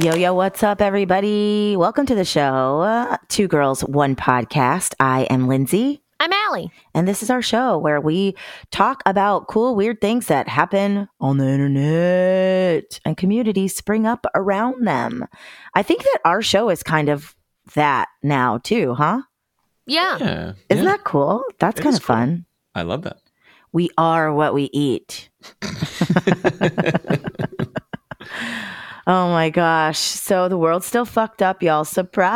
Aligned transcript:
Yo, 0.00 0.14
yo, 0.14 0.32
what's 0.32 0.62
up, 0.62 0.80
everybody? 0.80 1.74
Welcome 1.76 2.06
to 2.06 2.14
the 2.14 2.24
show. 2.24 2.82
Uh, 2.82 3.16
Two 3.26 3.48
Girls, 3.48 3.80
One 3.80 4.14
Podcast. 4.14 4.94
I 5.00 5.22
am 5.24 5.48
Lindsey, 5.48 6.02
I'm 6.20 6.32
Alli. 6.32 6.70
and 6.94 7.08
this 7.08 7.20
is 7.20 7.30
our 7.30 7.42
show 7.42 7.76
where 7.78 8.00
we 8.00 8.36
talk 8.70 9.02
about 9.06 9.48
cool, 9.48 9.74
weird 9.74 10.00
things 10.00 10.26
that 10.26 10.46
happen 10.46 11.08
on 11.20 11.38
the 11.38 11.48
internet 11.48 13.00
and 13.04 13.16
communities 13.16 13.74
spring 13.74 14.06
up 14.06 14.24
around 14.36 14.86
them. 14.86 15.26
I 15.74 15.82
think 15.82 16.04
that 16.04 16.20
our 16.24 16.42
show 16.42 16.68
is 16.70 16.84
kind 16.84 17.08
of 17.08 17.34
that 17.74 18.06
now, 18.22 18.58
too, 18.58 18.94
huh? 18.94 19.22
Yeah. 19.86 20.18
Yeah. 20.18 20.52
Isn't 20.68 20.84
yeah. 20.84 20.90
that 20.92 21.02
cool? 21.02 21.42
That's 21.58 21.80
It 21.80 21.82
kind 21.82 21.96
of 21.96 22.02
cool. 22.02 22.14
fun. 22.14 22.46
I 22.72 22.82
love 22.82 23.02
that. 23.02 23.18
We 23.72 23.90
are 23.98 24.32
what 24.32 24.54
we 24.54 24.70
eat. 24.72 25.28
oh 29.08 29.30
my 29.30 29.50
gosh. 29.50 29.98
So 29.98 30.48
the 30.48 30.58
world's 30.58 30.86
still 30.86 31.04
fucked 31.04 31.42
up, 31.42 31.62
y'all. 31.62 31.84
Surprise. 31.84 32.30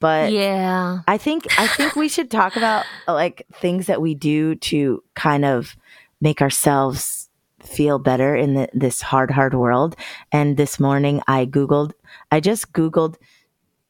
But 0.00 0.32
Yeah. 0.32 1.00
I 1.08 1.18
think 1.18 1.46
I 1.58 1.66
think 1.66 1.96
we 1.96 2.08
should 2.08 2.30
talk 2.30 2.56
about 2.56 2.86
like 3.08 3.44
things 3.52 3.86
that 3.86 4.00
we 4.00 4.14
do 4.14 4.54
to 4.54 5.02
kind 5.14 5.44
of 5.44 5.76
make 6.20 6.40
ourselves 6.40 7.28
feel 7.60 7.98
better 7.98 8.36
in 8.36 8.54
the, 8.54 8.68
this 8.72 9.02
hard 9.02 9.30
hard 9.32 9.54
world. 9.54 9.96
And 10.30 10.56
this 10.56 10.78
morning 10.78 11.20
I 11.26 11.44
googled 11.46 11.92
I 12.30 12.38
just 12.40 12.72
googled 12.72 13.16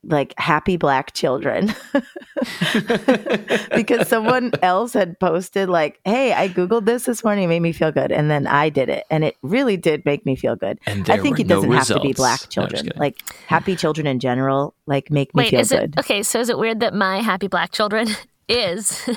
like 0.04 0.32
happy 0.38 0.76
black 0.76 1.12
children 1.12 1.74
because 3.74 4.06
someone 4.08 4.52
else 4.62 4.92
had 4.92 5.18
posted 5.18 5.68
like 5.68 6.00
hey 6.04 6.32
i 6.32 6.48
googled 6.48 6.84
this 6.84 7.04
this 7.04 7.24
morning 7.24 7.44
it 7.44 7.48
made 7.48 7.60
me 7.60 7.72
feel 7.72 7.90
good 7.90 8.12
and 8.12 8.30
then 8.30 8.46
i 8.46 8.68
did 8.68 8.88
it 8.88 9.04
and 9.10 9.24
it 9.24 9.36
really 9.42 9.76
did 9.76 10.04
make 10.04 10.24
me 10.24 10.36
feel 10.36 10.54
good 10.56 10.78
And 10.86 11.08
i 11.10 11.18
think 11.18 11.36
were 11.38 11.42
it 11.42 11.48
doesn't 11.48 11.70
have 11.72 11.86
to 11.88 12.00
be 12.00 12.12
black 12.12 12.40
No, 12.56 12.62
I'm 12.62 12.68
just 12.68 12.82
children 12.82 12.84
kidding. 12.84 12.98
like 13.00 13.20
happy 13.48 13.74
children 13.76 14.06
in 14.06 14.20
general 14.20 14.74
like 14.86 15.10
make 15.10 15.34
me 15.34 15.42
Wait, 15.44 15.50
feel 15.50 15.60
is 15.60 15.70
good 15.70 15.94
it 15.96 15.98
okay? 16.00 16.22
So 16.22 16.40
is 16.40 16.48
it 16.48 16.58
weird 16.58 16.80
that 16.80 16.94
my 16.94 17.20
happy 17.20 17.48
black 17.48 17.72
children 17.72 18.08
is 18.48 19.08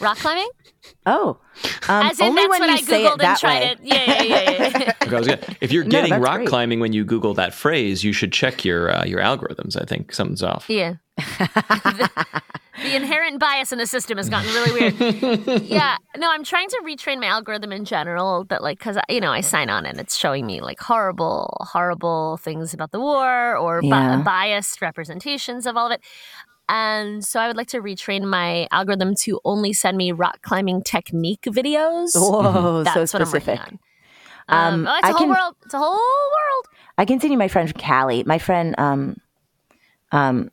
rock 0.00 0.18
climbing? 0.18 0.48
oh 1.06 1.38
um, 1.88 2.06
As 2.06 2.20
in, 2.20 2.26
only 2.28 2.42
that's 2.42 2.50
when 2.50 2.60
what 2.60 2.68
you 2.68 2.74
I 2.76 2.80
say 2.80 3.02
googled 3.04 3.14
it 3.14 3.18
that 3.18 3.30
and 3.30 3.38
tried 3.38 3.60
way 3.60 3.70
it. 3.70 3.78
Yeah, 3.82 4.22
yeah, 4.22 4.22
yeah, 4.22 4.78
yeah. 4.78 4.92
Okay, 5.06 5.14
I 5.16 5.18
was 5.18 5.28
gonna- 5.28 5.56
if 5.60 5.72
you're 5.72 5.84
No, 5.84 5.90
getting 5.90 6.10
that's 6.10 6.22
rock 6.22 6.36
great. 6.36 6.48
climbing 6.48 6.80
when 6.80 6.92
you 6.92 7.04
Google 7.04 7.34
that 7.34 7.54
phrase, 7.54 8.02
you 8.04 8.12
should 8.12 8.32
check 8.32 8.64
your 8.64 8.90
uh, 8.94 9.04
your 9.04 9.20
algorithms. 9.20 9.80
I 9.80 9.84
think 9.84 10.12
something's 10.12 10.42
off. 10.42 10.66
yeah. 10.68 10.94
the, 11.16 12.10
the 12.82 12.94
inherent 12.94 13.40
bias 13.40 13.72
in 13.72 13.78
the 13.78 13.86
system 13.86 14.18
has 14.18 14.28
gotten 14.28 14.52
really 14.52 14.72
weird. 14.92 15.62
yeah. 15.62 15.96
No, 16.18 16.30
I'm 16.30 16.44
trying 16.44 16.68
to 16.68 16.82
retrain 16.84 17.20
my 17.20 17.26
algorithm 17.26 17.72
in 17.72 17.84
general. 17.86 18.44
That 18.44 18.62
like, 18.62 18.78
because 18.78 18.98
you 19.08 19.20
know, 19.20 19.32
I 19.32 19.40
sign 19.40 19.70
on 19.70 19.86
and 19.86 19.98
it's 19.98 20.16
showing 20.16 20.44
me 20.44 20.60
like 20.60 20.78
horrible, 20.80 21.56
horrible 21.72 22.36
things 22.38 22.74
about 22.74 22.90
the 22.92 23.00
war 23.00 23.56
or 23.56 23.80
bi- 23.80 23.88
Yeah. 23.88 24.22
biased 24.22 24.82
representations 24.82 25.66
of 25.66 25.76
all 25.76 25.86
of 25.86 25.92
it. 25.92 26.00
And 26.68 27.24
so 27.24 27.38
I 27.40 27.46
would 27.46 27.56
like 27.56 27.68
to 27.68 27.80
retrain 27.80 28.24
my 28.24 28.66
algorithm 28.72 29.14
to 29.22 29.40
only 29.44 29.72
send 29.72 29.96
me 29.96 30.12
rock 30.12 30.42
climbing 30.42 30.82
technique 30.82 31.42
videos. 31.42 32.10
whoa 32.14 32.82
That's 32.82 32.94
so 32.94 33.18
what 33.18 33.28
specific 33.28 33.60
I'm. 33.60 33.78
Um, 34.48 34.74
Um, 34.74 34.86
oh, 34.88 34.94
it's 34.98 35.04
a 35.04 35.06
I 35.06 35.10
whole 35.10 35.18
can- 35.18 35.28
world. 35.28 35.54
It's 35.64 35.74
a 35.74 35.78
whole 35.78 35.90
world. 35.90 36.66
I 36.98 37.04
can 37.04 37.20
send 37.20 37.32
you 37.32 37.38
my 37.38 37.48
friend 37.48 37.72
Callie. 37.78 38.24
My 38.24 38.38
friend, 38.38 38.74
um, 38.78 39.16
um, 40.12 40.50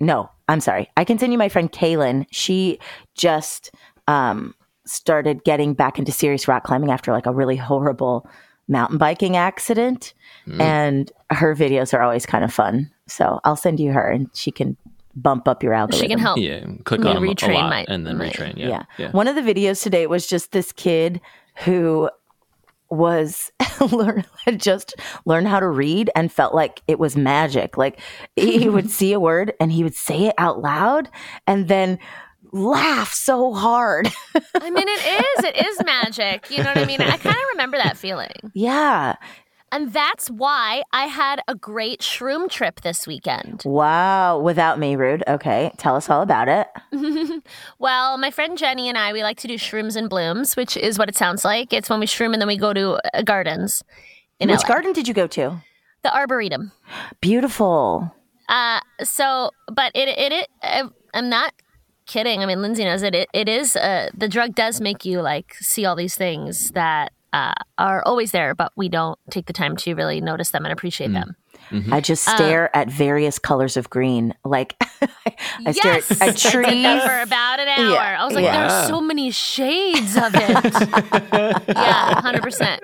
no, 0.00 0.28
I'm 0.48 0.60
sorry. 0.60 0.90
I 0.96 1.04
can 1.04 1.18
send 1.18 1.32
you 1.32 1.38
my 1.38 1.48
friend 1.48 1.70
Kaylin. 1.72 2.26
She 2.30 2.78
just 3.14 3.70
um 4.08 4.54
started 4.84 5.42
getting 5.44 5.74
back 5.74 5.98
into 5.98 6.12
serious 6.12 6.46
rock 6.46 6.62
climbing 6.62 6.90
after 6.92 7.10
like 7.10 7.26
a 7.26 7.32
really 7.32 7.56
horrible 7.56 8.28
mountain 8.68 8.98
biking 8.98 9.36
accident, 9.36 10.14
and 10.60 11.10
her 11.30 11.54
videos 11.56 11.94
are 11.94 12.02
always 12.02 12.26
kind 12.26 12.44
of 12.44 12.52
fun. 12.52 12.90
So 13.08 13.40
I'll 13.44 13.56
send 13.56 13.80
you 13.80 13.92
her, 13.92 14.08
and 14.10 14.28
she 14.34 14.50
can 14.50 14.76
bump 15.16 15.48
up 15.48 15.62
your 15.62 15.72
algorithm. 15.72 16.02
She 16.02 16.08
can 16.08 16.18
help. 16.18 16.38
Yeah, 16.38 16.64
click 16.84 17.00
Me 17.00 17.08
on 17.08 17.14
them 17.16 17.24
a 17.24 17.26
retrain 17.34 17.54
lot 17.54 17.70
my- 17.70 17.84
and 17.88 18.06
then 18.06 18.18
my- 18.18 18.28
retrain. 18.30 18.56
yeah. 18.56 18.68
Yeah, 18.68 18.82
yeah. 18.98 19.10
One 19.12 19.26
of 19.28 19.34
the 19.34 19.40
videos 19.42 19.82
today 19.82 20.06
was 20.06 20.26
just 20.26 20.52
this 20.52 20.72
kid 20.72 21.20
who 21.64 22.10
was 22.88 23.50
learn 23.90 24.24
had 24.44 24.60
just 24.60 24.94
learned 25.24 25.48
how 25.48 25.58
to 25.58 25.68
read 25.68 26.08
and 26.14 26.30
felt 26.30 26.54
like 26.54 26.82
it 26.86 26.98
was 26.98 27.16
magic. 27.16 27.76
Like 27.76 27.98
he 28.36 28.68
would 28.68 28.90
see 28.98 29.12
a 29.12 29.18
word 29.18 29.54
and 29.58 29.72
he 29.72 29.82
would 29.82 29.94
say 29.96 30.26
it 30.26 30.34
out 30.38 30.60
loud 30.60 31.08
and 31.48 31.66
then 31.66 31.98
laugh 32.52 33.12
so 33.12 33.52
hard. 33.52 34.08
I 34.54 34.70
mean, 34.70 34.86
it 34.86 35.38
is. 35.38 35.44
It 35.44 35.66
is 35.66 35.84
magic. 35.84 36.48
You 36.50 36.58
know 36.58 36.70
what 36.70 36.78
I 36.78 36.84
mean? 36.84 37.00
I 37.00 37.16
kind 37.16 37.34
of 37.36 37.42
remember 37.52 37.76
that 37.78 37.96
feeling. 37.96 38.30
yeah. 38.54 39.16
And 39.72 39.92
that's 39.92 40.28
why 40.30 40.82
I 40.92 41.06
had 41.06 41.40
a 41.48 41.54
great 41.54 42.00
shroom 42.00 42.48
trip 42.48 42.82
this 42.82 43.06
weekend. 43.06 43.62
Wow. 43.64 44.38
Without 44.38 44.78
me, 44.78 44.94
rude. 44.96 45.24
Okay. 45.26 45.72
Tell 45.76 45.96
us 45.96 46.08
all 46.08 46.22
about 46.22 46.48
it. 46.48 46.66
Well, 47.78 48.16
my 48.16 48.30
friend 48.30 48.56
Jenny 48.56 48.88
and 48.88 48.96
I, 48.96 49.12
we 49.12 49.22
like 49.22 49.38
to 49.38 49.48
do 49.48 49.54
shrooms 49.54 49.96
and 49.96 50.08
blooms, 50.08 50.56
which 50.56 50.76
is 50.76 50.98
what 50.98 51.08
it 51.08 51.16
sounds 51.16 51.44
like. 51.44 51.72
It's 51.72 51.90
when 51.90 52.00
we 52.00 52.06
shroom 52.06 52.32
and 52.32 52.40
then 52.40 52.48
we 52.48 52.56
go 52.56 52.72
to 52.72 52.98
uh, 53.14 53.22
gardens 53.22 53.82
in 54.40 54.48
Which 54.48 54.62
LA. 54.62 54.68
garden 54.68 54.92
did 54.92 55.06
you 55.08 55.14
go 55.14 55.26
to? 55.26 55.62
The 56.02 56.14
Arboretum. 56.14 56.72
Beautiful. 57.20 58.14
Uh, 58.48 58.80
so, 59.02 59.50
but 59.72 59.92
it, 59.94 60.08
it, 60.08 60.32
it, 60.32 60.48
uh, 60.62 60.88
I'm 61.12 61.28
not 61.28 61.52
kidding. 62.06 62.40
I 62.42 62.46
mean, 62.46 62.62
Lindsey 62.62 62.84
knows 62.84 63.02
it. 63.02 63.14
It, 63.14 63.28
it 63.32 63.48
is, 63.48 63.76
uh, 63.76 64.08
the 64.16 64.28
drug 64.28 64.54
does 64.54 64.80
make 64.80 65.04
you 65.04 65.20
like 65.20 65.54
see 65.54 65.84
all 65.84 65.96
these 65.96 66.14
things 66.16 66.70
that 66.70 67.12
uh, 67.36 67.52
are 67.76 68.02
always 68.06 68.32
there, 68.32 68.54
but 68.54 68.72
we 68.76 68.88
don't 68.88 69.18
take 69.30 69.44
the 69.44 69.52
time 69.52 69.76
to 69.76 69.94
really 69.94 70.22
notice 70.22 70.52
them 70.52 70.64
and 70.64 70.72
appreciate 70.72 71.10
mm. 71.10 71.14
them. 71.14 71.36
Mm-hmm. 71.70 71.92
I 71.92 72.00
just 72.00 72.26
um, 72.26 72.36
stare 72.36 72.74
at 72.74 72.88
various 72.88 73.38
colors 73.38 73.76
of 73.76 73.90
green. 73.90 74.32
Like 74.42 74.74
I 75.66 75.72
stare 75.72 75.94
yes, 75.94 76.10
at, 76.12 76.22
at 76.22 76.22
I 76.22 76.32
did 76.32 76.38
trees. 76.38 77.02
for 77.02 77.20
about 77.20 77.60
an 77.60 77.68
hour. 77.68 77.90
Yeah, 77.90 78.16
I 78.22 78.24
was 78.24 78.34
like, 78.34 78.44
yeah. 78.44 78.84
are 78.84 78.88
so 78.88 79.02
many 79.02 79.30
shades 79.30 80.16
of 80.16 80.34
it. 80.34 81.68
yeah, 81.68 82.20
hundred 82.22 82.42
percent. 82.42 82.82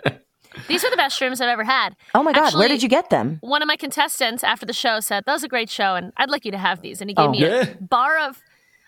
These 0.68 0.82
were 0.84 0.90
the 0.90 0.98
best 0.98 1.18
shrooms 1.18 1.40
I've 1.40 1.48
ever 1.48 1.64
had. 1.64 1.96
Oh 2.14 2.22
my 2.22 2.32
God. 2.32 2.54
where 2.54 2.68
did 2.68 2.82
you 2.82 2.88
get 2.90 3.08
them? 3.08 3.38
One 3.40 3.62
of 3.62 3.68
my 3.68 3.76
contestants 3.76 4.44
after 4.44 4.66
the 4.66 4.74
show 4.74 5.00
said, 5.00 5.24
"That 5.24 5.32
was 5.32 5.44
a 5.44 5.48
great 5.48 5.70
show, 5.70 5.94
and 5.94 6.12
I'd 6.18 6.28
like 6.28 6.44
you 6.44 6.52
to 6.52 6.58
have 6.58 6.82
these." 6.82 7.00
And 7.00 7.08
he 7.08 7.14
gave 7.14 7.28
Oh. 7.28 7.30
me 7.30 7.38
Yeah. 7.40 7.68
a 7.68 7.82
bar 7.82 8.18
of 8.18 8.42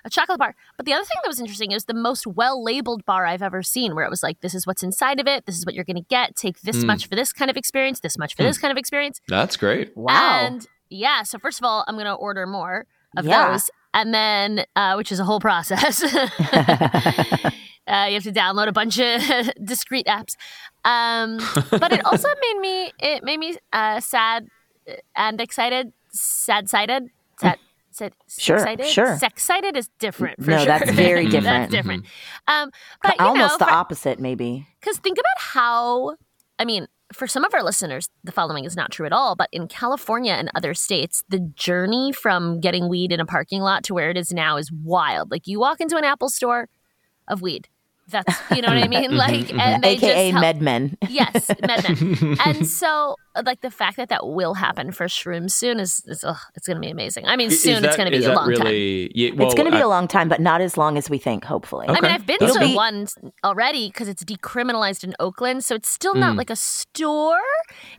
a 0.04 0.10
chocolate 0.10 0.38
bar. 0.38 0.54
But 0.76 0.86
the 0.86 0.92
other 0.92 1.04
thing 1.04 1.16
that 1.22 1.28
was 1.28 1.40
interesting 1.40 1.72
is 1.72 1.84
the 1.86 1.94
most 1.94 2.26
well 2.26 2.62
labeled 2.62 3.04
bar 3.04 3.26
I've 3.26 3.42
ever 3.42 3.62
seen, 3.62 3.94
where 3.94 4.04
it 4.04 4.10
was 4.10 4.22
like, 4.22 4.40
"This 4.40 4.54
is 4.54 4.66
what's 4.66 4.82
inside 4.82 5.18
of 5.20 5.26
it. 5.26 5.46
This 5.46 5.56
is 5.58 5.64
what 5.66 5.74
you're 5.74 5.84
going 5.84 5.96
to 5.96 6.02
get. 6.08 6.36
Take 6.36 6.60
this 6.62 6.80
Hmm. 6.82 6.86
much 6.88 7.08
for 7.08 7.14
this 7.16 7.32
kind 7.32 7.50
of 7.50 7.56
experience. 7.56 8.00
This 8.00 8.18
much 8.18 8.34
for 8.36 8.42
this 8.42 8.58
kind 8.58 8.70
of 8.72 8.76
experience." 8.78 9.20
That's 9.28 9.56
great. 9.56 9.96
Wow. 9.96 10.12
And 10.46 10.66
yeah, 10.90 11.22
so 11.22 11.38
first 11.38 11.58
of 11.60 11.64
all, 11.64 11.84
I'm 11.88 11.94
going 11.94 12.06
to 12.06 12.12
order 12.14 12.46
more 12.46 12.86
of 13.16 13.24
Yeah. 13.24 13.52
those. 13.52 13.70
And 13.94 14.12
then, 14.12 14.64
uh, 14.74 14.94
which 14.94 15.12
is 15.12 15.20
a 15.20 15.24
whole 15.24 15.38
process. 15.40 16.02
uh, 17.86 18.06
you 18.08 18.14
have 18.14 18.22
to 18.24 18.32
download 18.32 18.66
a 18.68 18.72
bunch 18.72 18.98
of 18.98 19.22
discrete 19.64 20.06
apps. 20.06 20.34
Um, 20.84 21.38
but 21.70 21.92
it 21.92 22.04
also 22.04 22.28
made 22.40 22.58
me, 22.60 22.92
it 22.98 23.22
made 23.24 23.38
me 23.38 23.56
uh, 23.72 24.00
sad 24.00 24.48
and 25.16 25.40
excited, 25.40 25.92
sad 26.10 26.68
sided. 26.68 27.04
Sad, 27.40 27.58
sad, 27.96 28.12
Sure, 28.28 28.56
excited? 28.56 28.86
sure. 28.86 29.16
Sex-cited 29.18 29.76
is 29.76 29.88
different 29.98 30.42
for 30.44 30.50
No, 30.50 30.58
sure. 30.58 30.66
that's 30.66 30.90
very 30.90 31.24
different. 31.24 31.44
that's 31.44 31.70
different. 31.72 32.04
different. 32.04 32.64
Um, 32.64 32.70
but 33.02 33.18
you 33.18 33.24
Almost 33.26 33.52
know, 33.54 33.58
the 33.58 33.64
for- 33.66 33.70
opposite, 33.70 34.18
maybe. 34.20 34.66
because 34.80 34.98
think 34.98 35.18
about 35.18 35.38
how, 35.38 36.16
I 36.58 36.64
mean, 36.64 36.86
for 37.12 37.26
some 37.26 37.44
of 37.44 37.54
our 37.54 37.62
listeners, 37.62 38.08
the 38.24 38.32
following 38.32 38.64
is 38.64 38.74
not 38.76 38.90
true 38.90 39.06
at 39.06 39.12
all, 39.12 39.36
but 39.36 39.48
in 39.52 39.68
California 39.68 40.32
and 40.32 40.50
other 40.54 40.74
states, 40.74 41.22
the 41.28 41.38
journey 41.38 42.12
from 42.12 42.60
getting 42.60 42.88
weed 42.88 43.12
in 43.12 43.20
a 43.20 43.26
parking 43.26 43.60
lot 43.60 43.84
to 43.84 43.94
where 43.94 44.10
it 44.10 44.16
is 44.16 44.32
now 44.32 44.56
is 44.56 44.72
wild. 44.72 45.30
Like 45.30 45.46
you 45.46 45.60
walk 45.60 45.80
into 45.80 45.96
an 45.96 46.04
Apple 46.04 46.28
store 46.30 46.68
of 47.28 47.40
weed. 47.42 47.68
That's, 48.08 48.38
you 48.54 48.60
know 48.62 48.68
what 48.68 48.76
I 48.76 48.82
mm-hmm. 48.82 48.90
mean? 48.90 49.02
Mm-hmm. 49.10 49.16
Like, 49.16 49.34
mm-hmm. 49.46 49.60
and 49.60 49.82
they 49.82 49.92
AKA 49.96 50.32
just 50.32 50.42
help- 50.42 50.56
MedMen. 50.56 50.96
Yes, 51.08 51.46
MedMen. 51.48 52.38
and 52.46 52.66
so, 52.66 53.16
like, 53.44 53.60
the 53.62 53.70
fact 53.70 53.96
that 53.96 54.08
that 54.10 54.26
will 54.26 54.54
happen 54.54 54.92
for 54.92 55.06
shrooms 55.06 55.52
soon 55.52 55.80
is, 55.80 56.02
is 56.06 56.22
ugh, 56.22 56.36
it's 56.54 56.66
going 56.66 56.76
to 56.76 56.80
be 56.80 56.90
amazing. 56.90 57.26
I 57.26 57.36
mean, 57.36 57.48
Is 57.48 57.62
soon 57.62 57.84
it's 57.84 57.96
going 57.96 58.10
to 58.10 58.16
be 58.16 58.24
a 58.24 58.28
that 58.28 58.36
long 58.36 58.52
time. 58.54 58.66
really, 58.66 59.10
Yeah, 59.14 59.30
it's 59.38 59.54
going 59.54 59.64
to 59.66 59.70
be 59.72 59.78
I- 59.78 59.86
a 59.86 59.88
long 59.88 60.06
time, 60.06 60.28
but 60.28 60.40
not 60.40 60.60
as 60.60 60.76
long 60.76 60.98
as 60.98 61.08
we 61.08 61.18
think, 61.18 61.44
hopefully. 61.44 61.86
I 61.88 61.92
mean, 61.94 62.04
I've 62.04 62.26
been 62.26 62.36
That's 62.40 62.52
to 62.54 62.60
cool. 62.60 62.74
one 62.76 63.06
already 63.42 63.88
because 63.88 64.08
it's 64.08 64.22
decriminalized 64.22 65.02
in 65.04 65.14
Oakland, 65.18 65.64
so 65.64 65.74
it's 65.74 65.88
still 65.88 66.14
not 66.14 66.34
Mm. 66.34 66.38
like 66.38 66.50
a 66.50 66.56
store. 66.56 67.40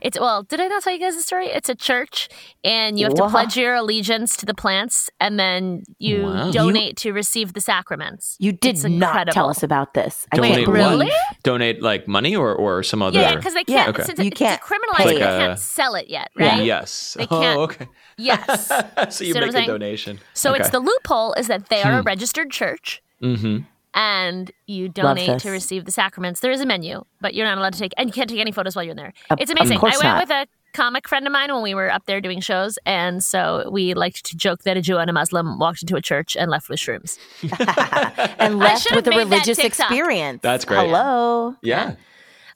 It's 0.00 0.18
well, 0.18 0.42
did 0.44 0.60
I 0.60 0.68
not 0.68 0.82
tell 0.82 0.92
you 0.92 0.98
guys 1.00 1.16
the 1.16 1.22
story? 1.22 1.46
It's 1.46 1.68
a 1.68 1.74
church, 1.74 2.28
and 2.64 2.98
you 2.98 3.06
have 3.06 3.14
to 3.14 3.28
pledge 3.28 3.56
your 3.56 3.74
allegiance 3.74 4.36
to 4.38 4.46
the 4.46 4.54
plants, 4.54 5.10
and 5.20 5.38
then 5.38 5.82
you 5.98 6.22
Wow. 6.22 6.50
donate 6.50 6.96
to 6.98 7.12
receive 7.12 7.52
the 7.52 7.60
sacraments. 7.60 8.36
You 8.38 8.52
did 8.52 8.82
not 8.88 9.28
tell 9.32 9.50
us 9.50 9.62
about 9.62 9.94
this. 9.96 10.26
I 10.32 10.38
Wait, 10.40 10.52
can't 10.54 10.66
donate 10.66 10.82
really? 10.90 11.10
Donate 11.42 11.82
like 11.82 12.06
money 12.06 12.36
or, 12.36 12.54
or 12.54 12.84
some 12.84 13.02
other. 13.02 13.18
Yeah, 13.18 13.34
because 13.34 13.54
they 13.54 13.64
can't. 13.64 13.88
okay. 13.88 14.04
Since 14.04 14.20
You 14.20 14.26
it's 14.26 14.38
can't 14.38 14.60
decriminalized, 14.62 14.96
pay 14.98 15.04
they 15.06 15.16
it. 15.16 15.20
Like 15.24 15.38
can't 15.40 15.58
sell 15.58 15.96
it 15.96 16.08
yet, 16.08 16.30
Yeah. 16.38 16.56
right? 16.56 16.64
Yes. 16.64 17.16
They 17.18 17.26
can't- 17.26 17.58
Oh, 17.58 17.62
okay. 17.62 17.88
Yes. 18.16 18.68
so 19.10 19.24
you 19.24 19.32
See 19.34 19.40
make 19.40 19.48
a 19.48 19.52
saying? 19.52 19.66
donation. 19.66 20.20
So 20.34 20.54
it's 20.54 20.70
the 20.70 20.78
loophole 20.80 21.32
is 21.34 21.48
that 21.48 21.68
they 21.68 21.82
are 21.82 21.94
a 21.98 22.00
Hmm. 22.02 22.06
registered 22.06 22.50
church. 22.52 23.02
Mm-hmm. 23.22 23.64
and 23.94 24.50
you 24.66 24.90
donate 24.90 25.38
to 25.40 25.50
receive 25.50 25.86
the 25.86 25.90
sacraments. 25.90 26.40
There 26.40 26.50
is 26.52 26.60
a 26.60 26.66
menu, 26.66 27.04
but 27.22 27.32
you're 27.32 27.46
not 27.46 27.56
allowed 27.56 27.72
to 27.72 27.78
take, 27.78 27.92
and 27.96 28.06
you 28.08 28.12
can't 28.12 28.28
take 28.28 28.38
any 28.40 28.52
photos 28.52 28.76
while 28.76 28.84
you're 28.84 28.90
in 28.90 28.96
there. 28.98 29.14
Of- 29.30 29.40
it's 29.40 29.50
of 29.50 29.56
amazing. 29.56 29.78
I 29.78 29.82
went 29.82 30.02
not. 30.02 30.20
with 30.20 30.30
a 30.30 30.46
comic 30.76 31.08
friend 31.08 31.26
of 31.26 31.32
mine 31.32 31.52
when 31.52 31.62
we 31.62 31.74
were 31.74 31.90
up 31.90 32.04
there 32.06 32.20
doing 32.20 32.40
shows, 32.40 32.78
and 32.84 33.24
so 33.24 33.68
we 33.72 33.94
liked 33.94 34.24
to 34.26 34.36
joke 34.36 34.62
that 34.64 34.76
a 34.76 34.82
Jew 34.82 34.98
and 34.98 35.08
a 35.08 35.12
Muslim 35.12 35.58
walked 35.58 35.82
into 35.82 35.96
a 35.96 36.02
church 36.02 36.36
and 36.36 36.50
left 36.50 36.68
with 36.68 36.78
shrooms. 36.78 37.18
and 38.38 38.58
left 38.58 38.86
with 38.94 39.06
a 39.06 39.10
made 39.10 39.18
that 39.18 39.24
religious 39.24 39.58
experience. 39.58 40.40
That's 40.42 40.64
great. 40.64 40.86
Hello. 40.86 41.56
Yeah. 41.62 41.94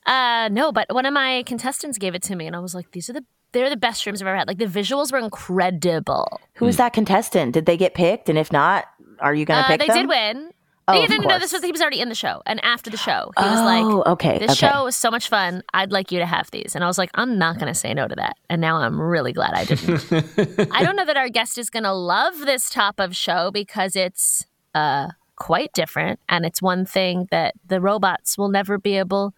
Uh, 0.07 0.49
no, 0.53 0.71
but 0.73 0.93
one 0.93 1.07
of 1.07 1.15
my 1.15 1.43
contestants 1.47 1.99
gave 1.99 2.15
it 2.15 2.23
to 2.25 2.37
me, 2.37 2.47
and 2.47 2.55
I 2.55 2.59
was 2.59 2.75
like, 2.75 2.91
"These 2.93 3.09
are 3.11 3.15
the 3.15 3.25
they're 3.53 3.71
the 3.71 3.77
best 3.77 4.05
shrooms 4.05 4.17
I've 4.21 4.29
ever 4.29 4.37
had. 4.37 4.49
Like 4.49 4.59
the 4.59 4.67
visuals 4.67 5.13
were 5.13 5.19
incredible. 5.19 6.41
Who 6.55 6.67
was 6.67 6.77
that 6.77 6.93
contestant? 6.93 7.53
Did 7.55 7.67
they 7.67 7.77
get 7.77 7.95
picked? 7.95 8.29
And 8.29 8.39
if 8.39 8.53
not, 8.53 8.85
are 9.19 9.35
you 9.35 9.45
going 9.45 9.59
to 9.61 9.65
Uh, 9.65 9.69
pick 9.69 9.81
they 9.81 9.87
them? 9.89 9.97
They 9.97 10.03
did 10.03 10.09
win. 10.09 10.51
Oh, 10.91 10.99
he 10.99 11.05
of 11.05 11.09
didn't 11.11 11.27
know 11.29 11.39
this 11.39 11.53
was 11.53 11.63
he 11.65 11.73
was 11.73 11.81
already 11.81 12.01
in 12.01 12.09
the 12.09 12.15
show, 12.15 12.43
and 12.47 12.63
after 12.65 12.91
the 12.91 12.97
show, 12.97 13.31
he 13.39 13.45
was 13.45 13.59
Oh, 13.61 13.65
like, 13.65 14.07
okay, 14.09 14.39
this 14.39 14.53
okay. 14.53 14.69
show 14.69 14.85
was 14.85 14.97
so 14.97 15.11
much 15.11 15.29
fun. 15.29 15.63
I'd 15.75 15.93
like 15.93 16.11
you 16.13 16.19
to 16.19 16.27
have 16.27 16.51
these." 16.51 16.75
And 16.75 16.83
I 16.85 16.87
was 16.87 16.99
like, 16.99 17.11
"I'm 17.15 17.39
not 17.39 17.57
going 17.59 17.69
to 17.73 17.79
say 17.79 17.93
no 17.95 18.09
to 18.09 18.15
that." 18.17 18.37
And 18.49 18.61
now 18.61 18.77
I'm 18.77 19.01
really 19.01 19.33
glad 19.33 19.55
I 19.55 19.65
didn't. 19.65 20.69
I 20.73 20.85
don't 20.85 20.97
know 20.97 21.05
that 21.05 21.17
our 21.17 21.29
guest 21.29 21.59
is 21.59 21.71
going 21.71 21.85
to 21.85 21.93
love 21.93 22.39
this 22.41 22.71
top 22.71 22.99
of 23.01 23.17
show 23.17 23.51
because 23.51 23.97
it's 23.97 24.47
uh 24.75 25.09
quite 25.37 25.73
different, 25.73 26.21
and 26.29 26.45
it's 26.45 26.61
one 26.61 26.85
thing 26.85 27.27
that 27.31 27.55
the 27.67 27.81
robots 27.81 28.37
will 28.37 28.49
never 28.51 28.79
be 28.79 28.99
able 28.99 29.35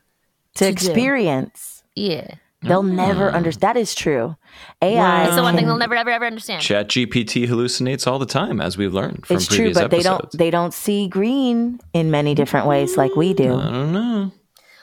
to 0.56 0.64
to 0.66 0.72
do. 0.72 0.72
experience. 0.72 1.82
Yeah, 1.94 2.34
They'll 2.62 2.82
mm. 2.82 2.94
never 2.94 3.30
understand. 3.30 3.60
Mm. 3.60 3.74
That 3.74 3.76
is 3.80 3.94
true. 3.94 4.36
AI. 4.80 5.26
it's 5.26 5.36
the 5.36 5.42
one 5.42 5.56
thing 5.56 5.66
they'll 5.66 5.76
never 5.76 5.94
ever 5.94 6.10
ever 6.10 6.26
understand. 6.26 6.62
Chat 6.62 6.88
GPT 6.88 7.46
hallucinates 7.48 8.06
all 8.06 8.18
the 8.18 8.26
time, 8.26 8.60
as 8.60 8.76
we've 8.78 8.92
learned 8.92 9.26
from 9.26 9.36
It's 9.36 9.46
true, 9.46 9.56
previous 9.56 9.78
but 9.78 9.90
they 9.90 10.02
don't. 10.02 10.30
They 10.32 10.50
don't 10.50 10.72
see 10.72 11.08
green 11.08 11.80
in 11.92 12.10
many 12.10 12.34
different 12.34 12.66
ways 12.66 12.96
like 12.96 13.16
we 13.16 13.34
do. 13.34 13.54
I 13.54 13.70
don't 13.70 13.92
know. 13.92 14.32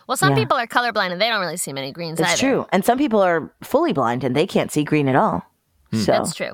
Well, 0.07 0.17
some 0.17 0.31
Yeah. 0.31 0.39
people 0.39 0.57
are 0.57 0.65
colorblind 0.65 1.11
and 1.11 1.21
they 1.21 1.29
don't 1.29 1.39
really 1.39 1.57
see 1.57 1.71
many 1.71 1.91
greens 1.91 2.19
It's 2.19 2.29
either. 2.31 2.39
true, 2.39 2.65
and 2.71 2.83
some 2.83 2.97
people 2.97 3.21
are 3.21 3.53
fully 3.61 3.93
blind 3.93 4.23
and 4.23 4.35
they 4.35 4.47
can't 4.47 4.71
see 4.71 4.83
green 4.83 5.07
at 5.07 5.15
all. 5.15 5.43
Hmm. 5.91 5.97
So, 5.99 6.11
That's 6.11 6.33
true. 6.33 6.53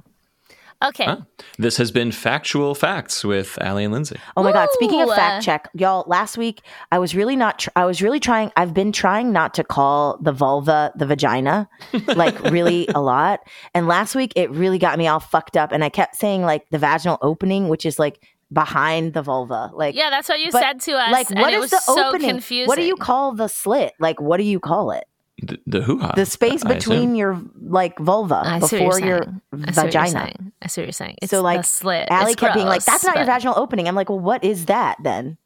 Okay. 0.90 1.06
Huh. 1.06 1.18
This 1.58 1.78
has 1.78 1.92
been 1.92 2.12
Factual 2.12 2.76
Facts 2.76 3.24
with 3.24 3.58
Alli 3.62 3.84
and 3.86 3.94
Lindsey. 3.94 4.18
oh 4.38 4.44
my 4.44 4.52
god! 4.52 4.70
Speaking 4.74 5.02
of 5.02 5.10
fact 5.14 5.44
check, 5.44 5.70
y'all. 5.74 6.04
Last 6.08 6.38
week 6.38 6.62
I 6.92 7.00
was 7.00 7.16
really 7.16 7.36
not. 7.36 7.60
Tr- 7.60 7.70
I 7.76 7.86
was 7.86 8.02
really 8.02 8.20
trying. 8.20 8.52
I've 8.58 8.74
been 8.74 8.92
trying 8.92 9.32
not 9.32 9.54
to 9.56 9.64
call 9.64 10.18
the 10.22 10.32
vulva 10.32 10.92
the 10.96 11.06
vagina, 11.06 11.68
like 12.16 12.40
really 12.44 12.88
a 12.94 13.02
lot. 13.02 13.40
And 13.74 13.88
last 13.88 14.16
week 14.16 14.34
it 14.36 14.50
really 14.52 14.78
got 14.80 14.98
me 14.98 15.08
all 15.08 15.20
fucked 15.20 15.58
up, 15.58 15.72
and 15.72 15.84
I 15.84 15.90
kept 15.90 16.16
saying 16.16 16.42
like 16.44 16.70
the 16.70 16.78
vaginal 16.78 17.18
opening, 17.22 17.68
which 17.70 17.86
is 17.86 17.98
like 18.00 18.20
behind 18.54 19.14
the 19.14 19.22
vulva, 19.24 19.72
like 19.74 19.96
Yeah, 19.96 20.10
that's 20.12 20.30
what 20.30 20.40
you 20.40 20.52
But, 20.52 20.62
said 20.62 20.82
to 20.82 20.92
us. 20.94 21.12
like 21.12 21.30
and 21.32 21.40
what 21.40 21.52
it 21.52 21.56
is 21.58 21.62
was 21.62 21.72
the 21.72 21.80
so 21.80 22.10
opening? 22.10 22.30
confusing. 22.30 22.68
What 22.68 22.76
do 22.76 22.84
you 22.84 22.96
call 22.96 23.34
the 23.34 23.48
slit? 23.48 23.94
Like 24.00 24.22
what 24.22 24.38
do 24.38 24.44
you 24.44 24.60
call 24.60 24.92
it? 24.92 25.06
The, 25.42 25.60
the 25.68 25.82
hoo 25.82 26.00
ha. 26.00 26.14
The 26.16 26.26
space 26.26 26.64
between 26.64 27.16
your 27.16 27.42
like 27.62 28.00
vulva 28.00 28.42
I 28.44 28.60
before 28.60 29.00
your 29.00 29.24
saying. 29.24 29.42
I 29.54 29.72
see 29.72 29.82
what 29.82 29.86
vagina. 29.86 30.34
I 30.62 30.68
see 30.68 30.82
what 30.82 30.86
you're 30.86 30.92
saying. 30.94 31.18
It's 31.22 31.32
so 31.32 31.42
like 31.42 31.62
the 31.62 31.68
slit. 31.68 32.08
Alli 32.10 32.32
It's 32.32 32.40
kept 32.40 32.56
being 32.56 32.68
like, 32.68 32.86
"That's 32.86 33.04
not 33.04 33.18
your 33.18 33.26
vaginal 33.26 33.54
opening." 33.58 33.88
I'm 33.88 33.96
like, 33.96 34.10
"Well, 34.10 34.20
what 34.20 34.44
is 34.44 34.66
that 34.68 34.98
then?" 35.04 35.38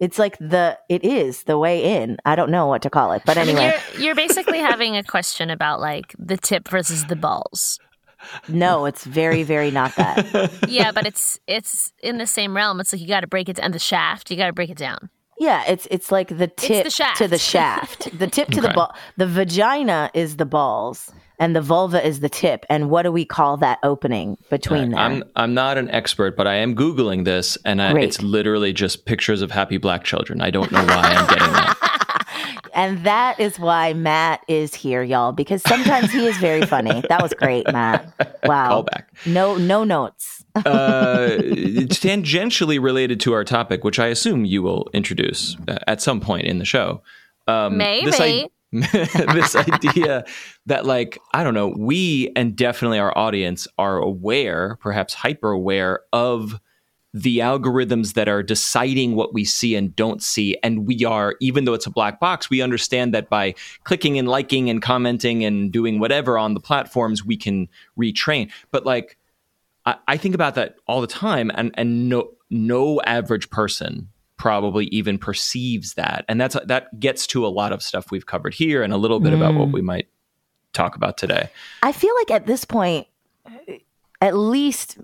It's 0.00 0.18
like 0.18 0.38
the 0.38 0.78
it 0.88 1.04
is 1.04 1.44
the 1.44 1.58
way 1.58 2.02
in. 2.02 2.16
I 2.24 2.36
don't 2.36 2.50
know 2.50 2.66
what 2.66 2.82
to 2.82 2.90
call 2.90 3.12
it, 3.12 3.22
but 3.26 3.36
I 3.38 3.44
mean, 3.44 3.56
anyway, 3.56 3.78
you're, 3.92 4.02
you're 4.02 4.14
basically 4.14 4.58
having 4.58 4.96
a 4.96 5.04
question 5.04 5.50
about 5.50 5.80
like 5.80 6.14
the 6.18 6.36
tip 6.36 6.66
versus 6.68 7.04
the 7.04 7.16
balls. 7.16 7.78
no, 8.48 8.86
it's 8.86 9.04
very 9.04 9.42
very 9.42 9.70
not 9.70 9.94
that. 9.96 10.50
Yeah, 10.68 10.90
but 10.90 11.06
it's 11.06 11.38
it's 11.46 11.92
in 12.02 12.18
the 12.18 12.26
same 12.26 12.56
realm. 12.56 12.80
It's 12.80 12.92
like 12.92 13.02
you 13.02 13.08
got 13.08 13.20
to 13.20 13.26
break 13.26 13.48
it 13.48 13.58
and 13.60 13.74
the 13.74 13.78
shaft. 13.78 14.30
You 14.30 14.36
got 14.36 14.46
to 14.46 14.52
break 14.52 14.70
it 14.70 14.78
down. 14.78 15.10
Yeah, 15.38 15.64
it's 15.66 15.86
it's 15.90 16.12
like 16.12 16.36
the 16.36 16.46
tip 16.46 16.90
shaft. 16.90 17.18
to 17.18 17.28
the 17.28 17.38
shaft. 17.38 18.16
The 18.18 18.26
tip 18.26 18.48
to 18.48 18.60
the 18.60 18.70
ball. 18.70 18.94
The 19.16 19.26
vagina 19.26 20.10
is 20.14 20.36
the 20.36 20.46
balls, 20.46 21.12
and 21.38 21.56
the 21.56 21.60
vulva 21.60 22.06
is 22.06 22.20
the 22.20 22.28
tip. 22.28 22.64
And 22.70 22.90
what 22.90 23.02
do 23.02 23.12
we 23.12 23.24
call 23.24 23.56
that 23.58 23.78
opening 23.82 24.38
between 24.50 24.90
there? 24.90 25.00
I'm 25.00 25.24
I'm 25.36 25.54
not 25.54 25.76
an 25.76 25.90
expert, 25.90 26.36
but 26.36 26.46
I 26.46 26.54
am 26.54 26.76
googling 26.76 27.24
this, 27.24 27.58
and 27.64 27.82
I, 27.82 27.98
it's 27.98 28.22
literally 28.22 28.72
just 28.72 29.06
pictures 29.06 29.42
of 29.42 29.50
happy 29.50 29.76
black 29.76 30.04
children. 30.04 30.40
I 30.40 30.50
don't 30.50 30.70
know 30.70 30.84
why 30.84 31.02
I'm 31.02 31.26
getting 31.26 31.52
that. 31.52 31.78
And 32.74 33.04
that 33.04 33.38
is 33.38 33.58
why 33.58 33.92
Matt 33.92 34.40
is 34.48 34.74
here, 34.74 35.02
y'all, 35.02 35.32
because 35.32 35.62
sometimes 35.62 36.10
he 36.10 36.26
is 36.26 36.36
very 36.38 36.66
funny. 36.66 37.02
That 37.08 37.22
was 37.22 37.32
great, 37.34 37.66
Matt. 37.72 38.12
Wow. 38.44 38.82
Callback. 38.82 39.04
No, 39.24 39.56
no 39.56 39.84
notes. 39.84 40.44
uh, 40.54 41.28
it's 41.40 41.98
tangentially 41.98 42.82
related 42.82 43.18
to 43.20 43.32
our 43.32 43.42
topic, 43.42 43.84
which 43.84 43.98
I 43.98 44.08
assume 44.08 44.44
you 44.44 44.62
will 44.62 44.90
introduce 44.92 45.56
uh, 45.66 45.78
at 45.86 46.02
some 46.02 46.20
point 46.20 46.46
in 46.46 46.58
the 46.58 46.66
show. 46.66 47.02
Um, 47.48 47.78
This, 47.78 48.18
Maybe. 48.18 48.50
this 48.72 49.56
idea 49.56 50.24
that, 50.66 50.84
like, 50.84 51.18
I 51.32 51.42
don't 51.42 51.54
know, 51.54 51.68
we 51.68 52.32
and 52.36 52.54
definitely 52.54 52.98
our 52.98 53.16
audience 53.16 53.66
are 53.78 53.96
aware, 53.96 54.76
perhaps 54.80 55.14
hyper 55.14 55.50
aware 55.52 56.00
of 56.12 56.60
the 57.14 57.38
algorithms 57.38 58.14
that 58.14 58.28
are 58.28 58.42
deciding 58.42 59.14
what 59.14 59.32
we 59.32 59.44
see 59.44 59.76
and 59.76 59.94
don't 59.94 60.20
see. 60.20 60.58
And 60.64 60.84
we 60.84 61.04
are, 61.04 61.36
even 61.40 61.64
though 61.64 61.72
it's 61.72 61.86
a 61.86 61.90
black 61.90 62.18
box, 62.18 62.50
we 62.50 62.60
understand 62.60 63.14
that 63.14 63.30
by 63.30 63.54
clicking 63.84 64.18
and 64.18 64.26
liking 64.26 64.68
and 64.68 64.82
commenting 64.82 65.44
and 65.44 65.70
doing 65.70 66.00
whatever 66.00 66.36
on 66.36 66.54
the 66.54 66.60
platforms, 66.60 67.24
we 67.24 67.36
can 67.36 67.68
retrain. 67.96 68.50
But 68.72 68.84
like, 68.84 69.16
I, 69.86 69.94
I 70.08 70.16
think 70.16 70.34
about 70.34 70.56
that 70.56 70.74
all 70.88 71.00
the 71.00 71.06
time, 71.06 71.52
and 71.54 71.70
and 71.74 72.08
no 72.08 72.32
no 72.50 73.00
average 73.02 73.48
person 73.48 74.08
probably 74.36 74.86
even 74.86 75.16
perceives 75.16 75.94
that, 75.94 76.24
and 76.28 76.40
that's 76.40 76.56
that 76.66 76.98
gets 76.98 77.26
to 77.28 77.46
a 77.46 77.48
lot 77.48 77.72
of 77.72 77.82
stuff 77.82 78.10
we've 78.10 78.26
covered 78.26 78.54
here, 78.54 78.82
and 78.82 78.92
a 78.92 78.96
little 78.96 79.20
bit 79.20 79.32
about 79.32 79.54
what 79.54 79.68
mm. 79.68 79.72
we 79.72 79.82
might 79.82 80.08
talk 80.72 80.96
about 80.96 81.16
today. 81.16 81.48
I 81.82 81.92
feel 81.92 82.14
like 82.16 82.30
at 82.32 82.46
this 82.46 82.64
point, 82.64 83.06
at 84.24 84.34
least, 84.36 84.98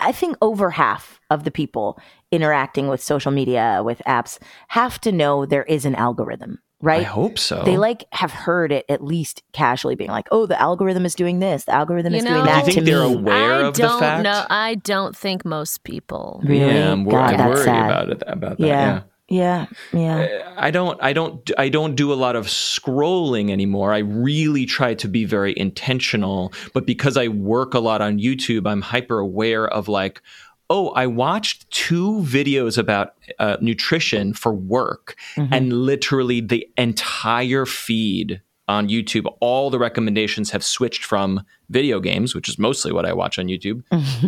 I 0.00 0.12
think 0.12 0.36
over 0.40 0.70
half 0.70 1.20
of 1.30 1.44
the 1.44 1.50
people 1.50 1.98
interacting 2.30 2.88
with 2.88 3.02
social 3.02 3.32
media, 3.32 3.82
with 3.84 4.00
apps, 4.06 4.38
have 4.68 5.00
to 5.02 5.10
know 5.12 5.44
there 5.46 5.64
is 5.64 5.84
an 5.84 5.94
algorithm, 5.94 6.58
right? 6.80 7.00
I 7.00 7.04
hope 7.04 7.38
so. 7.38 7.62
They 7.64 7.76
like 7.76 8.04
have 8.12 8.30
heard 8.32 8.70
it 8.72 8.84
at 8.88 9.02
least 9.02 9.42
casually 9.52 9.94
being 9.94 10.10
like, 10.10 10.28
oh, 10.30 10.46
the 10.46 10.60
algorithm 10.60 11.04
is 11.06 11.14
doing 11.14 11.38
this, 11.40 11.64
the 11.64 11.72
algorithm 11.72 12.12
You 12.12 12.18
is 12.18 12.24
know- 12.24 12.30
doing 12.34 12.44
Do 12.44 12.50
that 12.50 12.60
you 12.66 12.66
to 12.66 12.72
think 12.74 12.86
they're 12.86 13.08
me. 13.08 13.14
aware 13.14 13.54
I 13.54 13.66
of 13.68 13.74
the 13.74 13.82
don't 13.82 14.00
fact? 14.00 14.22
know. 14.24 14.46
I 14.50 14.74
don't 14.76 15.16
think 15.16 15.44
most 15.44 15.84
people. 15.84 16.40
Really? 16.44 16.74
Yeah, 16.74 16.92
I'm, 16.92 17.04
wor- 17.04 17.12
God, 17.20 17.34
I'm 17.34 17.48
worried 17.50 17.64
sad. 17.64 17.90
about 17.90 18.10
it. 18.10 18.22
About 18.26 18.58
that. 18.58 18.66
Yeah. 18.66 18.86
yeah. 18.94 19.00
Yeah, 19.34 19.66
yeah. 19.92 20.54
I 20.56 20.70
don't 20.70 21.02
I 21.02 21.12
don't 21.12 21.50
I 21.58 21.68
don't 21.68 21.96
do 21.96 22.12
a 22.12 22.14
lot 22.14 22.36
of 22.36 22.46
scrolling 22.46 23.50
anymore. 23.50 23.92
I 23.92 23.98
really 23.98 24.64
try 24.64 24.94
to 24.94 25.08
be 25.08 25.24
very 25.24 25.52
intentional, 25.56 26.52
but 26.72 26.86
because 26.86 27.16
I 27.16 27.28
work 27.28 27.74
a 27.74 27.80
lot 27.80 28.00
on 28.00 28.18
YouTube, 28.18 28.70
I'm 28.70 28.80
hyper 28.82 29.18
aware 29.18 29.66
of 29.66 29.88
like 29.88 30.22
Oh, 30.70 30.88
I 30.90 31.06
watched 31.06 31.70
two 31.70 32.20
videos 32.22 32.78
about 32.78 33.14
uh, 33.38 33.58
nutrition 33.60 34.32
for 34.32 34.54
work, 34.54 35.14
and 35.52 35.72
literally 35.72 36.40
the 36.40 36.66
entire 36.78 37.66
feed 37.66 38.40
on 38.66 38.88
YouTube, 38.88 39.26
all 39.40 39.68
the 39.70 39.78
recommendations 39.78 40.50
have 40.50 40.64
switched 40.64 41.04
from 41.04 41.44
video 41.68 42.00
games, 42.00 42.34
which 42.34 42.48
is 42.48 42.58
mostly 42.58 42.92
what 42.92 43.04
I 43.04 43.12
watch 43.12 43.38
on 43.38 43.46
YouTube, 43.46 43.82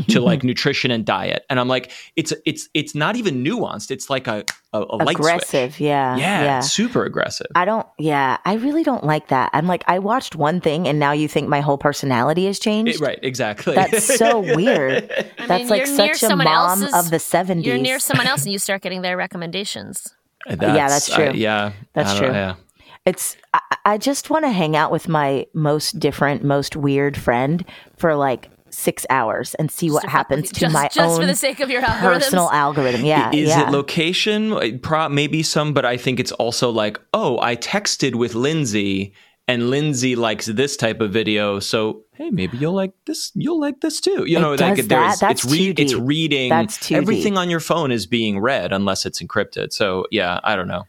to 0.09 0.21
like 0.21 0.45
nutrition 0.45 0.91
and 0.91 1.05
diet. 1.07 1.45
And 1.49 1.59
I'm 1.59 1.69
like, 1.69 1.91
it's 2.17 2.33
it's 2.45 2.69
it's 2.75 2.95
not 2.95 3.17
even 3.17 3.43
nuanced. 3.43 3.91
It's 3.91 4.11
like 4.11 4.27
a 4.27 4.45
a, 4.75 4.79
a 4.81 4.97
light 4.97 5.17
switch. 5.17 5.19
Aggressive, 5.19 5.81
yeah, 5.81 6.17
Yeah, 6.17 6.43
yeah. 6.43 6.61
super 6.61 7.05
aggressive. 7.07 7.47
I 7.55 7.65
don't, 7.65 7.87
yeah, 7.99 8.37
I 8.45 8.55
really 8.55 8.83
don't 8.83 9.05
like 9.05 9.29
that. 9.29 9.49
I'm 9.55 9.67
like, 9.67 9.85
I 9.87 9.99
watched 10.01 10.37
one 10.37 10.61
thing 10.61 10.87
and 10.87 10.99
now 10.99 11.13
you 11.13 11.29
think 11.29 11.49
my 11.49 11.61
whole 11.63 11.79
personality 11.79 12.45
has 12.45 12.59
changed. 12.59 12.97
It- 12.97 13.01
right, 13.01 13.19
exactly. 13.23 13.75
That's 13.75 14.05
so 14.19 14.41
weird. 14.55 15.11
I 15.39 15.47
That's 15.47 15.61
mean, 15.63 15.69
like 15.69 15.87
such 15.87 16.23
a 16.25 16.37
mom 16.37 16.47
else's- 16.83 16.93
of 16.95 17.11
the 17.11 17.17
70s. 17.17 17.65
You're 17.65 17.79
near 17.79 17.99
someone 17.99 18.27
else 18.27 18.43
and 18.43 18.53
you 18.53 18.59
start 18.59 18.83
getting 18.83 19.01
their 19.01 19.17
recommendations. 19.17 20.15
Yeah, 20.49 20.89
that's 20.89 21.11
I- 21.11 21.31
true. 21.31 21.39
yeah, 21.39 21.73
That's 21.95 22.11
I 22.11 22.13
don't- 22.21 22.23
true. 22.25 22.33
Yeah. 22.35 22.55
It's, 23.07 23.37
I, 23.55 23.61
I 23.87 23.99
just 23.99 24.31
want 24.31 24.45
to 24.45 24.51
hang 24.51 24.75
out 24.75 24.91
with 24.91 25.09
my 25.09 25.47
most 25.55 26.01
different, 26.01 26.43
most 26.43 26.75
weird 26.75 27.17
friend 27.17 27.65
for 27.97 28.17
like 28.17 28.51
six 28.69 29.07
hours 29.11 29.55
and 29.55 29.71
see 29.71 29.93
what 29.93 30.03
Just 30.03 30.07
to 30.07 30.11
fuck 30.11 30.29
with 30.29 30.39
happens 30.39 30.49
to 30.55 30.61
just, 30.61 30.75
my 30.75 30.89
just 30.93 30.99
own 30.99 31.21
for 31.21 31.25
the 31.25 31.37
sake 31.37 31.61
of 31.61 31.71
your 31.71 31.83
algorithms. 31.83 32.01
personal 32.01 32.51
algorithm. 32.51 33.05
Yeah. 33.05 33.31
Is 33.33 33.49
yeah. 33.49 33.69
it 33.69 33.71
location? 33.71 34.51
Maybe 35.13 35.45
some, 35.45 35.73
but 35.73 35.85
I 35.85 35.97
think 35.97 36.19
it's 36.19 36.33
also 36.33 36.69
like, 36.71 37.01
oh, 37.15 37.39
I 37.41 37.55
texted 37.55 38.17
with 38.17 38.35
Lindsey, 38.35 39.15
and 39.49 39.71
Lindsey 39.71 40.17
likes 40.17 40.47
this 40.47 40.77
type 40.77 41.01
of 41.01 41.13
video, 41.13 41.61
so 41.61 42.03
hey, 42.15 42.31
maybe 42.31 42.59
you'll 42.59 42.73
like 42.75 42.93
this. 43.05 43.31
You'll 43.37 43.61
like 43.61 43.81
this 43.81 44.01
too. 44.01 44.25
You 44.27 44.39
It 44.39 44.41
know, 44.41 44.57
does 44.57 44.79
like 44.79 44.89
that? 44.89 45.21
That's 45.21 45.45
it's 45.45 45.55
too 45.55 45.75
it's 45.77 45.95
reading. 45.95 46.49
That's 46.49 46.81
too 46.81 46.97
everything 46.97 47.35
deep. 47.35 47.39
on 47.39 47.51
your 47.51 47.61
phone 47.61 47.93
is 47.93 48.07
being 48.07 48.41
read 48.41 48.73
unless 48.73 49.07
it's 49.07 49.23
encrypted. 49.23 49.73
So 49.73 50.07
yeah, 50.11 50.41
I 50.43 50.57
don't 50.57 50.67
know. 50.67 50.83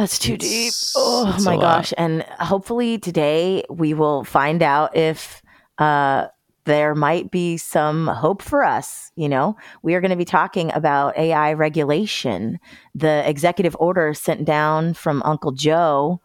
That's 0.00 0.18
too 0.18 0.38
deep. 0.38 0.72
Oh 0.96 1.36
my 1.44 1.58
gosh. 1.58 1.92
And 1.98 2.22
hopefully 2.40 2.96
today 2.96 3.64
we 3.68 3.92
will 3.92 4.24
find 4.24 4.62
out 4.62 4.96
if 4.96 5.42
uh, 5.76 6.28
there 6.64 6.94
might 6.94 7.30
be 7.30 7.58
some 7.58 8.06
hope 8.06 8.40
for 8.40 8.64
us. 8.64 9.12
You 9.14 9.28
know, 9.28 9.58
we 9.82 9.94
are 9.94 10.00
going 10.00 10.10
to 10.10 10.16
be 10.16 10.24
talking 10.24 10.72
about 10.72 11.18
AI 11.18 11.52
regulation, 11.52 12.58
the 12.94 13.28
executive 13.28 13.76
order 13.78 14.14
sent 14.14 14.46
down 14.46 14.94
from 14.94 15.22
Uncle 15.22 15.52
Joe 15.52 16.22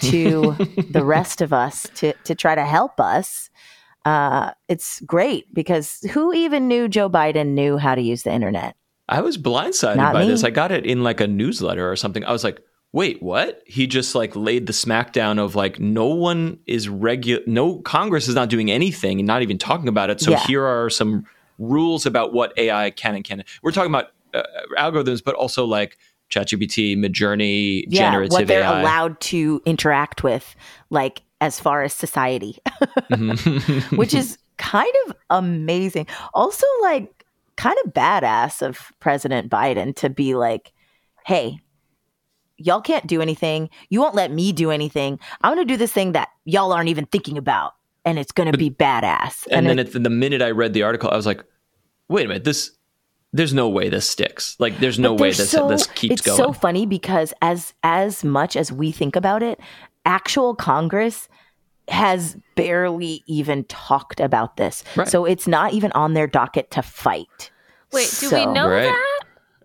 to 0.00 0.52
the 0.88 1.04
rest 1.04 1.42
of 1.42 1.52
us 1.52 1.86
to, 1.96 2.14
to 2.24 2.34
try 2.34 2.54
to 2.54 2.64
help 2.64 2.98
us. 2.98 3.50
Uh, 4.06 4.52
it's 4.68 5.00
great 5.02 5.52
because 5.52 6.00
who 6.12 6.32
even 6.32 6.66
knew 6.66 6.88
Joe 6.88 7.10
Biden 7.10 7.48
knew 7.48 7.76
how 7.76 7.94
to 7.94 8.00
use 8.00 8.22
the 8.22 8.32
internet? 8.32 8.74
I 9.06 9.20
was 9.20 9.36
blindsided 9.36 9.96
Not 9.96 10.14
by 10.14 10.22
me. 10.22 10.28
this. 10.28 10.44
I 10.44 10.50
got 10.50 10.72
it 10.72 10.86
in 10.86 11.02
like 11.02 11.20
a 11.20 11.26
newsletter 11.26 11.90
or 11.90 11.96
something. 11.96 12.24
I 12.24 12.32
was 12.32 12.42
like, 12.42 12.62
wait, 12.92 13.22
what? 13.22 13.62
He 13.66 13.86
just 13.86 14.14
like 14.14 14.34
laid 14.34 14.66
the 14.66 14.72
smackdown 14.72 15.38
of 15.38 15.54
like 15.54 15.78
no 15.78 16.06
one 16.06 16.58
is 16.66 16.88
regular, 16.88 17.42
no 17.46 17.78
Congress 17.80 18.28
is 18.28 18.34
not 18.34 18.48
doing 18.48 18.70
anything 18.70 19.20
and 19.20 19.26
not 19.26 19.42
even 19.42 19.58
talking 19.58 19.88
about 19.88 20.10
it. 20.10 20.20
So 20.20 20.30
Yeah. 20.32 20.38
here 20.46 20.64
are 20.64 20.88
some 20.90 21.26
rules 21.58 22.06
about 22.06 22.32
what 22.32 22.52
AI 22.56 22.90
can 22.90 23.14
and 23.14 23.24
can. 23.24 23.44
We're 23.62 23.72
talking 23.72 23.90
about 23.90 24.06
uh, 24.34 24.42
algorithms, 24.78 25.22
but 25.22 25.34
also 25.34 25.64
like 25.64 25.98
ChatGPT, 26.30 26.96
Midjourney, 26.96 27.84
Yeah, 27.88 28.10
generative 28.10 28.32
what 28.32 28.46
they're 28.46 28.62
AI. 28.62 28.80
allowed 28.80 29.20
to 29.20 29.60
interact 29.64 30.22
with, 30.22 30.54
like 30.90 31.22
as 31.40 31.58
far 31.60 31.82
as 31.82 31.92
society, 31.92 32.58
which 33.94 34.14
is 34.14 34.38
kind 34.58 34.92
of 35.06 35.16
amazing. 35.30 36.06
Also, 36.34 36.66
like 36.82 37.24
kind 37.56 37.76
of 37.84 37.92
badass 37.92 38.62
of 38.62 38.92
President 39.00 39.50
Biden 39.50 39.94
to 39.96 40.10
be 40.10 40.34
like, 40.34 40.72
hey, 41.26 41.58
y'all 42.58 42.80
can't 42.82 43.06
do 43.06 43.20
anything. 43.22 43.70
You 43.88 44.00
won't 44.00 44.14
let 44.14 44.30
me 44.30 44.52
do 44.52 44.70
anything. 44.70 45.18
I'm 45.42 45.54
going 45.54 45.66
to 45.66 45.72
do 45.72 45.76
this 45.78 45.92
thing 45.92 46.12
that 46.12 46.28
y'all 46.44 46.72
aren't 46.72 46.88
even 46.90 47.06
thinking 47.06 47.38
about, 47.38 47.74
and 48.04 48.18
it's 48.18 48.32
going 48.32 48.50
to 48.52 48.58
be 48.58 48.70
badass. 48.70 49.46
and 49.50 49.66
then 49.66 49.78
it- 49.78 49.86
at 49.88 49.92
the, 49.94 50.00
the 50.00 50.10
minute 50.10 50.42
I 50.42 50.50
read 50.50 50.72
the 50.74 50.82
article, 50.82 51.10
I 51.10 51.16
was 51.16 51.26
like, 51.26 51.42
wait 52.08 52.24
a 52.26 52.28
minute, 52.28 52.44
this. 52.44 52.72
There's 53.34 53.52
no 53.52 53.68
way 53.68 53.90
this 53.90 54.08
sticks. 54.08 54.56
Like, 54.58 54.78
there's 54.78 54.98
no 54.98 55.12
way 55.12 55.32
this 55.32 55.50
so- 55.50 55.68
this 55.68 55.86
keeps 55.86 56.12
it's 56.14 56.22
going. 56.22 56.38
so 56.38 56.52
funny 56.52 56.86
because 56.86 57.34
as 57.42 57.74
as 57.82 58.24
much 58.24 58.56
as 58.56 58.72
we 58.72 58.90
think 58.90 59.16
about 59.16 59.42
it, 59.42 59.60
actual 60.06 60.54
Congress 60.54 61.28
has 61.88 62.36
barely 62.54 63.22
even 63.26 63.64
talked 63.64 64.18
about 64.20 64.56
this. 64.56 64.82
Right. 64.96 65.06
So 65.08 65.26
it's 65.26 65.46
not 65.46 65.74
even 65.74 65.92
on 65.92 66.14
their 66.14 66.26
docket 66.26 66.70
to 66.72 66.82
fight. 66.82 67.50
Wait, 67.92 68.14
do 68.20 68.30
we 68.30 68.46
know 68.46 68.68
Right. 68.68 68.84
that? 68.84 69.17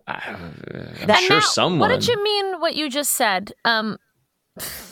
I'm 0.06 1.06
That- 1.06 1.20
sure 1.26 1.36
Matt, 1.36 1.44
someone. 1.44 1.80
What 1.80 1.88
did 2.00 2.06
you 2.08 2.22
mean? 2.22 2.60
What 2.60 2.76
you 2.76 2.90
just 2.90 3.12
said? 3.12 3.52
Um, 3.64 3.98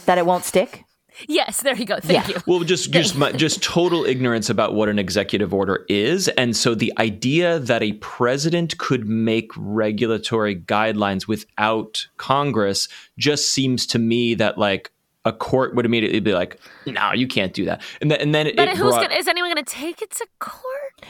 that 0.06 0.18
it 0.18 0.26
won't 0.26 0.44
stick? 0.44 0.84
yes, 1.28 1.60
there 1.60 1.76
you 1.76 1.84
go. 1.84 1.98
Thank 2.00 2.28
Yeah. 2.28 2.34
you. 2.36 2.42
Well, 2.46 2.60
just 2.64 2.90
just 2.90 3.16
my, 3.16 3.32
just 3.32 3.62
total 3.62 4.04
ignorance 4.06 4.48
about 4.48 4.74
what 4.74 4.88
an 4.88 4.98
executive 4.98 5.52
order 5.52 5.84
is, 5.88 6.28
and 6.28 6.56
so 6.56 6.74
the 6.74 6.92
idea 6.98 7.58
that 7.58 7.82
a 7.82 7.92
president 7.94 8.78
could 8.78 9.06
make 9.06 9.50
regulatory 9.56 10.56
guidelines 10.56 11.28
without 11.28 12.06
Congress 12.16 12.88
just 13.18 13.52
seems 13.52 13.86
to 13.88 13.98
me 13.98 14.34
that 14.34 14.56
like 14.56 14.90
a 15.24 15.32
court 15.32 15.74
would 15.74 15.86
immediately 15.86 16.20
be 16.20 16.32
like, 16.34 16.58
"No, 16.86 17.12
you 17.12 17.26
can't 17.28 17.52
do 17.52 17.64
that," 17.66 17.80
and 18.00 18.10
then 18.10 18.20
and 18.20 18.34
then 18.34 18.50
But 18.56 18.68
it 18.68 18.76
who's 18.76 18.90
brought, 18.92 19.02
gonna, 19.08 19.14
is 19.20 19.28
anyone 19.28 19.52
going 19.52 19.64
to 19.64 19.72
take 19.72 20.02
it 20.02 20.10
to 20.12 20.26
court? 20.40 20.62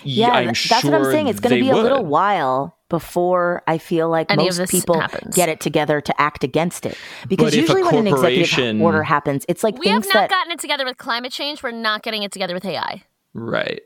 Yeah, 0.05 0.29
I'm 0.31 0.45
th- 0.55 0.69
that's 0.69 0.85
what 0.85 0.95
I'm 0.95 1.05
saying. 1.05 1.29
It's 1.29 1.41
going 1.41 1.55
to 1.57 1.61
be 1.63 1.71
a 1.71 1.77
little 1.77 2.05
while 2.05 2.77
before 2.89 3.63
I 3.67 3.79
feel 3.79 4.09
like 4.11 4.31
Any 4.31 4.45
most 4.45 4.71
people 4.71 5.01
happens. 5.01 5.35
get 5.35 5.49
it 5.49 5.61
together 5.61 6.01
to 6.03 6.21
act 6.21 6.45
against 6.45 6.85
it. 6.85 6.97
Because 7.27 7.53
But 7.53 7.55
usually 7.59 7.83
when 7.83 7.95
an 7.95 8.07
executive 8.07 8.81
order 8.83 9.03
happens, 9.03 9.47
it's 9.49 9.65
like 9.65 9.79
We 9.79 9.89
have 9.89 10.03
things 10.03 10.15
not 10.15 10.29
that 10.29 10.31
gotten 10.31 10.53
it 10.53 10.59
together 10.59 10.85
with 10.85 10.99
climate 10.99 11.33
change. 11.33 11.63
We're 11.63 11.71
not 11.71 12.03
getting 12.03 12.23
it 12.23 12.33
together 12.33 12.53
with 12.55 12.65
AI. 12.67 13.03
right. 13.35 13.81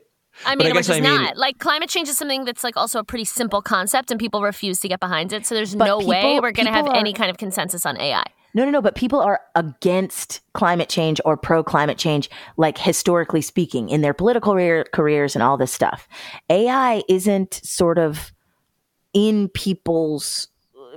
I 0.45 0.55
But 0.55 0.65
I 0.65 0.67
mean, 0.67 0.75
we're 0.75 0.81
just 0.81 0.91
I 0.91 0.99
mean- 1.01 1.03
not. 1.23 1.37
Like 1.37 1.57
climate 1.57 1.89
change 1.89 2.09
is 2.09 2.17
something 2.17 2.45
that's 2.45 2.63
like 2.63 2.77
also 2.77 2.99
a 2.99 3.03
pretty 3.03 3.25
simple 3.25 3.61
concept, 3.61 4.11
and 4.11 4.19
people 4.19 4.43
refuse 4.43 4.79
to 4.81 4.87
get 4.87 4.99
behind 4.99 5.33
it. 5.33 5.47
So 5.47 5.55
there's 5.55 5.73
But 5.73 5.85
no 5.85 5.97
way 5.99 6.39
we're 6.39 6.51
going 6.51 6.67
to 6.67 6.71
have 6.73 6.85
are- 6.85 6.95
any 6.95 7.11
kind 7.13 7.31
of 7.31 7.37
consensus 7.37 7.85
on 7.87 7.99
AI. 7.99 8.23
No, 8.57 8.65
no, 8.65 8.71
no. 8.71 8.81
But 8.81 8.95
people 8.95 9.19
are 9.19 9.39
against 9.53 10.41
climate 10.53 10.89
change 10.89 11.21
or 11.23 11.37
pro 11.37 11.63
climate 11.63 11.99
change, 11.99 12.27
like 12.57 12.79
historically 12.79 13.43
speaking, 13.43 13.89
in 13.89 14.01
their 14.01 14.15
political 14.15 14.53
career, 14.53 14.83
careers 14.91 15.35
and 15.35 15.43
all 15.43 15.57
this 15.57 15.71
stuff. 15.71 16.07
AI 16.49 17.03
isn't 17.07 17.61
sort 17.63 17.99
of 17.99 18.33
in 19.13 19.47
people's 19.49 20.47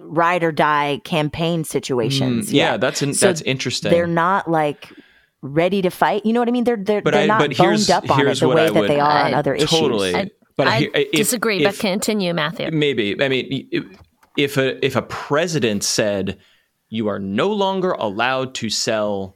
ride 0.01 0.43
or 0.43 0.53
die 0.53 1.03
campaign 1.05 1.63
situations. 1.63 2.49
Mm, 2.49 2.53
yeah, 2.55 2.71
yet. 2.73 2.81
that's 2.81 3.03
in, 3.03 3.13
So 3.13 3.27
that's 3.27 3.43
interesting. 3.43 3.91
They're 3.91 4.07
not 4.07 4.51
like 4.51 4.89
ready 5.43 5.83
to 5.83 5.91
fight. 5.91 6.25
You 6.25 6.33
know 6.33 6.41
what 6.41 6.49
I 6.49 6.53
mean? 6.53 6.65
They're 6.65 6.79
they're, 6.79 7.03
but 7.03 7.13
they're 7.13 7.25
I, 7.25 7.27
not 7.27 7.41
but 7.41 7.59
boned 7.59 7.91
up 7.91 8.11
on 8.11 8.27
it 8.27 8.39
the 8.39 8.49
way 8.49 8.63
I 8.63 8.71
that 8.71 8.75
would 8.75 8.89
they 8.89 9.01
are 9.01 9.27
on 9.27 9.35
I 9.35 9.39
other 9.39 9.59
totally. 9.59 10.15
issues. 10.15 10.31
but 10.57 10.67
I 10.67 10.79
hear- 10.79 10.91
if- 10.95 11.13
disagree, 11.13 11.63
but 11.63 11.79
continue, 11.79 12.33
Matthew. 12.33 12.71
Maybe. 12.71 13.23
I 13.23 13.29
mean, 13.29 13.69
if 14.39 14.57
a 14.57 14.83
if 14.83 14.97
a 14.97 15.03
president 15.03 15.85
said 15.85 16.39
you 16.91 17.09
are 17.09 17.19
no 17.19 17.51
longer 17.51 17.93
allowed 17.93 18.55
to 18.57 18.69
sell 18.71 19.35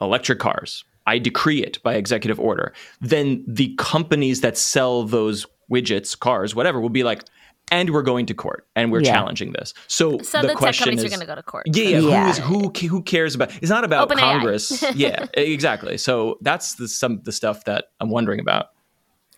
electric 0.00 0.38
cars, 0.38 0.84
I 1.06 1.18
decree 1.18 1.62
it 1.62 1.82
by 1.82 1.94
executive 1.94 2.38
order, 2.40 2.72
then 3.00 3.44
the 3.46 3.74
companies 3.76 4.40
that 4.42 4.56
sell 4.56 5.02
those 5.04 5.46
widgets, 5.70 6.18
cars, 6.18 6.54
whatever, 6.54 6.80
will 6.80 6.88
be 6.88 7.02
like, 7.02 7.24
and 7.70 7.90
we're 7.90 8.02
going 8.02 8.24
to 8.26 8.34
court 8.34 8.66
and 8.76 8.90
we're 8.90 9.02
Yeah. 9.02 9.12
challenging 9.12 9.52
this. 9.52 9.74
So, 9.88 10.18
So 10.18 10.38
the, 10.40 10.42
the, 10.42 10.48
tech 10.48 10.56
question 10.56 10.84
companies 10.84 11.04
is, 11.04 11.12
are 11.12 11.16
going 11.16 11.20
to 11.20 11.26
go 11.26 11.34
to 11.34 11.42
court. 11.42 11.66
yeah, 11.66 11.84
yeah, 11.84 11.98
Yeah. 11.98 12.32
Who, 12.40 12.70
is, 12.70 12.78
who 12.80 12.88
who 12.88 13.02
cares 13.02 13.34
about? 13.34 13.54
It's 13.60 13.70
not 13.70 13.84
about 13.84 14.08
OpenAI. 14.08 14.18
Congress. 14.18 14.84
yeah, 14.94 15.26
exactly. 15.34 15.98
So 15.98 16.38
that's 16.40 16.76
the 16.76 16.88
some 16.88 17.20
the 17.24 17.32
stuff 17.32 17.64
that 17.64 17.86
I'm 18.00 18.08
wondering 18.08 18.40
about. 18.40 18.68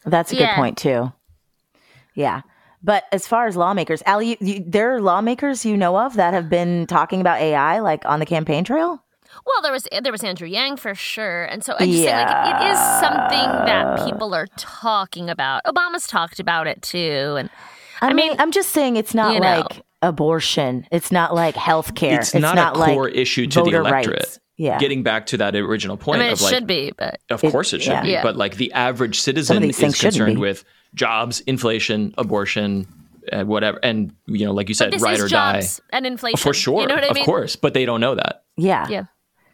That's 0.04 0.32
a 0.32 0.36
good 0.36 0.50
point 0.50 0.78
too. 0.78 1.12
Yeah. 2.14 2.42
But 2.82 3.04
as 3.12 3.26
far 3.26 3.46
as 3.46 3.56
lawmakers, 3.56 4.02
Alli, 4.06 4.30
you, 4.30 4.36
you, 4.40 4.64
there 4.66 4.94
are 4.94 5.00
lawmakers 5.00 5.66
you 5.66 5.76
know 5.76 5.98
of 5.98 6.14
that 6.14 6.32
have 6.32 6.48
been 6.48 6.86
talking 6.86 7.20
about 7.20 7.40
AI 7.40 7.80
like 7.80 8.04
on 8.06 8.20
the 8.20 8.26
campaign 8.26 8.64
trail. 8.64 9.02
Well, 9.46 9.62
there 9.62 9.72
was 9.72 9.86
there 10.02 10.12
was 10.12 10.24
Andrew 10.24 10.48
Yang 10.48 10.78
for 10.78 10.94
sure, 10.94 11.44
and 11.44 11.62
so 11.62 11.74
I 11.78 11.86
just 11.86 12.02
say 12.02 12.12
like 12.12 12.62
it 12.62 12.70
is 12.72 12.78
something 13.00 13.66
that 13.66 14.04
people 14.04 14.34
are 14.34 14.46
talking 14.56 15.30
about. 15.30 15.62
Obama's 15.64 16.06
talked 16.06 16.40
about 16.40 16.66
it 16.66 16.82
too, 16.82 17.36
and 17.38 17.48
I, 18.00 18.12
mean, 18.12 18.30
mean, 18.30 18.40
I'm 18.40 18.50
just 18.50 18.70
saying 18.70 18.96
it's 18.96 19.14
not 19.14 19.34
you 19.34 19.40
know. 19.40 19.60
like 19.60 19.82
abortion. 20.02 20.86
It's 20.90 21.12
not 21.12 21.34
like 21.34 21.54
health 21.54 21.94
care. 21.94 22.20
It's, 22.20 22.34
not, 22.34 22.58
a 22.58 22.72
core 22.72 23.04
like 23.04 23.16
issue 23.16 23.46
to 23.46 23.62
the 23.62 23.70
electorate. 23.70 24.18
rights. 24.18 24.40
Yeah. 24.62 24.78
Getting 24.78 25.02
back 25.02 25.24
to 25.26 25.38
that 25.38 25.56
original 25.56 25.96
I 25.98 26.04
point 26.04 26.18
mean 26.20 26.28
it 26.28 26.32
of 26.34 26.40
like, 26.42 26.52
should 26.54 26.66
be, 26.66 26.92
but 26.94 27.18
of 27.30 27.42
It- 27.42 27.50
course 27.50 27.72
it 27.72 27.80
should 27.80 27.92
yeah. 27.92 28.02
be, 28.02 28.10
Yeah. 28.10 28.22
but 28.22 28.36
like 28.36 28.56
the 28.56 28.70
average 28.74 29.18
citizen 29.18 29.64
is 29.64 29.78
concerned 29.78 30.38
with 30.38 30.64
jobs, 30.94 31.40
inflation, 31.40 32.12
abortion, 32.18 32.86
uh, 33.32 33.44
whatever, 33.44 33.78
and 33.82 34.12
you 34.26 34.44
know, 34.44 34.52
like 34.52 34.68
you 34.68 34.74
said, 34.74 34.92
this 34.92 35.00
ride 35.00 35.18
or 35.18 35.28
jobs 35.28 35.78
die. 35.78 35.84
and 35.96 36.04
inflation 36.06 36.36
For 36.36 36.52
sure, 36.52 36.82
You 36.82 36.88
know 36.88 36.94
what 36.96 37.04
I 37.04 37.08
of 37.08 37.14
mean? 37.14 37.24
course, 37.24 37.56
but 37.56 37.72
they 37.72 37.86
don't 37.86 38.02
know 38.02 38.14
that. 38.16 38.42
yeah. 38.58 38.86
Yeah, 38.90 39.04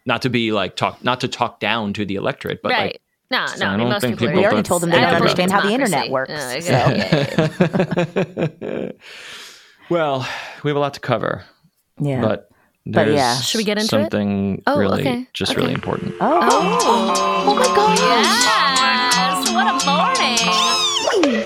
Not 0.06 0.22
to 0.22 0.28
be 0.28 0.50
like 0.50 0.74
talk, 0.74 1.04
not 1.04 1.20
to 1.20 1.28
talk 1.28 1.60
down 1.60 1.92
to 1.92 2.04
the 2.04 2.16
electorate, 2.16 2.60
but 2.60 2.72
right. 2.72 2.86
like 2.86 3.00
no, 3.30 3.38
no. 3.38 3.44
I 3.66 3.68
I 3.68 3.70
mean, 3.76 3.80
don't 3.80 3.88
most 3.90 4.00
think 4.02 4.18
people, 4.18 4.26
people 4.32 4.40
We 4.40 4.46
already 4.46 4.62
told 4.64 4.82
them 4.82 4.90
they 4.90 4.96
they 4.96 5.02
don't 5.02 5.12
don't 5.12 5.22
understand 5.22 5.52
how 5.52 5.60
the 5.60 5.70
internet 5.72 6.10
works. 6.10 6.32
Uh, 6.32 6.60
so. 6.60 6.72
well, 9.90 10.26
we 10.64 10.70
have 10.70 10.76
a 10.76 10.80
lot 10.80 10.94
to 10.94 11.00
cover, 11.00 11.44
Yeah. 12.00 12.20
but 12.20 12.48
But 12.86 13.08
yeah. 13.08 13.36
Should 13.40 13.58
we 13.58 13.64
get 13.64 13.78
into 13.78 13.96
it? 13.96 14.02
something 14.02 14.62
Oh, 14.66 14.78
really 14.78 15.00
okay. 15.02 15.26
just 15.32 15.52
Okay. 15.52 15.60
really 15.60 15.74
important. 15.74 16.14
oh. 16.20 16.38
oh 17.46 17.54
my 17.54 17.64
gosh. 17.74 17.98
Yes, 17.98 19.52
what 19.52 19.66
a 19.66 19.72
morning! 19.86 21.44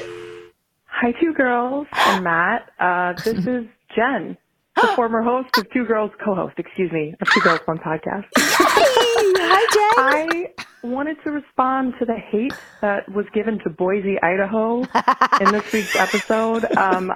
Hi, 0.86 1.12
two 1.20 1.32
girls 1.32 1.86
and 1.96 2.22
Matt. 2.24 2.70
Uh, 2.78 3.14
this 3.24 3.46
is 3.46 3.64
Jen, 3.96 4.36
the 4.76 4.86
former 4.96 5.22
host 5.22 5.48
of 5.56 5.70
Two 5.72 5.84
Girls 5.84 6.10
co-host, 6.24 6.54
excuse 6.58 6.90
me, 6.92 7.14
of 7.20 7.28
Two 7.30 7.40
Girls 7.40 7.60
One 7.64 7.78
podcast. 7.78 8.26
Hi, 8.36 9.66
Jen. 9.72 10.52
I 10.52 10.52
wanted 10.82 11.16
to 11.24 11.30
respond 11.30 11.94
to 11.98 12.06
the 12.06 12.14
hate 12.14 12.54
that 12.80 13.06
was 13.12 13.26
given 13.34 13.58
to 13.60 13.70
Boise, 13.70 14.16
Idaho 14.22 14.80
in 15.40 15.52
this 15.52 15.72
week's 15.72 15.94
episode. 15.96 16.64
Um, 16.76 17.12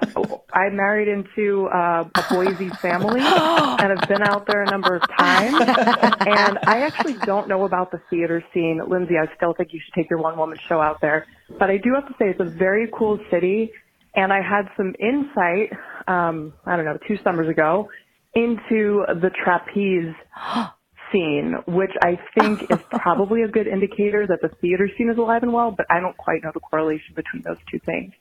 I 0.53 0.69
married 0.69 1.07
into 1.07 1.67
uh, 1.67 2.07
a 2.13 2.25
Boise 2.29 2.69
family 2.69 3.21
and 3.23 3.99
have 3.99 4.07
been 4.07 4.21
out 4.21 4.45
there 4.47 4.61
a 4.61 4.69
number 4.69 4.95
of 4.95 5.01
times. 5.17 5.55
And 5.59 6.59
I 6.67 6.81
actually 6.85 7.15
don't 7.25 7.47
know 7.47 7.65
about 7.65 7.91
the 7.91 7.99
theater 8.09 8.43
scene. 8.53 8.81
Lindsey, 8.87 9.15
I 9.17 9.33
still 9.35 9.53
think 9.53 9.73
you 9.73 9.79
should 9.83 9.93
take 9.93 10.09
your 10.09 10.19
one 10.19 10.37
woman 10.37 10.59
show 10.67 10.79
out 10.79 11.01
there. 11.01 11.25
But 11.57 11.69
I 11.69 11.77
do 11.77 11.93
have 11.95 12.07
to 12.07 12.13
say 12.19 12.29
it's 12.29 12.39
a 12.39 12.43
very 12.43 12.87
cool 12.95 13.19
city. 13.31 13.71
And 14.15 14.31
I 14.31 14.41
had 14.41 14.69
some 14.77 14.93
insight, 14.99 15.73
um, 16.07 16.53
I 16.65 16.75
don't 16.75 16.85
know, 16.85 16.97
two 17.07 17.17
summers 17.23 17.49
ago 17.49 17.89
into 18.33 19.05
the 19.07 19.31
trapeze 19.43 20.13
scene, 21.11 21.55
which 21.67 21.91
I 22.03 22.19
think 22.37 22.63
is 22.69 22.79
probably 22.91 23.43
a 23.43 23.47
good 23.47 23.67
indicator 23.67 24.27
that 24.27 24.41
the 24.41 24.49
theater 24.61 24.89
scene 24.97 25.09
is 25.09 25.17
alive 25.17 25.43
and 25.43 25.53
well, 25.53 25.71
but 25.71 25.85
I 25.89 25.99
don't 25.99 26.17
quite 26.17 26.43
know 26.43 26.51
the 26.53 26.59
correlation 26.59 27.13
between 27.15 27.43
those 27.43 27.57
two 27.71 27.79
things. 27.85 28.13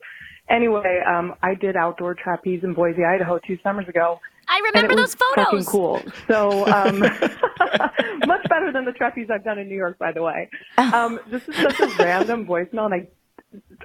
Anyway, 0.49 1.01
um, 1.09 1.35
I 1.43 1.55
did 1.55 1.75
outdoor 1.75 2.15
trapeze 2.15 2.65
in 2.65 2.75
Boise, 2.75 3.03
Idaho 3.03 3.39
two 3.39 3.59
summers 3.63 3.89
ago. 3.89 4.21
I 4.47 4.61
remember 4.73 4.95
those 4.95 5.17
was 5.17 5.35
fucking 5.37 5.45
photos. 5.45 5.69
cool. 5.69 6.03
So, 6.29 6.67
um, 6.67 6.99
much 8.27 8.47
better 8.51 8.71
than 8.71 8.85
the 8.85 8.93
trapeze 8.95 9.29
I've 9.33 9.45
done 9.45 9.59
in 9.59 9.69
New 9.69 9.77
York, 9.77 9.99
by 9.99 10.13
the 10.13 10.23
way. 10.23 10.51
Um, 10.77 11.19
this 11.29 11.49
is 11.49 11.57
such 11.57 11.81
a 11.81 11.87
random 11.99 12.47
voicemail, 12.47 12.85
and 12.85 12.95
I 12.95 13.09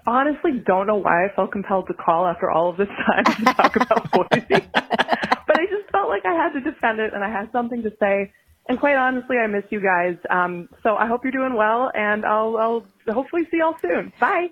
honestly 0.05 0.51
don't 0.65 0.87
know 0.87 0.97
why 0.97 1.25
I 1.25 1.29
felt 1.35 1.51
compelled 1.51 1.87
to 1.87 1.93
call 1.93 2.25
after 2.25 2.49
all 2.49 2.69
of 2.69 2.77
this 2.77 2.87
time 2.87 3.23
to 3.25 3.43
talk 3.53 3.75
about 3.75 4.11
Boise. 4.11 4.67
but 4.73 5.59
I 5.59 5.65
just 5.69 5.89
felt 5.91 6.09
like 6.09 6.25
I 6.25 6.33
had 6.33 6.53
to 6.53 6.61
defend 6.61 6.99
it 6.99 7.13
and 7.13 7.23
I 7.23 7.29
had 7.29 7.51
something 7.51 7.83
to 7.83 7.91
say. 7.99 8.31
And 8.67 8.79
quite 8.79 8.95
honestly, 8.95 9.37
I 9.37 9.47
miss 9.47 9.63
you 9.71 9.81
guys. 9.81 10.15
Um, 10.29 10.69
so 10.83 10.95
I 10.95 11.07
hope 11.07 11.21
you're 11.23 11.31
doing 11.31 11.55
well 11.55 11.91
and 11.95 12.25
I'll, 12.25 12.57
I'll 12.57 13.13
hopefully 13.13 13.43
see 13.49 13.57
y'all 13.57 13.75
soon. 13.81 14.13
Bye. 14.19 14.47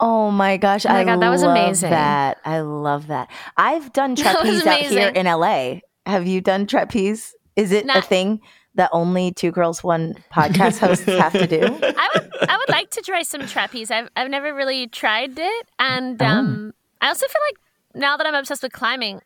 Oh 0.00 0.30
my 0.32 0.56
gosh! 0.56 0.86
Oh 0.86 0.88
my 0.88 1.00
I 1.00 1.04
God, 1.04 1.20
that 1.22 1.28
was 1.30 1.42
love 1.42 1.56
amazing. 1.56 1.90
That 1.90 2.38
I 2.44 2.60
love 2.60 3.06
that. 3.08 3.30
I've 3.56 3.92
done 3.92 4.14
That 4.16 4.40
trapeze 4.40 4.66
out 4.66 4.80
here 4.80 5.08
in 5.08 5.26
LA. 5.26 5.80
Have 6.04 6.26
you 6.26 6.40
done 6.40 6.66
trapeze? 6.66 7.34
Is 7.54 7.70
it 7.72 7.86
a 7.88 8.02
thing 8.02 8.40
that 8.78 8.88
only 8.92 9.30
two 9.32 9.50
girls 9.52 9.84
one 9.84 10.16
podcast 10.32 10.78
hosts 10.84 11.04
have 11.04 11.32
to 11.34 11.46
do? 11.46 11.60
I 11.62 12.08
would 12.14 12.30
I 12.48 12.56
would 12.56 12.68
like 12.70 12.90
to 12.92 13.02
try 13.02 13.22
some 13.22 13.46
trapeze. 13.46 13.90
I've 13.90 14.08
I've 14.16 14.30
never 14.30 14.54
really 14.54 14.86
tried 14.86 15.38
it, 15.38 15.66
and 15.78 16.20
Oh. 16.22 16.26
um, 16.26 16.72
I 17.02 17.08
also 17.08 17.26
feel 17.26 17.42
like 17.50 18.00
now 18.02 18.16
that 18.16 18.26
I'm 18.26 18.34
obsessed 18.34 18.62
with 18.62 18.72
climbing, 18.72 19.20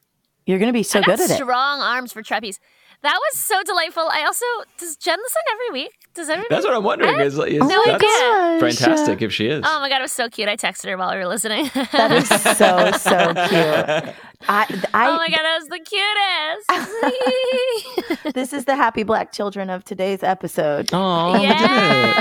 You're 0.46 0.58
going 0.58 0.68
to 0.68 0.76
be 0.76 0.82
so 0.82 0.98
I 0.98 1.02
good 1.02 1.20
at 1.20 1.30
it. 1.30 1.34
strong 1.36 1.80
arms 1.80 2.12
for 2.12 2.22
trapeze. 2.22 2.58
That 3.02 3.14
was 3.18 3.38
so 3.38 3.62
delightful. 3.62 4.08
I 4.12 4.24
also 4.24 4.44
does 4.78 4.96
Jen 4.96 5.18
listen 5.18 5.42
every 5.52 5.80
week? 5.82 5.92
Does 6.14 6.28
everybody? 6.28 6.54
That's 6.54 6.66
what 6.66 6.74
I'm 6.76 6.84
wondering. 6.84 7.20
Is, 7.20 7.38
is 7.38 7.58
No 7.60 7.82
that's 7.86 8.04
idea. 8.04 8.60
fantastic 8.60 9.22
if 9.22 9.32
she 9.32 9.46
is. 9.46 9.62
Oh 9.66 9.80
my 9.80 9.88
god, 9.88 10.00
it 10.00 10.02
was 10.02 10.12
so 10.12 10.28
cute. 10.28 10.46
I 10.46 10.56
texted 10.56 10.90
her 10.90 10.98
while 10.98 11.10
we 11.10 11.16
were 11.16 11.26
listening. 11.26 11.70
That 11.92 12.12
is 12.12 12.28
so 12.28 12.90
so 12.92 13.34
cute. 13.48 14.14
I, 14.48 14.66
I 14.92 15.08
oh 15.08 15.16
my 15.16 15.28
god, 15.28 15.42
that 15.42 15.58
was 15.60 15.68
the 15.68 15.80
cutest. 18.24 18.34
this 18.34 18.52
is 18.52 18.64
the 18.64 18.76
happy 18.76 19.04
black 19.04 19.32
children 19.32 19.70
of 19.70 19.84
today's 19.84 20.22
episode. 20.22 20.90
Oh, 20.92 21.40
yeah. 21.40 22.20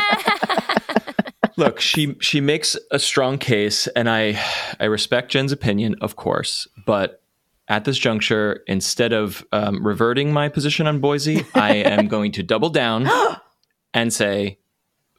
Look, 1.58 1.80
she 1.80 2.16
she 2.20 2.42
makes 2.42 2.78
a 2.92 3.00
strong 3.00 3.38
case, 3.38 3.88
and 3.88 4.10
I 4.10 4.42
I 4.80 4.86
respect 4.86 5.32
Jen's 5.32 5.52
opinion, 5.52 5.96
of 6.02 6.16
course, 6.16 6.68
but 6.86 7.22
at 7.68 7.86
this 7.86 7.98
juncture, 7.98 8.64
instead 8.68 9.14
of 9.14 9.46
um, 9.52 9.86
reverting 9.86 10.32
my 10.34 10.50
position 10.50 10.88
on 10.88 11.00
Boise, 11.00 11.46
I 11.56 11.76
am 11.76 12.08
going 12.16 12.32
to 12.34 12.44
double 12.44 12.70
down 12.70 13.10
and 13.94 14.12
say, 14.14 14.58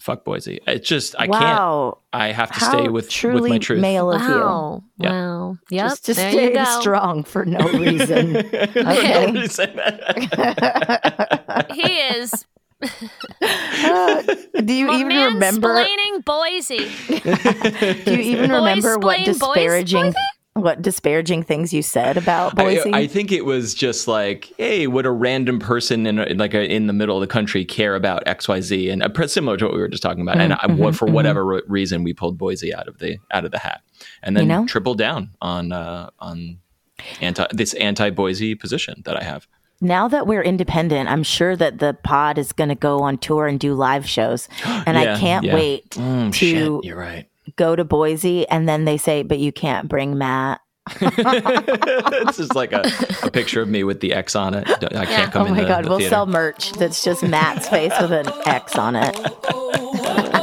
"Fuck 0.00 0.24
Boise." 0.24 0.60
It's 0.66 0.88
just 0.88 1.14
I 1.18 1.26
can't. 1.26 1.94
I 2.12 2.32
have 2.32 2.50
to 2.52 2.60
How 2.60 2.70
stay 2.70 2.88
with 2.88 3.08
truly 3.10 3.40
with 3.42 3.50
my 3.50 3.58
truth. 3.58 3.80
male 3.80 4.10
of 4.12 4.22
you. 4.22 4.28
Wow. 4.28 4.84
Yeah. 4.98 5.10
Wow. 5.12 5.58
Yep. 5.70 5.88
Just 5.88 6.04
to 6.06 6.14
there 6.14 6.30
stay 6.32 6.64
strong 6.80 7.24
for 7.24 7.44
no 7.44 7.58
reason. 7.72 8.34
Why 8.34 9.24
would 9.26 9.34
you 9.36 9.46
say 9.48 9.72
that? 9.76 11.66
He 11.74 11.82
is 11.82 12.46
Uh, 12.82 14.22
do 14.64 14.72
you 14.74 14.92
even 14.92 15.06
remember? 15.34 15.68
mansplaining 15.68 16.24
Boise. 16.24 16.90
Do 18.04 18.12
you 18.12 18.18
even 18.36 18.50
Boys 18.50 18.58
remember 18.58 18.98
what 18.98 19.24
disparaging 19.24 20.02
Boise? 20.06 20.16
What 20.54 20.82
disparaging 20.82 21.42
things 21.42 21.72
you 21.72 21.82
said 21.82 22.16
about 22.16 22.54
Boise? 22.56 22.92
I 22.92 23.06
think 23.06 23.32
it 23.32 23.44
was 23.44 23.74
just 23.74 24.06
like, 24.06 24.52
hey, 24.58 24.86
would 24.86 25.06
a 25.06 25.10
random 25.10 25.58
person 25.58 26.06
in 26.06 26.18
a, 26.18 26.26
like 26.34 26.52
a, 26.54 26.62
in 26.64 26.86
the 26.86 26.92
middle 26.92 27.16
of 27.16 27.20
the 27.22 27.26
country 27.26 27.64
care 27.64 27.94
about 27.94 28.22
X, 28.26 28.48
Y, 28.48 28.60
Z, 28.60 28.90
and 28.90 29.02
uh, 29.02 29.26
similar 29.26 29.56
to 29.56 29.64
what 29.64 29.74
we 29.74 29.80
were 29.80 29.88
just 29.88 30.02
talking 30.02 30.22
about. 30.22 30.38
and 30.38 30.52
I, 30.52 30.66
what, 30.66 30.94
for 30.94 31.06
whatever 31.06 31.44
re- 31.44 31.62
reason, 31.68 32.04
we 32.04 32.12
pulled 32.12 32.36
Boise 32.38 32.74
out 32.74 32.86
of 32.88 32.98
the 32.98 33.18
out 33.30 33.44
of 33.44 33.50
the 33.50 33.58
hat, 33.58 33.80
and 34.22 34.36
then 34.36 34.44
You 34.44 34.48
know? 34.48 34.66
tripled 34.66 34.98
down 34.98 35.30
on 35.40 35.72
uh, 35.72 36.10
on 36.18 36.58
anti 37.20 37.46
this 37.52 37.72
anti 37.74 38.10
Boise 38.10 38.54
position 38.54 39.02
that 39.06 39.16
I 39.16 39.24
have. 39.24 39.48
now 39.80 40.06
that 40.08 40.26
we're 40.26 40.42
independent, 40.42 41.08
I'm 41.08 41.22
sure 41.24 41.56
that 41.56 41.78
the 41.78 41.94
pod 42.04 42.36
is 42.38 42.52
going 42.52 42.68
to 42.68 42.74
go 42.76 43.00
on 43.00 43.18
tour 43.18 43.46
and 43.48 43.58
do 43.58 43.74
live 43.74 44.06
shows, 44.08 44.48
and 44.64 44.98
I 44.98 45.18
can't 45.18 45.46
yeah. 45.46 45.54
wait 45.54 45.90
Mm, 45.92 46.32
to 46.32 46.32
shit, 46.32 46.84
you're 46.84 46.98
right. 46.98 47.26
Go 47.56 47.76
to 47.76 47.84
Boise. 47.84 48.48
And 48.48 48.68
then 48.68 48.84
they 48.84 48.96
say, 48.96 49.22
"But 49.22 49.38
you 49.38 49.52
can't 49.52 49.88
bring 49.88 50.18
Matt." 50.18 50.60
it's 51.00 52.38
just 52.38 52.56
like 52.56 52.72
a, 52.72 52.82
a 53.22 53.30
picture 53.30 53.62
of 53.62 53.68
me 53.68 53.84
with 53.84 54.00
the 54.00 54.12
X 54.12 54.34
on 54.34 54.52
it. 54.52 54.68
I 54.68 55.06
can't 55.06 55.32
come 55.32 55.42
oh 55.42 55.46
in 55.46 55.52
my 55.52 55.62
the, 55.62 55.68
god, 55.68 55.84
the 55.84 55.88
we'll 55.88 55.98
theater. 55.98 56.10
sell 56.10 56.26
merch 56.26 56.72
that's 56.72 57.04
just 57.04 57.22
Matt's 57.22 57.68
face 57.68 57.92
with 58.00 58.10
an 58.10 58.26
X 58.46 58.76
on 58.76 58.96
it. 58.96 59.16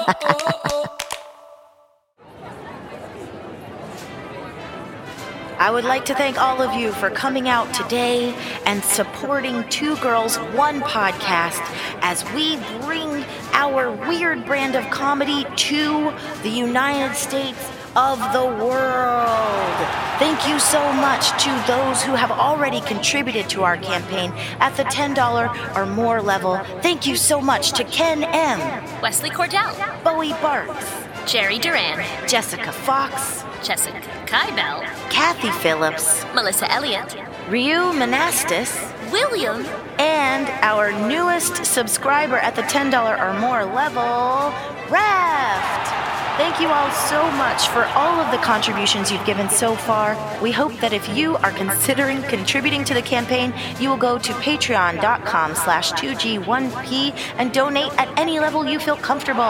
I 5.60 5.72
would 5.72 5.84
like 5.84 6.06
to 6.06 6.16
thank 6.16 6.42
all 6.42 6.62
of 6.62 6.74
you 6.80 6.94
for 6.94 7.10
coming 7.10 7.50
out 7.50 7.74
today 7.74 8.34
and 8.66 8.82
supporting 8.82 9.68
Two 9.68 9.98
Girls 9.98 10.38
One 10.56 10.80
podcast 10.80 11.60
as 12.02 12.24
we 12.32 12.56
bring 12.86 13.26
our 13.60 13.92
weird 14.08 14.46
brand 14.46 14.74
of 14.74 14.90
comedy 14.90 15.46
to 15.58 16.14
the 16.44 16.50
United 16.50 17.14
States 17.14 17.60
of 17.94 18.18
the 18.32 18.46
world. 18.46 19.76
Thank 20.18 20.48
you 20.48 20.58
so 20.60 20.82
much 20.94 21.28
to 21.44 21.50
those 21.68 22.02
who 22.02 22.16
have 22.16 22.32
already 22.32 22.80
contributed 22.80 23.50
to 23.50 23.64
our 23.64 23.76
campaign 23.76 24.32
at 24.62 24.78
the 24.78 24.84
$10 24.84 25.76
or 25.76 25.86
more 25.86 26.22
level. 26.22 26.58
Thank 26.82 27.06
you 27.06 27.18
so 27.18 27.42
much 27.42 27.74
to 27.74 27.84
Ken 27.84 28.24
M., 28.24 28.60
Wesley 29.02 29.30
Cordell, 29.30 29.76
Bowie 30.06 30.30
Barks, 30.42 30.90
Jerry 31.30 31.60
Duran, 31.60 32.02
Jessica 32.30 32.72
Fox, 32.72 33.44
Jessica 33.62 34.00
Kybell, 34.26 34.84
Kathy 35.10 35.52
Phillips, 35.62 36.24
Melissa 36.34 36.72
Elliott, 36.72 37.14
Ryu 37.50 37.92
Monastis, 37.92 38.72
William, 39.12 39.66
and 39.98 40.48
our 40.64 40.92
newest 41.08 41.66
subscriber 41.66 42.38
at 42.38 42.56
the 42.56 42.62
$10 42.64 42.94
or 43.20 43.40
more 43.40 43.66
level, 43.66 44.54
Raft. 44.90 46.00
Thank 46.40 46.62
you 46.62 46.70
all 46.70 46.90
so 46.92 47.30
much 47.32 47.68
for 47.68 47.84
all 47.98 48.22
of 48.22 48.32
the 48.32 48.38
contributions 48.38 49.12
you've 49.12 49.26
given 49.26 49.50
so 49.50 49.76
far. 49.76 50.16
We 50.42 50.54
hope 50.54 50.74
that 50.80 50.94
if 50.94 51.10
you 51.10 51.36
are 51.38 51.52
considering 51.52 52.22
contributing 52.24 52.86
to 52.86 52.94
the 52.94 53.02
campaign, 53.02 53.54
you 53.78 53.90
will 53.90 53.98
go 53.98 54.18
to 54.18 54.34
patreon.com 54.34 55.56
slash 55.56 55.92
2G1P 55.92 57.14
and 57.38 57.52
donate 57.52 57.92
at 58.00 58.08
any 58.18 58.40
level 58.40 58.66
you 58.66 58.80
feel 58.80 58.96
comfortable. 58.96 59.44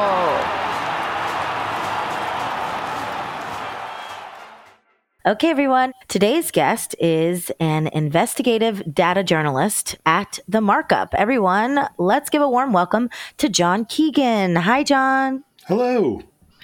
Okay, 5.26 5.50
everyone. 5.50 5.92
Today's 6.08 6.50
guest 6.50 6.96
is 6.98 7.52
an 7.60 7.88
investigative 7.88 8.96
data 8.96 9.22
journalist 9.22 9.98
at 10.06 10.40
The 10.48 10.62
Markup. 10.62 11.14
Everyone, 11.14 11.90
let's 11.98 12.30
give 12.30 12.42
a 12.42 12.48
warm 12.50 12.72
welcome 12.72 13.10
to 13.36 13.50
Jon 13.50 13.84
Keegan. 13.84 14.56
Hi, 14.56 14.82
Jon. 14.82 15.44
Hello. 15.68 16.22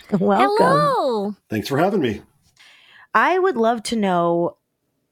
Welcome. 0.10 0.56
hello. 0.58 1.36
Thanks 1.50 1.68
for 1.68 1.78
having 1.78 2.00
me. 2.00 2.22
I 3.14 3.38
would 3.38 3.58
love 3.58 3.84
to 3.84 3.98
know 3.98 4.56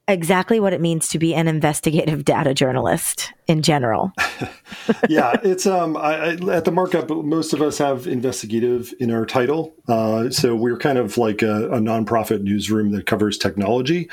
exactly 0.08 0.60
what 0.60 0.72
it 0.72 0.80
means 0.80 1.08
to 1.08 1.18
be 1.18 1.34
an 1.34 1.48
investigative 1.48 2.24
data 2.24 2.54
journalist 2.54 3.32
in 3.46 3.62
general. 3.62 4.12
Yeah, 5.08 5.34
it's 5.42 5.66
um 5.66 5.96
I, 5.96 6.14
I, 6.14 6.30
at 6.54 6.64
the 6.64 6.72
markup. 6.72 7.08
Most 7.10 7.52
of 7.52 7.62
us 7.62 7.78
have 7.78 8.06
investigative 8.06 8.92
in 8.98 9.10
our 9.10 9.24
title, 9.24 9.74
uh, 9.88 10.30
so 10.30 10.54
we're 10.54 10.78
kind 10.78 10.98
of 10.98 11.16
like 11.18 11.42
a, 11.42 11.68
a 11.70 11.78
nonprofit 11.78 12.42
newsroom 12.42 12.90
that 12.92 13.06
covers 13.06 13.38
technology, 13.38 14.08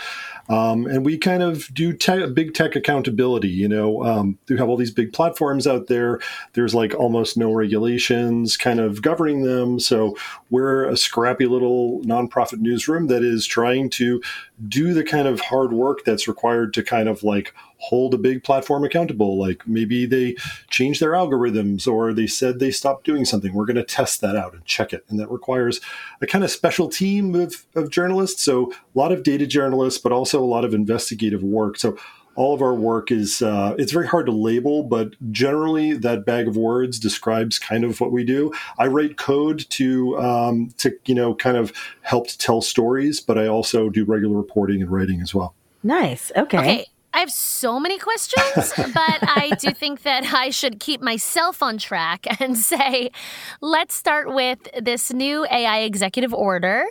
um, 0.50 0.86
and 0.86 1.06
we 1.06 1.18
kind 1.18 1.44
of 1.44 1.74
do 1.74 1.94
te- 1.94 2.28
big 2.28 2.54
tech 2.54 2.76
accountability. 2.76 3.50
You 3.50 3.68
know, 3.68 4.04
um, 4.04 4.38
we 4.50 4.58
have 4.58 4.70
all 4.70 4.78
these 4.78 4.92
big 4.92 5.14
platforms 5.14 5.68
out 5.68 5.88
there. 5.88 6.20
There's 6.54 6.76
like 6.76 6.94
almost 6.94 7.38
no 7.38 7.54
regulations 7.54 8.58
kind 8.58 8.80
of 8.80 9.02
governing 9.02 9.44
them. 9.44 9.80
So 9.80 10.16
we're 10.50 10.86
a 10.86 10.98
scrappy 10.98 11.46
little 11.46 12.02
nonprofit 12.02 12.60
newsroom 12.60 13.08
that 13.08 13.24
is 13.24 13.46
trying 13.46 13.90
to 13.92 14.22
do 14.68 14.94
the 14.94 15.04
kind 15.04 15.28
of 15.28 15.40
hard 15.40 15.74
work 15.74 16.04
that's 16.06 16.28
required 16.28 16.74
to 16.74 16.84
kind 16.84 17.10
of 17.10 17.24
like 17.24 17.54
hold 17.82 18.14
a 18.14 18.18
big 18.18 18.44
platform 18.44 18.84
accountable. 18.84 19.38
Like 19.38 19.68
maybe 19.68 20.06
they 20.06 20.36
changed 20.70 21.02
their 21.02 21.12
algorithms 21.12 21.88
or 21.88 22.14
they 22.14 22.28
said 22.28 22.60
they 22.60 22.72
stopped 22.72 23.06
doing 23.06 23.26
something. 23.26 23.54
We're 23.54 23.66
going 23.66 23.76
to 23.76 23.84
test 23.84 24.22
that 24.22 24.36
out 24.36 24.54
and 24.54 24.64
check 24.66 24.94
it. 24.94 25.04
And 25.10 25.20
that 25.20 25.32
requires 25.32 25.82
a 26.22 26.28
kind 26.28 26.44
of 26.44 26.52
special 26.52 26.88
team 26.88 27.34
of, 27.36 27.66
of 27.76 27.90
journalists. 27.90 28.44
So 28.44 28.72
a 28.72 29.00
lot 29.00 29.12
of 29.12 29.24
data 29.24 29.48
journalists, 29.48 30.00
but 30.00 30.12
also 30.12 30.40
a 30.40 30.46
lot 30.46 30.64
of 30.64 30.74
investigative 30.74 31.44
work. 31.44 31.78
So 31.78 31.98
all 32.36 32.54
of 32.54 32.62
our 32.62 32.74
work 32.74 33.12
is 33.12 33.42
uh, 33.42 33.76
it's 33.78 33.92
very 33.92 34.08
hard 34.08 34.26
to 34.26 34.32
label 34.32 34.84
but 34.84 35.16
generally 35.34 35.92
that 35.92 36.26
bag 36.26 36.48
of 36.48 36.56
words 36.56 36.98
describes 36.98 37.60
kind 37.60 37.84
of 37.84 38.00
what 38.00 38.14
we 38.14 38.24
do 38.24 38.54
i 38.80 38.88
write 38.88 39.18
code 39.18 39.66
to 39.70 40.18
um, 40.18 40.70
to 40.78 40.98
you 41.06 41.14
know 41.14 41.36
kind 41.36 41.58
of 41.58 41.74
help 42.04 42.28
to 42.28 42.38
tell 42.38 42.62
stories 42.62 43.20
but 43.20 43.38
i 43.38 43.48
also 43.48 43.90
do 43.90 44.06
regular 44.06 44.38
reporting 44.38 44.82
and 44.82 44.90
writing 44.90 45.20
as 45.20 45.36
well 45.36 45.54
Nice. 45.84 46.32
Okay. 46.36 46.58
Okay. 46.60 46.86
I 47.14 47.20
have 47.20 47.32
so 47.32 47.80
many 47.80 47.98
questions, 47.98 48.74
but 48.78 49.20
I 49.22 49.58
do 49.60 49.72
think 49.76 50.04
that 50.04 50.34
I 50.34 50.50
should 50.50 50.80
keep 50.80 51.02
myself 51.02 51.62
on 51.62 51.78
track 51.78 52.26
and 52.42 52.58
say, 52.58 53.12
let's 53.60 53.96
start 53.96 54.34
with 54.34 54.60
this 54.80 55.12
new 55.12 55.46
AI 55.52 55.80
executive 55.80 56.34
order. 56.34 56.86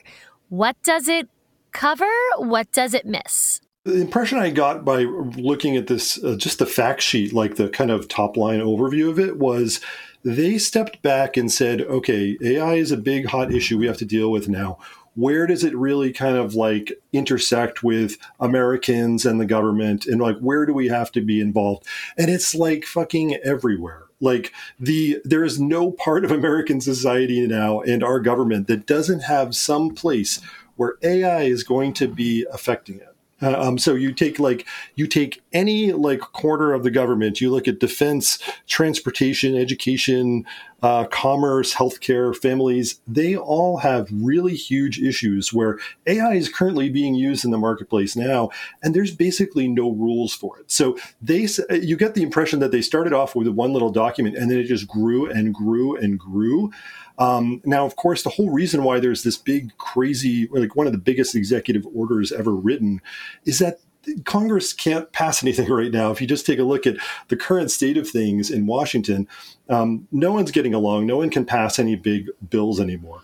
What 0.48 0.76
does 0.82 1.08
it 1.08 1.28
cover? 1.72 2.10
What 2.36 2.70
does 2.72 2.94
it 2.94 3.06
miss? 3.06 3.60
The 3.84 4.00
impression 4.00 4.38
I 4.38 4.50
got 4.50 4.84
by 4.84 5.04
looking 5.04 5.76
at 5.76 5.86
this, 5.86 6.22
uh, 6.22 6.36
just 6.36 6.58
the 6.58 6.66
fact 6.66 7.00
sheet, 7.00 7.32
like 7.32 7.56
the 7.56 7.70
kind 7.70 7.90
of 7.90 8.08
top 8.08 8.36
line 8.36 8.60
overview 8.60 9.08
of 9.08 9.18
it, 9.18 9.38
was 9.38 9.80
they 10.22 10.58
stepped 10.58 11.00
back 11.00 11.38
and 11.38 11.50
said, 11.50 11.80
okay, 11.82 12.36
AI 12.42 12.74
is 12.74 12.92
a 12.92 12.98
big 12.98 13.26
hot 13.26 13.52
issue 13.52 13.78
we 13.78 13.86
have 13.86 13.96
to 13.96 14.04
deal 14.04 14.30
with 14.30 14.48
now. 14.48 14.78
Where 15.20 15.46
does 15.46 15.62
it 15.62 15.76
really 15.76 16.12
kind 16.12 16.36
of 16.36 16.54
like 16.54 16.92
intersect 17.12 17.82
with 17.82 18.16
Americans 18.40 19.26
and 19.26 19.38
the 19.38 19.46
government 19.46 20.06
and 20.06 20.20
like 20.20 20.38
where 20.38 20.64
do 20.64 20.72
we 20.72 20.88
have 20.88 21.12
to 21.12 21.20
be 21.20 21.40
involved? 21.40 21.86
And 22.16 22.30
it's 22.30 22.54
like 22.54 22.84
fucking 22.84 23.34
everywhere. 23.44 24.04
Like 24.20 24.52
the 24.78 25.18
there 25.24 25.44
is 25.44 25.60
no 25.60 25.90
part 25.90 26.24
of 26.24 26.30
American 26.30 26.80
society 26.80 27.46
now 27.46 27.80
and 27.80 28.02
our 28.02 28.18
government 28.20 28.66
that 28.68 28.86
doesn't 28.86 29.20
have 29.20 29.54
some 29.54 29.94
place 29.94 30.40
where 30.76 30.94
AI 31.02 31.42
is 31.42 31.64
going 31.64 31.92
to 31.94 32.08
be 32.08 32.46
affecting 32.50 32.96
it. 32.96 33.09
Uh, 33.42 33.58
um, 33.58 33.78
so 33.78 33.94
you 33.94 34.12
take 34.12 34.38
like 34.38 34.66
you 34.94 35.06
take 35.06 35.42
any 35.52 35.92
like 35.92 36.20
corner 36.20 36.72
of 36.72 36.82
the 36.82 36.90
government. 36.90 37.40
You 37.40 37.50
look 37.50 37.68
at 37.68 37.80
defense, 37.80 38.38
transportation, 38.66 39.56
education, 39.56 40.44
uh, 40.82 41.04
commerce, 41.06 41.74
healthcare, 41.74 42.36
families. 42.36 43.00
They 43.06 43.36
all 43.36 43.78
have 43.78 44.08
really 44.12 44.54
huge 44.54 45.00
issues 45.00 45.52
where 45.52 45.78
AI 46.06 46.34
is 46.34 46.48
currently 46.48 46.88
being 46.88 47.14
used 47.14 47.44
in 47.44 47.50
the 47.50 47.58
marketplace 47.58 48.16
now, 48.16 48.50
and 48.82 48.94
there's 48.94 49.14
basically 49.14 49.68
no 49.68 49.90
rules 49.90 50.34
for 50.34 50.58
it. 50.58 50.70
So 50.70 50.96
they 51.20 51.48
you 51.70 51.96
get 51.96 52.14
the 52.14 52.22
impression 52.22 52.60
that 52.60 52.72
they 52.72 52.82
started 52.82 53.12
off 53.12 53.34
with 53.34 53.48
one 53.48 53.72
little 53.72 53.90
document 53.90 54.36
and 54.36 54.50
then 54.50 54.58
it 54.58 54.64
just 54.64 54.86
grew 54.86 55.30
and 55.30 55.54
grew 55.54 55.96
and 55.96 56.18
grew. 56.18 56.70
Um, 57.20 57.60
now, 57.64 57.84
of 57.84 57.96
course, 57.96 58.22
the 58.22 58.30
whole 58.30 58.50
reason 58.50 58.82
why 58.82 58.98
there's 58.98 59.22
this 59.22 59.36
big, 59.36 59.76
crazy, 59.76 60.48
like 60.48 60.74
one 60.74 60.86
of 60.86 60.92
the 60.92 60.98
biggest 60.98 61.34
executive 61.34 61.86
orders 61.94 62.32
ever 62.32 62.52
written 62.52 63.00
is 63.44 63.58
that 63.58 63.78
Congress 64.24 64.72
can't 64.72 65.12
pass 65.12 65.42
anything 65.42 65.68
right 65.72 65.92
now. 65.92 66.10
If 66.10 66.20
you 66.20 66.26
just 66.26 66.46
take 66.46 66.58
a 66.58 66.64
look 66.64 66.86
at 66.86 66.96
the 67.28 67.36
current 67.36 67.70
state 67.70 67.98
of 67.98 68.08
things 68.08 68.50
in 68.50 68.66
Washington, 68.66 69.28
um, 69.68 70.08
no 70.10 70.32
one's 70.32 70.50
getting 70.50 70.74
along. 70.74 71.06
No 71.06 71.18
one 71.18 71.30
can 71.30 71.44
pass 71.44 71.78
any 71.78 71.94
big 71.94 72.30
bills 72.48 72.80
anymore. 72.80 73.22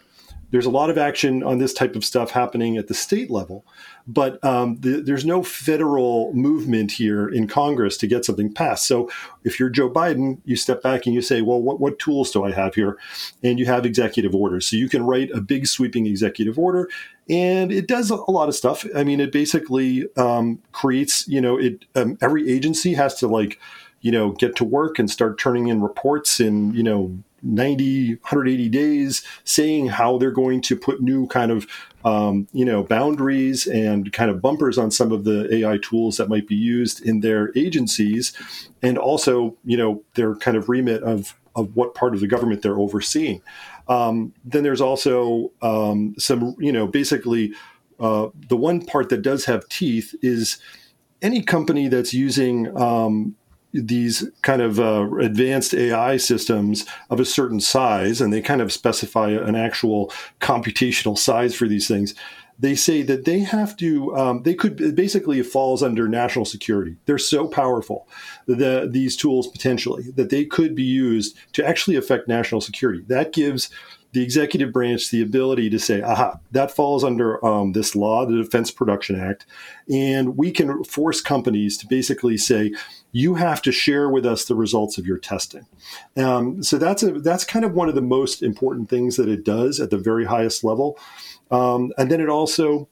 There's 0.57 0.65
a 0.65 0.71
lot 0.71 0.89
of 0.89 0.97
action 0.97 1.43
on 1.43 1.59
this 1.59 1.75
type 1.75 1.97
of 1.97 2.03
stuff 2.03 2.31
happening 2.31 2.79
at 2.79 2.89
the 2.89 2.95
state 2.95 3.31
level, 3.31 3.67
but 4.07 4.43
um, 4.43 4.79
the, 4.81 5.03
there's 5.03 5.27
no 5.27 5.43
federal 5.43 6.33
movement 6.33 6.93
here 6.93 7.29
in 7.29 7.47
Congress 7.47 7.99
to 7.99 8.07
get 8.07 8.25
something 8.25 8.51
passed. 8.51 8.87
So 8.87 9.11
if 9.45 9.61
you're 9.61 9.69
Joe 9.69 9.91
Biden, 9.91 10.41
you 10.47 10.57
step 10.57 10.83
back 10.83 11.05
and 11.05 11.15
you 11.15 11.21
say, 11.21 11.43
well, 11.43 11.61
what, 11.61 11.79
what 11.79 11.99
tools 11.99 12.31
do 12.31 12.43
I 12.43 12.53
have 12.53 12.75
here? 12.75 12.97
And 13.43 13.59
you 13.59 13.67
have 13.67 13.85
executive 13.85 14.35
orders. 14.35 14.67
So 14.67 14.77
you 14.77 14.89
can 14.89 15.05
write 15.05 15.31
a 15.33 15.43
big 15.43 15.67
sweeping 15.67 16.07
executive 16.07 16.59
order 16.59 16.89
and 17.29 17.71
it 17.71 17.87
does 17.87 18.09
a 18.09 18.17
lot 18.31 18.49
of 18.49 18.55
stuff. 18.55 18.87
I 18.97 19.05
mean, 19.05 19.21
it 19.21 19.33
basically 19.33 20.09
um, 20.17 20.59
creates, 20.73 21.29
you 21.29 21.43
know, 21.43 21.59
it 21.59 21.85
um, 21.95 22.17
every 22.23 22.51
agency 22.51 22.95
has 22.95 23.17
to 23.17 23.29
like, 23.29 23.61
you 24.01 24.13
know, 24.13 24.31
get 24.31 24.57
to 24.57 24.65
work 24.65 24.99
and 24.99 25.11
start 25.11 25.39
turning 25.39 25.69
in 25.69 25.83
reports 25.83 26.41
in, 26.41 26.73
you 26.75 26.83
know, 26.83 27.19
90 27.43 28.15
180 28.17 28.69
days 28.69 29.23
saying 29.45 29.87
how 29.87 30.19
they're 30.19 30.31
going 30.31 30.61
to 30.61 30.77
put 30.77 31.01
new 31.01 31.27
kind 31.29 31.51
of 31.51 31.67
um, 32.05 32.49
you 32.53 32.65
know 32.65 32.83
boundaries 32.83 33.67
and 33.67 34.13
kind 34.13 34.31
of 34.31 34.41
bumpers 34.41 34.79
on 34.79 34.91
some 34.91 35.13
of 35.13 35.25
the 35.25 35.53
ai 35.55 35.79
tools 35.79 36.17
that 36.17 36.29
might 36.29 36.47
be 36.47 36.55
used 36.55 37.05
in 37.05 37.21
their 37.21 37.53
agencies. 37.57 38.33
And 38.83 38.99
also 38.99 39.57
you 39.65 39.77
know 39.77 40.03
their 40.15 40.35
kind 40.37 40.57
of 40.57 40.69
remit 40.69 41.03
of 41.03 41.35
of 41.55 41.75
what 41.75 41.95
part 41.95 42.15
of 42.15 42.21
the 42.21 42.27
government 42.27 42.63
they're 42.63 42.79
overseeing. 42.79 43.43
Um, 43.89 44.35
then 44.45 44.63
there's 44.63 44.81
also 44.81 45.53
um, 45.63 46.15
some 46.19 46.57
you 46.59 46.73
know 46.73 46.87
basically 46.87 47.53
uh, 47.99 48.29
the 48.49 48.57
one 48.57 48.85
part 48.85 49.09
that 49.09 49.23
does 49.23 49.47
have 49.47 49.69
teeth 49.69 50.15
is 50.23 50.59
any 51.23 51.43
company 51.43 51.89
that's 51.89 52.13
using 52.13 52.77
um, 52.77 53.37
these 53.83 54.29
kind 54.43 54.63
of 54.63 54.81
uh, 54.81 55.09
advanced 55.19 55.75
AI 55.75 56.17
systems 56.17 56.87
of 57.11 57.21
a 57.21 57.25
certain 57.25 57.61
size, 57.61 58.21
and 58.21 58.33
they 58.33 58.41
kind 58.41 58.61
of 58.61 58.73
specify 58.73 59.31
an 59.31 59.55
actual 59.55 60.13
computational 60.41 61.19
size 61.19 61.55
for 61.55 61.69
these 61.69 61.89
things. 61.89 62.15
They 62.59 62.75
say 62.75 63.03
that 63.03 63.27
they 63.27 63.41
have 63.41 63.77
to, 63.79 64.17
um, 64.17 64.43
they 64.43 64.55
could 64.55 64.97
basically 64.97 65.39
it 65.39 65.47
falls 65.47 65.83
under 65.83 66.09
national 66.09 66.47
security. 66.47 66.97
They're 67.05 67.19
so 67.19 67.47
powerful, 67.47 68.09
the, 68.47 68.89
these 68.91 69.15
tools 69.15 69.47
potentially, 69.47 70.11
that 70.17 70.31
they 70.31 70.47
could 70.47 70.75
be 70.75 70.83
used 70.83 71.37
to 71.53 71.67
actually 71.67 71.97
affect 71.97 72.29
national 72.29 72.63
security. 72.63 73.05
That 73.09 73.33
gives 73.33 73.69
the 74.17 74.23
executive 74.23 74.73
branch 74.73 75.11
the 75.11 75.21
ability 75.21 75.69
to 75.69 75.79
say, 75.79 76.01
aha, 76.01 76.39
that 76.53 76.71
falls 76.71 77.05
under 77.05 77.45
um, 77.45 77.73
this 77.73 77.95
law, 77.95 78.25
the 78.25 78.39
Defense 78.39 78.71
Production 78.71 79.21
Act. 79.21 79.45
And 79.93 80.39
we 80.39 80.51
can 80.51 80.83
force 80.85 81.21
companies 81.21 81.77
to 81.77 81.87
basically 81.87 82.39
say, 82.39 82.73
you 83.13 83.35
have 83.35 83.63
to 83.63 83.73
share 83.73 84.11
with 84.11 84.27
us 84.27 84.45
the 84.45 84.55
results 84.55 84.99
of 84.99 85.07
your 85.07 85.19
testing. 85.19 85.67
Um, 86.17 86.63
so 86.63 86.77
that's 86.77 87.03
a, 87.03 87.13
that's 87.13 87.45
kind 87.45 87.65
of 87.65 87.73
one 87.75 87.89
of 87.89 87.95
the 87.95 88.03
most 88.03 88.43
important 88.43 88.91
things 88.91 89.17
that 89.17 89.29
it 89.29 89.45
does 89.45 89.81
at 89.81 89.91
the 89.91 89.99
very 89.99 90.25
highest 90.25 90.65
level. 90.65 90.99
Um, 91.51 91.93
and 91.97 92.11
then 92.11 92.21
it 92.21 92.29
also 92.29 92.89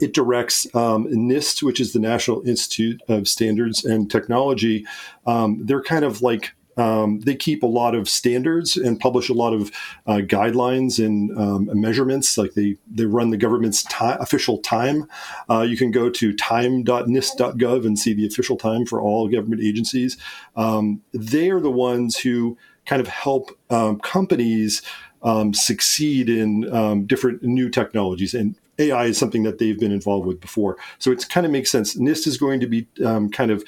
it 0.00 0.12
directs 0.12 0.66
um, 0.74 1.06
NIST, 1.06 1.62
which 1.62 1.80
is 1.80 1.92
the 1.92 2.00
National 2.00 2.46
Institute 2.46 3.00
of 3.08 3.28
Standards 3.28 3.84
and 3.84 4.10
Technology. 4.10 4.84
Um, 5.26 5.64
they're 5.64 5.82
kind 5.82 6.04
of 6.04 6.20
like 6.20 6.54
um, 6.76 7.20
they 7.20 7.34
keep 7.34 7.62
a 7.62 7.66
lot 7.66 7.94
of 7.94 8.08
standards 8.08 8.76
and 8.76 8.98
publish 8.98 9.28
a 9.28 9.34
lot 9.34 9.52
of 9.52 9.70
uh, 10.06 10.20
guidelines 10.24 11.04
and 11.04 11.36
um, 11.38 11.68
measurements. 11.80 12.36
Like 12.36 12.54
they 12.54 12.76
they 12.90 13.04
run 13.04 13.30
the 13.30 13.36
government's 13.36 13.84
official 14.00 14.58
time. 14.58 15.06
Uh, 15.48 15.62
you 15.62 15.76
can 15.76 15.90
go 15.90 16.10
to 16.10 16.34
time.nist.gov 16.34 17.86
and 17.86 17.98
see 17.98 18.14
the 18.14 18.26
official 18.26 18.56
time 18.56 18.86
for 18.86 19.00
all 19.00 19.28
government 19.28 19.62
agencies. 19.62 20.16
Um, 20.56 21.02
they 21.12 21.50
are 21.50 21.60
the 21.60 21.70
ones 21.70 22.16
who 22.16 22.56
kind 22.86 23.00
of 23.00 23.08
help 23.08 23.50
um, 23.70 23.98
companies 24.00 24.82
um, 25.22 25.54
succeed 25.54 26.28
in 26.28 26.72
um, 26.74 27.06
different 27.06 27.42
new 27.42 27.70
technologies 27.70 28.34
and 28.34 28.56
AI 28.78 29.06
is 29.06 29.16
something 29.18 29.44
that 29.44 29.58
they've 29.58 29.78
been 29.78 29.92
involved 29.92 30.26
with 30.26 30.40
before. 30.40 30.76
So 30.98 31.12
it 31.12 31.24
kind 31.28 31.46
of 31.46 31.52
makes 31.52 31.70
sense. 31.70 31.94
NIST 31.94 32.26
is 32.26 32.36
going 32.36 32.58
to 32.58 32.66
be 32.66 32.88
kind 32.98 33.52
of 33.52 33.64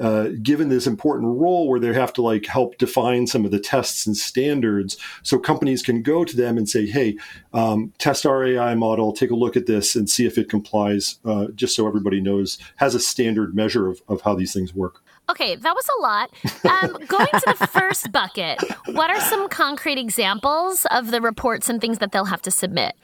uh, 0.00 0.28
given 0.42 0.68
this 0.68 0.86
important 0.86 1.38
role 1.38 1.68
where 1.68 1.80
they 1.80 1.92
have 1.92 2.12
to 2.12 2.22
like 2.22 2.46
help 2.46 2.76
define 2.78 3.26
some 3.26 3.44
of 3.44 3.50
the 3.50 3.60
tests 3.60 4.06
and 4.06 4.16
standards 4.16 4.96
so 5.22 5.38
companies 5.38 5.82
can 5.82 6.02
go 6.02 6.24
to 6.24 6.36
them 6.36 6.56
and 6.58 6.68
say 6.68 6.86
hey 6.86 7.16
um, 7.52 7.92
test 7.98 8.26
our 8.26 8.44
ai 8.44 8.74
model 8.74 9.12
take 9.12 9.30
a 9.30 9.36
look 9.36 9.56
at 9.56 9.66
this 9.66 9.94
and 9.94 10.10
see 10.10 10.26
if 10.26 10.36
it 10.38 10.48
complies 10.48 11.18
uh, 11.24 11.46
just 11.54 11.76
so 11.76 11.86
everybody 11.86 12.20
knows 12.20 12.58
has 12.76 12.94
a 12.94 13.00
standard 13.00 13.54
measure 13.54 13.88
of, 13.88 14.02
of 14.08 14.20
how 14.22 14.34
these 14.34 14.52
things 14.52 14.74
work 14.74 15.02
Okay, 15.30 15.56
that 15.56 15.74
was 15.74 15.88
a 15.98 16.02
lot. 16.02 16.30
Um, 16.70 16.98
going 17.06 17.26
to 17.26 17.54
the 17.58 17.66
first 17.66 18.12
bucket, 18.12 18.58
what 18.88 19.10
are 19.10 19.20
some 19.20 19.48
concrete 19.48 19.96
examples 19.96 20.86
of 20.90 21.10
the 21.10 21.20
reports 21.20 21.70
and 21.70 21.80
things 21.80 21.98
that 21.98 22.12
they'll 22.12 22.26
have 22.26 22.42
to 22.42 22.50
submit? 22.50 22.94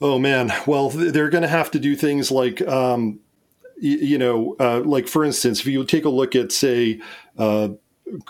Oh 0.00 0.18
man, 0.18 0.52
well, 0.66 0.90
they're 0.90 1.30
going 1.30 1.42
to 1.42 1.48
have 1.48 1.70
to 1.72 1.78
do 1.78 1.96
things 1.96 2.30
like 2.30 2.60
um, 2.62 3.20
you 3.78 4.18
know, 4.18 4.56
uh, 4.60 4.80
like 4.80 5.08
for 5.08 5.24
instance, 5.24 5.60
if 5.60 5.66
you 5.66 5.84
take 5.84 6.04
a 6.04 6.10
look 6.10 6.34
at, 6.34 6.52
say, 6.52 7.00
uh, 7.38 7.68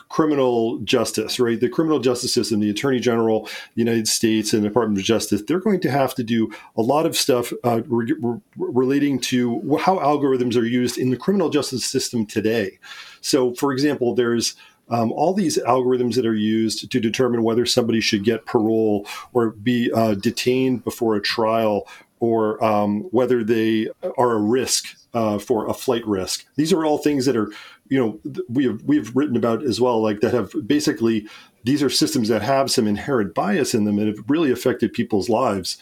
criminal 0.09 0.79
justice, 0.81 1.41
right? 1.41 1.61
The 1.61 1.69
criminal 1.69 1.99
justice 1.99 2.33
system, 2.33 2.61
the 2.61 2.71
Attorney 2.71 3.01
General, 3.01 3.45
the 3.75 3.83
United 3.83 4.09
States, 4.09 4.53
and 4.53 4.63
the 4.63 4.69
Department 4.69 4.99
of 4.99 5.05
Justice, 5.05 5.43
they're 5.47 5.61
going 5.61 5.81
to 5.81 5.91
have 5.91 6.15
to 6.15 6.23
do 6.23 6.53
a 6.77 6.83
lot 6.83 7.07
of 7.07 7.17
stuff 7.17 7.53
uh, 7.65 7.83
re- 7.87 8.15
re- 8.21 8.41
relating 8.57 9.19
to 9.21 9.77
how 9.79 9.99
algorithms 9.99 10.57
are 10.57 10.65
used 10.65 10.97
in 10.97 11.11
the 11.11 11.17
criminal 11.17 11.51
justice 11.51 11.85
system 11.85 12.25
today. 12.25 12.79
So, 13.21 13.55
for 13.55 13.73
example, 13.73 14.15
there's 14.15 14.55
um, 14.91 15.13
all 15.13 15.35
these 15.35 15.59
algorithms 15.59 16.15
that 16.15 16.27
are 16.27 16.35
used 16.35 16.91
to 16.91 17.01
determine 17.01 17.43
whether 17.43 17.67
somebody 17.67 18.01
should 18.01 18.23
get 18.23 18.47
parole 18.47 19.07
or 19.33 19.51
be 19.51 19.91
uh, 19.93 20.15
detained 20.15 20.85
before 20.85 21.17
a 21.17 21.23
trial 21.23 21.89
or 22.21 22.63
um, 22.63 23.01
whether 23.11 23.43
they 23.43 23.89
are 24.19 24.33
a 24.33 24.41
risk 24.41 24.95
uh, 25.15 25.39
for 25.39 25.67
a 25.67 25.75
flight 25.75 26.07
risk. 26.07 26.45
These 26.57 26.73
are 26.73 26.85
all 26.85 26.99
things 26.99 27.25
that 27.27 27.37
are, 27.37 27.51
you 27.89 27.99
know, 27.99 28.45
we 28.49 28.67
have 28.67 28.83
we 28.83 28.97
have 28.97 29.15
written 29.15 29.37
about 29.37 29.63
as 29.63 29.81
well, 29.81 30.03
like 30.03 30.21
that 30.21 30.35
have 30.35 30.53
basically 30.67 31.27
these 31.65 31.83
are 31.83 31.91
systems 31.91 32.29
that 32.29 32.43
have 32.43 32.71
some 32.71 32.87
inherent 32.87 33.35
bias 33.35 33.75
in 33.75 33.85
them 33.85 33.99
and 33.99 34.09
have 34.09 34.25
really 34.29 34.51
affected 34.51 34.93
people's 34.93 35.29
lives. 35.29 35.79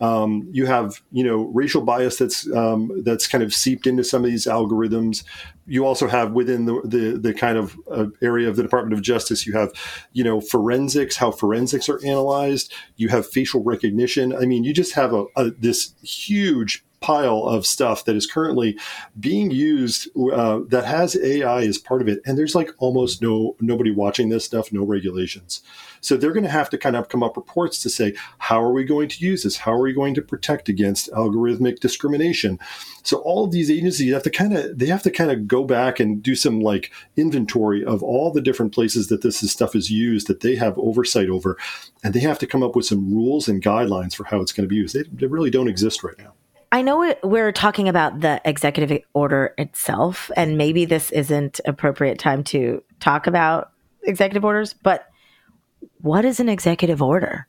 Um, 0.00 0.48
you 0.52 0.66
have, 0.66 1.02
you 1.10 1.24
know, 1.24 1.50
racial 1.52 1.82
bias 1.82 2.18
that's 2.18 2.48
um, 2.52 3.02
that's 3.04 3.26
kind 3.26 3.42
of 3.42 3.52
seeped 3.52 3.84
into 3.84 4.04
some 4.04 4.24
of 4.24 4.30
these 4.30 4.46
algorithms. 4.46 5.24
You 5.66 5.84
also 5.84 6.06
have 6.06 6.32
within 6.32 6.66
the 6.66 6.80
the, 6.84 7.18
the 7.18 7.34
kind 7.34 7.58
of 7.58 7.76
uh, 7.90 8.06
area 8.22 8.48
of 8.48 8.54
the 8.54 8.62
Department 8.62 8.94
of 8.94 9.02
Justice, 9.02 9.44
you 9.44 9.54
have, 9.54 9.72
you 10.12 10.22
know, 10.22 10.40
forensics, 10.40 11.16
how 11.16 11.32
forensics 11.32 11.88
are 11.88 11.98
analyzed. 12.04 12.72
You 12.96 13.08
have 13.08 13.26
facial 13.26 13.64
recognition. 13.64 14.32
I 14.32 14.46
mean, 14.46 14.62
you 14.62 14.72
just 14.72 14.94
have 14.94 15.12
a, 15.12 15.24
a 15.34 15.50
this 15.50 15.94
huge 16.02 16.84
pile 17.00 17.44
of 17.44 17.66
stuff 17.66 18.04
that 18.04 18.16
is 18.16 18.26
currently 18.26 18.78
being 19.18 19.50
used 19.50 20.08
uh, 20.32 20.60
that 20.68 20.84
has 20.84 21.16
AI 21.16 21.62
as 21.62 21.78
part 21.78 22.02
of 22.02 22.08
it, 22.08 22.20
and 22.26 22.36
there's 22.36 22.54
like 22.54 22.70
almost 22.78 23.22
no 23.22 23.56
nobody 23.60 23.90
watching 23.90 24.28
this 24.28 24.44
stuff, 24.44 24.72
no 24.72 24.84
regulations. 24.84 25.62
So 26.00 26.16
they're 26.16 26.32
going 26.32 26.44
to 26.44 26.50
have 26.50 26.70
to 26.70 26.78
kind 26.78 26.96
of 26.96 27.08
come 27.08 27.22
up 27.22 27.36
reports 27.36 27.82
to 27.82 27.90
say, 27.90 28.14
how 28.38 28.62
are 28.62 28.72
we 28.72 28.84
going 28.84 29.08
to 29.08 29.24
use 29.24 29.42
this? 29.42 29.56
How 29.56 29.72
are 29.72 29.80
we 29.80 29.92
going 29.92 30.14
to 30.14 30.22
protect 30.22 30.68
against 30.68 31.10
algorithmic 31.12 31.80
discrimination? 31.80 32.58
So 33.02 33.18
all 33.18 33.44
of 33.44 33.52
these 33.52 33.70
agencies 33.70 34.12
have 34.12 34.22
to 34.24 34.30
kind 34.30 34.56
of 34.56 34.78
they 34.78 34.86
have 34.86 35.02
to 35.02 35.10
kind 35.10 35.30
of 35.30 35.48
go 35.48 35.64
back 35.64 36.00
and 36.00 36.22
do 36.22 36.34
some 36.34 36.60
like 36.60 36.92
inventory 37.16 37.84
of 37.84 38.02
all 38.02 38.30
the 38.30 38.40
different 38.40 38.72
places 38.72 39.08
that 39.08 39.22
this 39.22 39.38
stuff 39.50 39.74
is 39.74 39.90
used 39.90 40.26
that 40.26 40.40
they 40.40 40.56
have 40.56 40.78
oversight 40.78 41.28
over, 41.28 41.56
and 42.02 42.14
they 42.14 42.20
have 42.20 42.38
to 42.40 42.46
come 42.46 42.62
up 42.62 42.76
with 42.76 42.86
some 42.86 43.14
rules 43.14 43.48
and 43.48 43.62
guidelines 43.62 44.14
for 44.14 44.24
how 44.24 44.40
it's 44.40 44.52
going 44.52 44.64
to 44.64 44.68
be 44.68 44.76
used. 44.76 44.94
They, 44.94 45.04
they 45.12 45.26
really 45.26 45.50
don't 45.50 45.68
exist 45.68 46.02
right 46.02 46.18
now. 46.18 46.34
I 46.70 46.82
know 46.82 47.14
we're 47.22 47.52
talking 47.52 47.88
about 47.88 48.20
the 48.20 48.40
executive 48.44 49.02
order 49.14 49.54
itself, 49.56 50.30
and 50.36 50.58
maybe 50.58 50.84
this 50.84 51.10
isn't 51.10 51.60
appropriate 51.64 52.18
time 52.18 52.44
to 52.44 52.82
talk 53.00 53.26
about 53.26 53.72
executive 54.02 54.44
orders, 54.44 54.74
but 54.74 55.06
what 56.00 56.24
is 56.24 56.40
an 56.40 56.48
executive 56.48 57.00
order? 57.00 57.46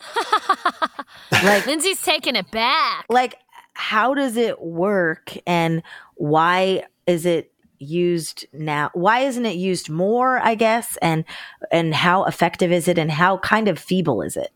like 1.44 1.66
Lindsey's 1.66 2.00
taking 2.02 2.36
it 2.36 2.50
back. 2.50 3.04
Like, 3.08 3.36
how 3.74 4.14
does 4.14 4.36
it 4.36 4.60
work, 4.60 5.36
and 5.46 5.82
why 6.14 6.84
is 7.06 7.26
it 7.26 7.52
used 7.78 8.46
now? 8.54 8.90
Why 8.94 9.20
isn't 9.20 9.44
it 9.44 9.56
used 9.56 9.90
more? 9.90 10.38
I 10.38 10.54
guess, 10.54 10.96
and 11.02 11.24
and 11.70 11.94
how 11.94 12.24
effective 12.24 12.72
is 12.72 12.88
it, 12.88 12.96
and 12.96 13.10
how 13.10 13.36
kind 13.38 13.68
of 13.68 13.78
feeble 13.78 14.22
is 14.22 14.36
it? 14.36 14.50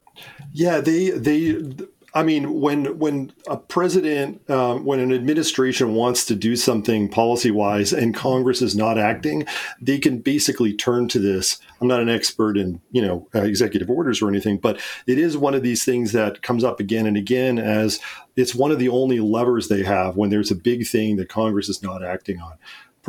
Yeah, 0.52 0.80
they 0.80 1.10
they 1.10 1.62
I 2.12 2.22
mean, 2.24 2.60
when 2.60 2.98
when 2.98 3.32
a 3.48 3.56
president, 3.56 4.48
um, 4.50 4.84
when 4.84 4.98
an 4.98 5.12
administration 5.12 5.94
wants 5.94 6.24
to 6.26 6.34
do 6.34 6.56
something 6.56 7.08
policy 7.08 7.50
wise 7.50 7.92
and 7.92 8.14
Congress 8.14 8.62
is 8.62 8.74
not 8.74 8.98
acting, 8.98 9.46
they 9.80 9.98
can 9.98 10.18
basically 10.18 10.72
turn 10.72 11.08
to 11.08 11.18
this. 11.18 11.60
I'm 11.80 11.88
not 11.88 12.00
an 12.00 12.08
expert 12.08 12.56
in 12.56 12.80
you 12.90 13.02
know 13.02 13.28
uh, 13.34 13.42
executive 13.42 13.90
orders 13.90 14.20
or 14.20 14.28
anything, 14.28 14.58
but 14.58 14.80
it 15.06 15.18
is 15.18 15.36
one 15.36 15.54
of 15.54 15.62
these 15.62 15.84
things 15.84 16.12
that 16.12 16.42
comes 16.42 16.64
up 16.64 16.80
again 16.80 17.06
and 17.06 17.16
again 17.16 17.58
as 17.58 18.00
it's 18.36 18.54
one 18.54 18.70
of 18.70 18.78
the 18.78 18.88
only 18.88 19.20
levers 19.20 19.68
they 19.68 19.82
have 19.82 20.16
when 20.16 20.30
there's 20.30 20.50
a 20.50 20.56
big 20.56 20.86
thing 20.86 21.16
that 21.16 21.28
Congress 21.28 21.68
is 21.68 21.82
not 21.82 22.02
acting 22.02 22.40
on. 22.40 22.54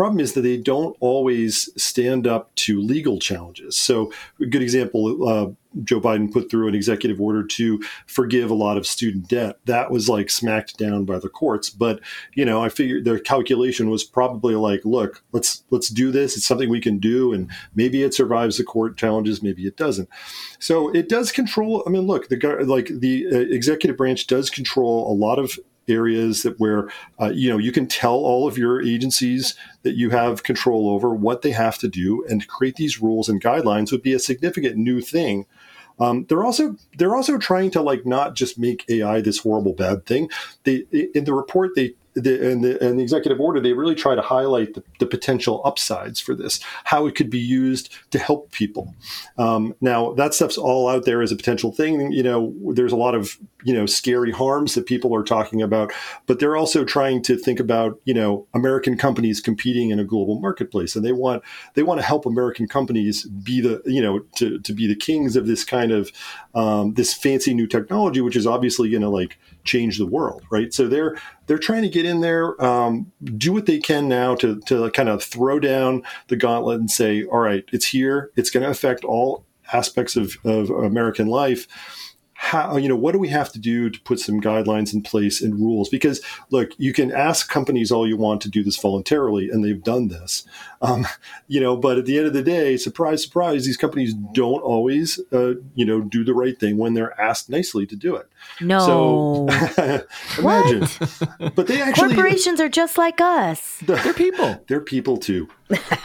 Problem 0.01 0.19
is 0.19 0.33
that 0.33 0.41
they 0.41 0.57
don't 0.57 0.97
always 0.99 1.69
stand 1.79 2.25
up 2.25 2.55
to 2.55 2.81
legal 2.81 3.19
challenges. 3.19 3.77
So, 3.77 4.11
a 4.39 4.47
good 4.47 4.63
example 4.63 5.29
uh, 5.29 5.51
Joe 5.83 6.01
Biden 6.01 6.33
put 6.33 6.49
through 6.49 6.67
an 6.69 6.73
executive 6.73 7.21
order 7.21 7.43
to 7.43 7.79
forgive 8.07 8.49
a 8.49 8.55
lot 8.55 8.77
of 8.77 8.87
student 8.87 9.27
debt. 9.27 9.59
That 9.65 9.91
was 9.91 10.09
like 10.09 10.31
smacked 10.31 10.79
down 10.79 11.05
by 11.05 11.19
the 11.19 11.29
courts. 11.29 11.69
But, 11.69 11.99
you 12.33 12.43
know, 12.43 12.63
I 12.63 12.69
figured 12.69 13.05
their 13.05 13.19
calculation 13.19 13.91
was 13.91 14.03
probably 14.03 14.55
like, 14.55 14.83
look, 14.85 15.23
let's 15.33 15.63
let's 15.69 15.89
do 15.89 16.09
this. 16.09 16.35
It's 16.35 16.47
something 16.47 16.71
we 16.71 16.81
can 16.81 16.97
do. 16.97 17.31
And 17.31 17.51
maybe 17.75 18.01
it 18.01 18.15
survives 18.15 18.57
the 18.57 18.63
court 18.63 18.97
challenges, 18.97 19.43
maybe 19.43 19.67
it 19.67 19.77
doesn't. 19.77 20.09
So 20.57 20.89
it 20.95 21.09
does 21.09 21.31
control. 21.31 21.83
I 21.85 21.91
mean, 21.91 22.07
look, 22.07 22.27
the 22.27 22.37
like 22.65 22.87
the 22.87 23.27
uh, 23.31 23.37
executive 23.37 23.97
branch 23.97 24.25
does 24.25 24.49
control 24.49 25.11
a 25.11 25.13
lot 25.13 25.37
of 25.37 25.59
areas 25.87 26.43
that 26.43 26.59
where 26.59 26.89
uh, 27.19 27.31
you 27.33 27.49
know 27.49 27.57
you 27.57 27.71
can 27.71 27.87
tell 27.87 28.15
all 28.15 28.47
of 28.47 28.57
your 28.57 28.81
agencies 28.81 29.55
that 29.83 29.95
you 29.95 30.09
have 30.09 30.43
control 30.43 30.89
over 30.89 31.13
what 31.13 31.41
they 31.41 31.51
have 31.51 31.77
to 31.77 31.87
do 31.87 32.23
and 32.29 32.47
create 32.47 32.75
these 32.75 33.01
rules 33.01 33.27
and 33.27 33.41
guidelines 33.41 33.91
would 33.91 34.03
be 34.03 34.13
a 34.13 34.19
significant 34.19 34.77
new 34.77 35.01
thing 35.01 35.45
um, 35.99 36.25
they're 36.29 36.43
also 36.43 36.75
they're 36.97 37.15
also 37.15 37.37
trying 37.37 37.71
to 37.71 37.81
like 37.81 38.05
not 38.05 38.35
just 38.35 38.57
make 38.57 38.85
AI 38.89 39.21
this 39.21 39.39
horrible 39.39 39.73
bad 39.73 40.05
thing. 40.05 40.29
They 40.63 40.85
in 41.13 41.25
the 41.25 41.33
report 41.33 41.71
they 41.75 41.93
the, 42.13 42.51
and, 42.51 42.61
the, 42.61 42.85
and 42.85 42.99
the 42.99 43.03
executive 43.03 43.39
order, 43.39 43.61
they 43.61 43.71
really 43.71 43.95
try 43.95 44.15
to 44.15 44.21
highlight 44.21 44.73
the, 44.73 44.83
the, 44.99 45.05
potential 45.05 45.61
upsides 45.63 46.19
for 46.19 46.35
this, 46.35 46.59
how 46.83 47.05
it 47.05 47.15
could 47.15 47.29
be 47.29 47.39
used 47.39 47.89
to 48.11 48.19
help 48.19 48.51
people. 48.51 48.93
Um, 49.37 49.75
now, 49.79 50.11
that 50.15 50.33
stuff's 50.33 50.57
all 50.57 50.89
out 50.89 51.05
there 51.05 51.21
as 51.21 51.31
a 51.31 51.37
potential 51.37 51.71
thing. 51.71 52.11
You 52.11 52.23
know, 52.23 52.53
there's 52.73 52.91
a 52.91 52.97
lot 52.97 53.15
of 53.15 53.37
you 53.63 53.73
know 53.73 53.85
scary 53.85 54.31
harms 54.31 54.75
that 54.75 54.85
people 54.85 55.15
are 55.15 55.23
talking 55.23 55.61
about, 55.61 55.91
but 56.25 56.39
they're 56.39 56.55
also 56.55 56.83
trying 56.83 57.21
to 57.23 57.37
think 57.37 57.59
about 57.59 57.99
you 58.05 58.13
know 58.13 58.47
American 58.53 58.97
companies 58.97 59.41
competing 59.41 59.89
in 59.89 59.99
a 59.99 60.03
global 60.03 60.39
marketplace, 60.39 60.95
and 60.95 61.05
they 61.05 61.11
want 61.11 61.43
they 61.73 61.83
want 61.83 61.99
to 61.99 62.05
help 62.05 62.25
American 62.25 62.67
companies 62.67 63.25
be 63.25 63.61
the 63.61 63.81
you 63.85 64.01
know 64.01 64.19
to 64.35 64.59
to 64.59 64.73
be 64.73 64.87
the 64.87 64.95
kings 64.95 65.35
of 65.35 65.47
this 65.47 65.63
kind 65.63 65.91
of 65.91 66.11
um, 66.55 66.93
this 66.93 67.13
fancy 67.13 67.53
new 67.53 67.67
technology, 67.67 68.21
which 68.21 68.35
is 68.35 68.47
obviously 68.47 68.89
going 68.89 69.01
to 69.01 69.09
like 69.09 69.37
change 69.63 69.97
the 69.97 70.05
world, 70.05 70.43
right? 70.49 70.73
So 70.73 70.87
they're 70.87 71.17
they're 71.47 71.57
trying 71.57 71.83
to 71.83 71.89
get 71.89 72.05
in 72.05 72.21
there, 72.21 72.61
um, 72.63 73.11
do 73.37 73.51
what 73.53 73.65
they 73.65 73.79
can 73.79 74.07
now 74.07 74.35
to 74.35 74.59
to 74.61 74.89
kind 74.91 75.09
of 75.09 75.23
throw 75.23 75.59
down 75.59 76.03
the 76.27 76.35
gauntlet 76.35 76.79
and 76.79 76.89
say, 76.89 77.25
all 77.25 77.39
right, 77.39 77.65
it's 77.71 77.87
here, 77.87 78.31
it's 78.35 78.49
going 78.49 78.63
to 78.63 78.69
affect 78.69 79.03
all 79.03 79.45
aspects 79.73 80.15
of, 80.15 80.37
of 80.43 80.69
American 80.69 81.27
life 81.27 81.67
how 82.41 82.75
you 82.75 82.89
know 82.89 82.95
what 82.95 83.11
do 83.11 83.19
we 83.19 83.27
have 83.27 83.51
to 83.51 83.59
do 83.59 83.87
to 83.87 84.01
put 84.01 84.19
some 84.19 84.41
guidelines 84.41 84.95
in 84.95 85.03
place 85.03 85.41
and 85.41 85.53
rules? 85.53 85.89
Because 85.89 86.21
look 86.49 86.71
you 86.79 86.91
can 86.91 87.11
ask 87.11 87.47
companies 87.47 87.91
all 87.91 88.07
you 88.07 88.17
want 88.17 88.41
to 88.41 88.49
do 88.49 88.63
this 88.63 88.77
voluntarily 88.77 89.47
and 89.47 89.63
they've 89.63 89.83
done 89.83 90.07
this. 90.07 90.43
Um, 90.81 91.05
you 91.47 91.61
know 91.61 91.77
but 91.77 91.99
at 91.99 92.05
the 92.07 92.17
end 92.17 92.25
of 92.25 92.33
the 92.33 92.41
day 92.41 92.77
surprise 92.77 93.21
surprise 93.21 93.65
these 93.65 93.77
companies 93.77 94.15
don't 94.33 94.61
always 94.61 95.19
uh, 95.31 95.53
you 95.75 95.85
know 95.85 96.01
do 96.01 96.23
the 96.23 96.33
right 96.33 96.59
thing 96.59 96.77
when 96.77 96.95
they're 96.95 97.19
asked 97.21 97.47
nicely 97.47 97.85
to 97.85 97.95
do 97.95 98.15
it. 98.15 98.27
No. 98.59 99.47
So 99.47 99.47
imagine. 100.39 100.87
But 101.55 101.67
they 101.67 101.79
actually 101.79 102.15
corporations 102.15 102.59
are 102.59 102.69
just 102.69 102.97
like 102.97 103.21
us. 103.21 103.77
They're 103.85 104.13
people. 104.13 104.63
They're 104.67 104.81
people 104.81 105.17
too. 105.17 105.47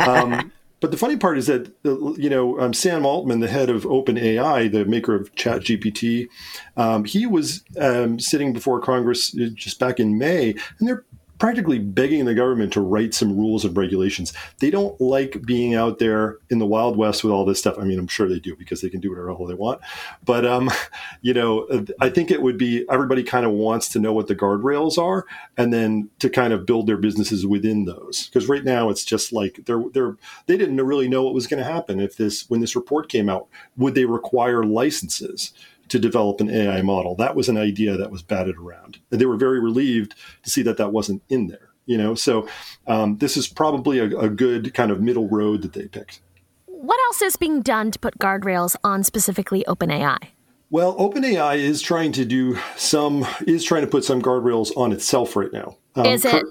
Um, 0.01 0.53
but 0.80 0.90
the 0.90 0.96
funny 0.96 1.16
part 1.16 1.38
is 1.38 1.46
that 1.46 1.72
you 1.84 2.28
know 2.28 2.58
um, 2.60 2.74
Sam 2.74 3.06
Altman, 3.06 3.40
the 3.40 3.48
head 3.48 3.70
of 3.70 3.84
OpenAI, 3.84 4.70
the 4.70 4.84
maker 4.84 5.14
of 5.14 5.34
ChatGPT, 5.34 6.28
um, 6.76 7.04
he 7.04 7.26
was 7.26 7.64
um, 7.80 8.18
sitting 8.20 8.52
before 8.52 8.80
Congress 8.80 9.34
uh, 9.34 9.48
just 9.54 9.78
back 9.78 9.98
in 9.98 10.18
May, 10.18 10.50
and 10.78 10.88
they're 10.88 11.04
practically 11.38 11.79
begging 11.79 12.25
the 12.25 12.35
government 12.35 12.72
to 12.72 12.81
write 12.81 13.14
some 13.14 13.37
rules 13.37 13.64
and 13.64 13.77
regulations. 13.77 14.33
They 14.61 14.70
don't 14.70 14.99
like 15.01 15.42
being 15.42 15.75
out 15.75 15.99
there 15.99 16.38
in 16.51 16.59
the 16.59 16.66
Wild 16.66 16.96
West 16.96 17.22
with 17.22 17.33
all 17.33 17.44
this 17.44 17.59
stuff. 17.59 17.79
I 17.79 17.85
mean, 17.85 17.99
I'm 17.99 18.07
sure 18.07 18.29
they 18.29 18.38
do 18.38 18.57
because 18.57 18.81
they 18.81 18.88
can 18.88 19.01
do 19.01 19.11
whatever 19.11 19.29
hell 19.29 19.46
they 19.46 19.55
want. 19.55 19.81
But, 20.25 20.46
um, 20.46 20.70
you 21.20 21.35
know, 21.35 21.68
I 22.01 22.09
think 22.09 22.31
it 22.31 22.42
would 22.42 22.59
be 22.59 22.85
everybody 22.90 23.22
kind 23.22 23.44
of 23.44 23.53
wants 23.53 23.88
to 23.90 23.99
know 23.99 24.12
what 24.12 24.29
the 24.29 24.37
guardrails 24.37 24.99
are 24.99 25.27
and 25.57 25.72
then 25.72 26.11
to 26.20 26.31
kind 26.31 26.53
of 26.53 26.66
build 26.66 26.87
their 26.87 26.96
businesses 26.96 27.46
within 27.46 27.85
those. 27.85 28.27
Because 28.27 28.49
right 28.49 28.64
now 28.64 28.88
it's 28.88 29.05
just 29.05 29.33
like 29.33 29.61
they're, 29.66 29.85
they're, 29.92 30.16
they 30.46 30.57
didn't 30.57 30.77
really 30.77 31.09
know 31.09 31.22
what 31.22 31.35
was 31.35 31.46
going 31.46 31.62
to 31.62 31.70
happen 31.70 32.01
if 32.01 32.16
this, 32.16 32.49
when 32.49 32.61
this 32.61 32.77
report 32.77 33.09
came 33.09 33.29
out, 33.29 33.49
would 33.77 33.94
they 33.94 34.05
require 34.05 34.64
licenses? 34.64 35.53
To 35.88 35.99
develop 35.99 36.40
an 36.40 36.51
AI 36.51 36.83
model. 36.83 37.14
That 37.16 37.37
was 37.37 37.49
an 37.49 37.57
idea 37.57 37.96
that 37.96 38.11
was 38.11 38.22
batted 38.22 38.57
around. 38.57 38.99
And 39.11 39.20
they 39.20 39.27
were 39.27 39.37
very 39.37 39.61
relieved 39.61 40.14
to 40.42 40.51
see 40.51 40.62
that 40.62 40.77
that 40.77 40.92
wasn't 40.92 41.22
in 41.29 41.46
there. 41.49 41.70
You 41.87 41.99
know, 41.99 42.14
so 42.16 42.49
um, 42.88 43.18
this 43.18 43.37
is 43.37 43.46
probably 43.46 44.01
a, 44.01 44.07
a 44.18 44.29
good 44.29 44.75
kind 44.75 44.90
of 44.90 45.01
middle 45.01 45.29
road 45.29 45.62
that 45.62 45.72
they 45.72 45.87
picked. 45.87 46.20
What 46.66 46.99
else 47.07 47.22
is 47.22 47.37
being 47.37 47.62
done 47.62 47.92
to 47.92 47.99
put 47.99 48.18
guardrails 48.18 48.75
on 48.83 49.05
specifically 49.05 49.64
OpenAI? 49.68 50.18
Well, 50.68 50.96
OpenAI 50.99 51.59
is 51.59 51.81
trying 51.81 52.11
to 52.12 52.25
do 52.25 52.59
some 52.77 53.25
is 53.46 53.64
trying 53.64 53.83
to 53.83 53.87
put 53.87 54.05
some 54.05 54.20
guardrails 54.20 54.77
on 54.77 54.92
itself 54.92 55.37
right 55.37 55.53
now. 55.53 55.77
Um, 55.94 56.07
is 56.07 56.25
it? 56.25 56.44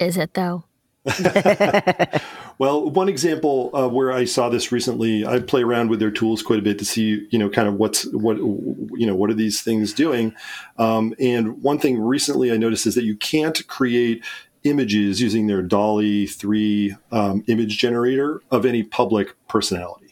Is 0.00 0.16
it 0.16 0.34
though? 0.34 0.64
well, 2.58 2.88
one 2.88 3.08
example 3.08 3.70
uh, 3.74 3.88
where 3.88 4.10
I 4.12 4.24
saw 4.24 4.48
this 4.48 4.72
recently, 4.72 5.26
I 5.26 5.40
play 5.40 5.62
around 5.62 5.90
with 5.90 6.00
their 6.00 6.10
tools 6.10 6.42
quite 6.42 6.58
a 6.58 6.62
bit 6.62 6.78
to 6.78 6.84
see, 6.84 7.26
you 7.30 7.38
know, 7.38 7.50
kind 7.50 7.68
of 7.68 7.74
what's 7.74 8.06
what, 8.12 8.38
you 8.38 9.06
know, 9.06 9.14
what 9.14 9.28
are 9.30 9.34
these 9.34 9.62
things 9.62 9.92
doing? 9.92 10.34
Um, 10.78 11.14
and 11.20 11.62
one 11.62 11.78
thing 11.78 12.00
recently 12.00 12.52
I 12.52 12.56
noticed 12.56 12.86
is 12.86 12.94
that 12.94 13.04
you 13.04 13.16
can't 13.16 13.66
create 13.66 14.24
images 14.64 15.20
using 15.20 15.46
their 15.46 15.60
DALL-E 15.60 16.26
3 16.26 16.96
um, 17.12 17.44
image 17.48 17.76
generator 17.76 18.40
of 18.50 18.64
any 18.64 18.82
public 18.82 19.34
personality. 19.46 20.03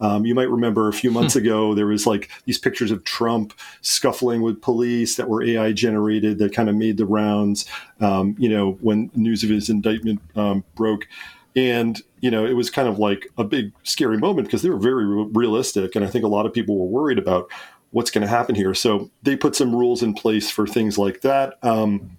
Um, 0.00 0.24
you 0.24 0.34
might 0.34 0.50
remember 0.50 0.88
a 0.88 0.92
few 0.92 1.10
months 1.10 1.36
ago 1.42 1.74
there 1.74 1.86
was 1.86 2.06
like 2.06 2.30
these 2.44 2.58
pictures 2.58 2.90
of 2.90 3.04
Trump 3.04 3.52
scuffling 3.80 4.42
with 4.42 4.62
police 4.62 5.16
that 5.16 5.28
were 5.28 5.42
AI 5.42 5.72
generated 5.72 6.38
that 6.38 6.52
kind 6.52 6.68
of 6.68 6.76
made 6.76 6.96
the 6.96 7.06
rounds. 7.06 7.66
Um, 8.00 8.36
you 8.38 8.48
know, 8.48 8.72
when 8.80 9.10
news 9.14 9.42
of 9.42 9.50
his 9.50 9.68
indictment 9.68 10.20
um, 10.36 10.64
broke, 10.74 11.08
and 11.56 12.00
you 12.20 12.30
know 12.30 12.46
it 12.46 12.52
was 12.52 12.70
kind 12.70 12.88
of 12.88 12.98
like 12.98 13.26
a 13.36 13.44
big 13.44 13.72
scary 13.82 14.18
moment 14.18 14.46
because 14.46 14.62
they 14.62 14.70
were 14.70 14.78
very 14.78 15.06
re- 15.06 15.28
realistic, 15.32 15.96
and 15.96 16.04
I 16.04 16.08
think 16.08 16.24
a 16.24 16.28
lot 16.28 16.46
of 16.46 16.52
people 16.52 16.78
were 16.78 16.86
worried 16.86 17.18
about 17.18 17.50
what's 17.90 18.10
going 18.10 18.22
to 18.22 18.28
happen 18.28 18.54
here. 18.54 18.74
So 18.74 19.10
they 19.22 19.34
put 19.34 19.56
some 19.56 19.74
rules 19.74 20.02
in 20.02 20.12
place 20.12 20.50
for 20.50 20.66
things 20.66 20.98
like 20.98 21.22
that. 21.22 21.54
Um, 21.62 22.10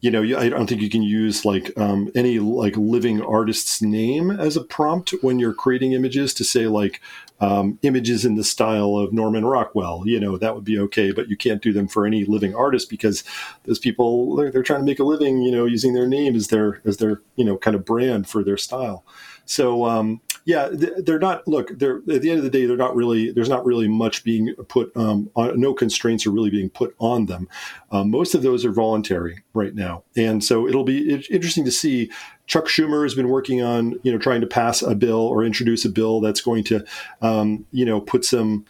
you 0.00 0.10
know, 0.10 0.22
I 0.22 0.48
don't 0.48 0.66
think 0.66 0.80
you 0.80 0.88
can 0.88 1.02
use 1.02 1.44
like 1.44 1.78
um, 1.78 2.10
any 2.14 2.38
like 2.38 2.76
living 2.76 3.20
artist's 3.22 3.82
name 3.82 4.30
as 4.30 4.56
a 4.56 4.64
prompt 4.64 5.10
when 5.20 5.38
you're 5.38 5.52
creating 5.52 5.92
images 5.92 6.32
to 6.34 6.44
say 6.44 6.66
like 6.66 7.02
um, 7.40 7.78
images 7.82 8.24
in 8.24 8.34
the 8.34 8.44
style 8.44 8.96
of 8.96 9.12
Norman 9.12 9.44
Rockwell. 9.44 10.04
You 10.06 10.18
know, 10.18 10.38
that 10.38 10.54
would 10.54 10.64
be 10.64 10.78
okay, 10.78 11.12
but 11.12 11.28
you 11.28 11.36
can't 11.36 11.62
do 11.62 11.72
them 11.72 11.86
for 11.86 12.06
any 12.06 12.24
living 12.24 12.54
artist 12.54 12.88
because 12.88 13.24
those 13.64 13.78
people 13.78 14.36
they're, 14.36 14.50
they're 14.50 14.62
trying 14.62 14.80
to 14.80 14.86
make 14.86 15.00
a 15.00 15.04
living, 15.04 15.42
you 15.42 15.52
know, 15.52 15.66
using 15.66 15.92
their 15.92 16.08
name 16.08 16.34
as 16.34 16.48
their 16.48 16.80
as 16.86 16.96
their 16.96 17.20
you 17.36 17.44
know 17.44 17.58
kind 17.58 17.74
of 17.74 17.84
brand 17.84 18.26
for 18.26 18.42
their 18.42 18.56
style. 18.56 19.04
So 19.44 19.84
um, 19.84 20.22
yeah, 20.44 20.68
they're 20.72 21.18
not. 21.18 21.46
Look, 21.46 21.78
they're 21.78 21.98
at 21.98 22.22
the 22.22 22.30
end 22.30 22.38
of 22.38 22.44
the 22.44 22.50
day, 22.50 22.66
they're 22.66 22.76
not 22.76 22.96
really. 22.96 23.30
There's 23.30 23.48
not 23.48 23.64
really 23.64 23.88
much 23.88 24.24
being 24.24 24.54
put. 24.68 24.94
Um, 24.96 25.30
on, 25.34 25.60
no 25.60 25.74
constraints 25.74 26.26
are 26.26 26.30
really 26.30 26.50
being 26.50 26.70
put 26.70 26.94
on 26.98 27.26
them. 27.26 27.48
Um, 27.90 28.10
most 28.10 28.34
of 28.34 28.42
those 28.42 28.64
are 28.64 28.72
voluntary 28.72 29.42
right 29.54 29.74
now, 29.74 30.04
and 30.16 30.42
so 30.42 30.66
it'll 30.66 30.84
be 30.84 31.14
interesting 31.30 31.64
to 31.64 31.72
see. 31.72 32.10
Chuck 32.46 32.66
Schumer 32.66 33.04
has 33.04 33.14
been 33.14 33.28
working 33.28 33.62
on, 33.62 33.94
you 34.02 34.10
know, 34.10 34.18
trying 34.18 34.40
to 34.40 34.46
pass 34.46 34.82
a 34.82 34.96
bill 34.96 35.20
or 35.20 35.44
introduce 35.44 35.84
a 35.84 35.88
bill 35.88 36.20
that's 36.20 36.40
going 36.40 36.64
to, 36.64 36.84
um, 37.22 37.64
you 37.70 37.84
know, 37.84 38.00
put 38.00 38.24
some 38.24 38.64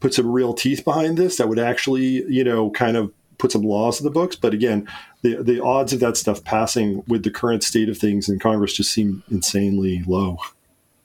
put 0.00 0.12
some 0.12 0.30
real 0.30 0.52
teeth 0.52 0.84
behind 0.84 1.16
this. 1.16 1.36
That 1.38 1.48
would 1.48 1.58
actually, 1.58 2.24
you 2.30 2.44
know, 2.44 2.70
kind 2.70 2.96
of 2.96 3.10
put 3.38 3.52
some 3.52 3.62
laws 3.62 4.00
in 4.00 4.04
the 4.04 4.10
books. 4.10 4.36
But 4.36 4.52
again, 4.52 4.86
the 5.22 5.42
the 5.42 5.62
odds 5.62 5.92
of 5.92 6.00
that 6.00 6.16
stuff 6.16 6.44
passing 6.44 7.02
with 7.06 7.22
the 7.22 7.30
current 7.30 7.62
state 7.62 7.88
of 7.88 7.96
things 7.96 8.28
in 8.28 8.38
Congress 8.38 8.74
just 8.74 8.92
seem 8.92 9.22
insanely 9.30 10.02
low. 10.06 10.38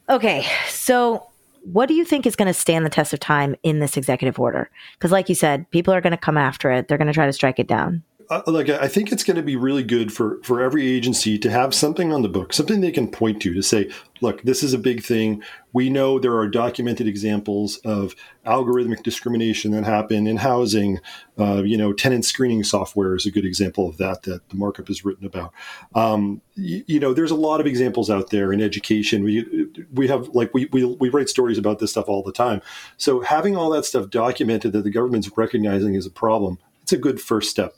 Okay, 0.09 0.45
so 0.69 1.27
what 1.63 1.87
do 1.87 1.93
you 1.93 2.05
think 2.05 2.25
is 2.25 2.37
going 2.37 2.47
to 2.47 2.53
stand 2.53 2.85
the 2.85 2.89
test 2.89 3.11
of 3.11 3.19
time 3.19 3.55
in 3.63 3.79
this 3.79 3.97
executive 3.97 4.39
order? 4.39 4.69
Because, 4.93 5.11
like 5.11 5.27
you 5.27 5.35
said, 5.35 5.69
people 5.71 5.93
are 5.93 6.01
going 6.01 6.11
to 6.11 6.17
come 6.17 6.37
after 6.37 6.71
it. 6.71 6.87
They're 6.87 6.97
going 6.97 7.07
to 7.07 7.13
try 7.13 7.25
to 7.25 7.33
strike 7.33 7.59
it 7.59 7.67
down 7.67 8.03
uh, 8.29 8.41
like 8.45 8.69
I 8.69 8.87
think 8.87 9.11
it's 9.11 9.23
going 9.23 9.37
to 9.37 9.43
be 9.43 9.55
really 9.55 9.83
good 9.83 10.11
for 10.11 10.39
for 10.43 10.61
every 10.61 10.85
agency 10.87 11.37
to 11.39 11.49
have 11.49 11.73
something 11.73 12.11
on 12.11 12.23
the 12.23 12.29
book, 12.29 12.51
something 12.51 12.81
they 12.81 12.91
can 12.91 13.07
point 13.07 13.41
to 13.43 13.53
to 13.53 13.63
say, 13.63 13.89
look, 14.21 14.41
this 14.41 14.63
is 14.63 14.73
a 14.73 14.77
big 14.77 15.01
thing. 15.01 15.41
We 15.71 15.89
know 15.89 16.19
there 16.19 16.35
are 16.35 16.47
documented 16.47 17.07
examples 17.07 17.77
of 17.77 18.15
algorithmic 18.45 19.03
discrimination 19.03 19.71
that 19.71 19.85
happen 19.85 20.27
in 20.27 20.37
housing. 20.37 20.99
Uh, 21.39 21.63
you 21.63 21.77
know, 21.77 21.93
tenant 21.93 22.25
screening 22.25 22.63
software 22.63 23.15
is 23.15 23.25
a 23.25 23.31
good 23.31 23.45
example 23.45 23.87
of 23.87 23.97
that 23.97 24.23
that 24.23 24.49
the 24.49 24.55
markup 24.55 24.89
is 24.89 25.05
written 25.05 25.25
about. 25.25 25.53
Um, 25.95 26.41
you, 26.55 26.83
you, 26.87 26.99
know, 26.99 27.13
there's 27.13 27.31
a 27.31 27.35
lot 27.35 27.61
of 27.61 27.67
examples 27.67 28.09
out 28.09 28.29
there 28.29 28.51
in 28.51 28.61
education. 28.61 29.23
We 29.23 29.67
we 29.93 30.07
have 30.09 30.27
like 30.29 30.53
we, 30.53 30.65
we 30.73 30.83
we 30.83 31.09
write 31.09 31.29
stories 31.29 31.57
about 31.57 31.79
this 31.79 31.91
stuff 31.91 32.09
all 32.09 32.23
the 32.23 32.33
time. 32.33 32.61
So 32.97 33.21
having 33.21 33.55
all 33.55 33.69
that 33.69 33.85
stuff 33.85 34.09
documented 34.09 34.73
that 34.73 34.83
the 34.83 34.91
government's 34.91 35.29
recognizing 35.37 35.95
as 35.95 36.05
a 36.05 36.11
problem, 36.11 36.59
it's 36.81 36.93
a 36.93 36.97
good 36.97 37.21
first 37.21 37.49
step. 37.49 37.75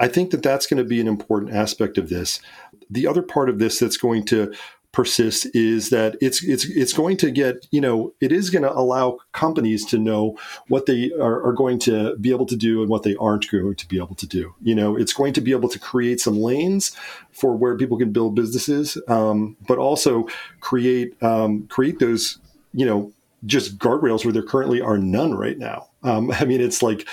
I 0.00 0.08
think 0.08 0.30
that 0.30 0.42
that's 0.42 0.66
going 0.66 0.82
to 0.82 0.88
be 0.88 1.00
an 1.00 1.06
important 1.06 1.52
aspect 1.52 1.98
of 1.98 2.08
this. 2.08 2.40
The 2.88 3.06
other 3.06 3.22
part 3.22 3.48
of 3.48 3.58
this 3.58 3.78
that's 3.78 3.98
going 3.98 4.24
to 4.26 4.52
persist 4.92 5.46
is 5.54 5.90
that 5.90 6.16
it's 6.20 6.42
it's 6.42 6.64
it's 6.64 6.92
going 6.92 7.16
to 7.16 7.30
get 7.30 7.66
you 7.70 7.80
know 7.80 8.12
it 8.20 8.32
is 8.32 8.50
going 8.50 8.64
to 8.64 8.72
allow 8.72 9.18
companies 9.32 9.84
to 9.84 9.98
know 9.98 10.36
what 10.66 10.86
they 10.86 11.12
are, 11.20 11.46
are, 11.46 11.52
going 11.52 11.78
to 11.78 12.16
be 12.16 12.30
able 12.30 12.46
to 12.46 12.56
do 12.56 12.80
and 12.80 12.90
what 12.90 13.04
they 13.04 13.14
aren't 13.16 13.48
going 13.52 13.76
to 13.76 13.86
be 13.86 13.98
able 13.98 14.16
to 14.16 14.26
do 14.26 14.52
you 14.62 14.74
know 14.74 14.96
it's 14.96 15.12
going 15.12 15.32
to 15.32 15.40
be 15.40 15.52
able 15.52 15.68
to 15.68 15.78
create 15.78 16.20
some 16.20 16.36
lanes 16.36 16.90
for 17.30 17.56
where 17.56 17.76
people 17.76 17.96
can 17.96 18.10
build 18.10 18.34
businesses 18.34 18.98
um, 19.06 19.56
but 19.68 19.78
also 19.78 20.26
create 20.58 21.14
um, 21.22 21.68
create 21.68 22.00
those 22.00 22.38
you 22.74 22.84
know 22.84 23.12
just 23.46 23.78
guardrails 23.78 24.24
where 24.24 24.32
there 24.32 24.42
currently 24.42 24.80
are 24.80 24.98
none 24.98 25.34
right 25.34 25.58
now. 25.58 25.88
Um, 26.02 26.30
I 26.38 26.44
mean, 26.44 26.60
it's 26.60 26.82
like 26.82 27.06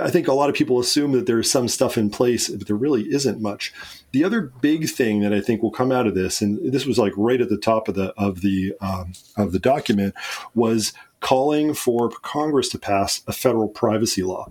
I 0.00 0.10
think 0.10 0.28
a 0.28 0.32
lot 0.32 0.48
of 0.48 0.54
people 0.54 0.78
assume 0.78 1.12
that 1.12 1.26
there's 1.26 1.50
some 1.50 1.68
stuff 1.68 1.98
in 1.98 2.10
place, 2.10 2.48
but 2.48 2.66
there 2.66 2.76
really 2.76 3.02
isn't 3.12 3.40
much. 3.40 3.72
The 4.12 4.24
other 4.24 4.40
big 4.40 4.88
thing 4.88 5.20
that 5.20 5.32
I 5.32 5.40
think 5.40 5.62
will 5.62 5.70
come 5.70 5.92
out 5.92 6.06
of 6.06 6.14
this, 6.14 6.40
and 6.40 6.72
this 6.72 6.86
was 6.86 6.98
like 6.98 7.12
right 7.16 7.40
at 7.40 7.48
the 7.48 7.58
top 7.58 7.88
of 7.88 7.94
the 7.94 8.14
of 8.16 8.40
the 8.40 8.74
um, 8.80 9.12
of 9.36 9.52
the 9.52 9.58
document, 9.58 10.14
was 10.54 10.92
calling 11.20 11.74
for 11.74 12.10
Congress 12.22 12.68
to 12.70 12.78
pass 12.78 13.22
a 13.26 13.32
federal 13.32 13.68
privacy 13.68 14.22
law. 14.22 14.50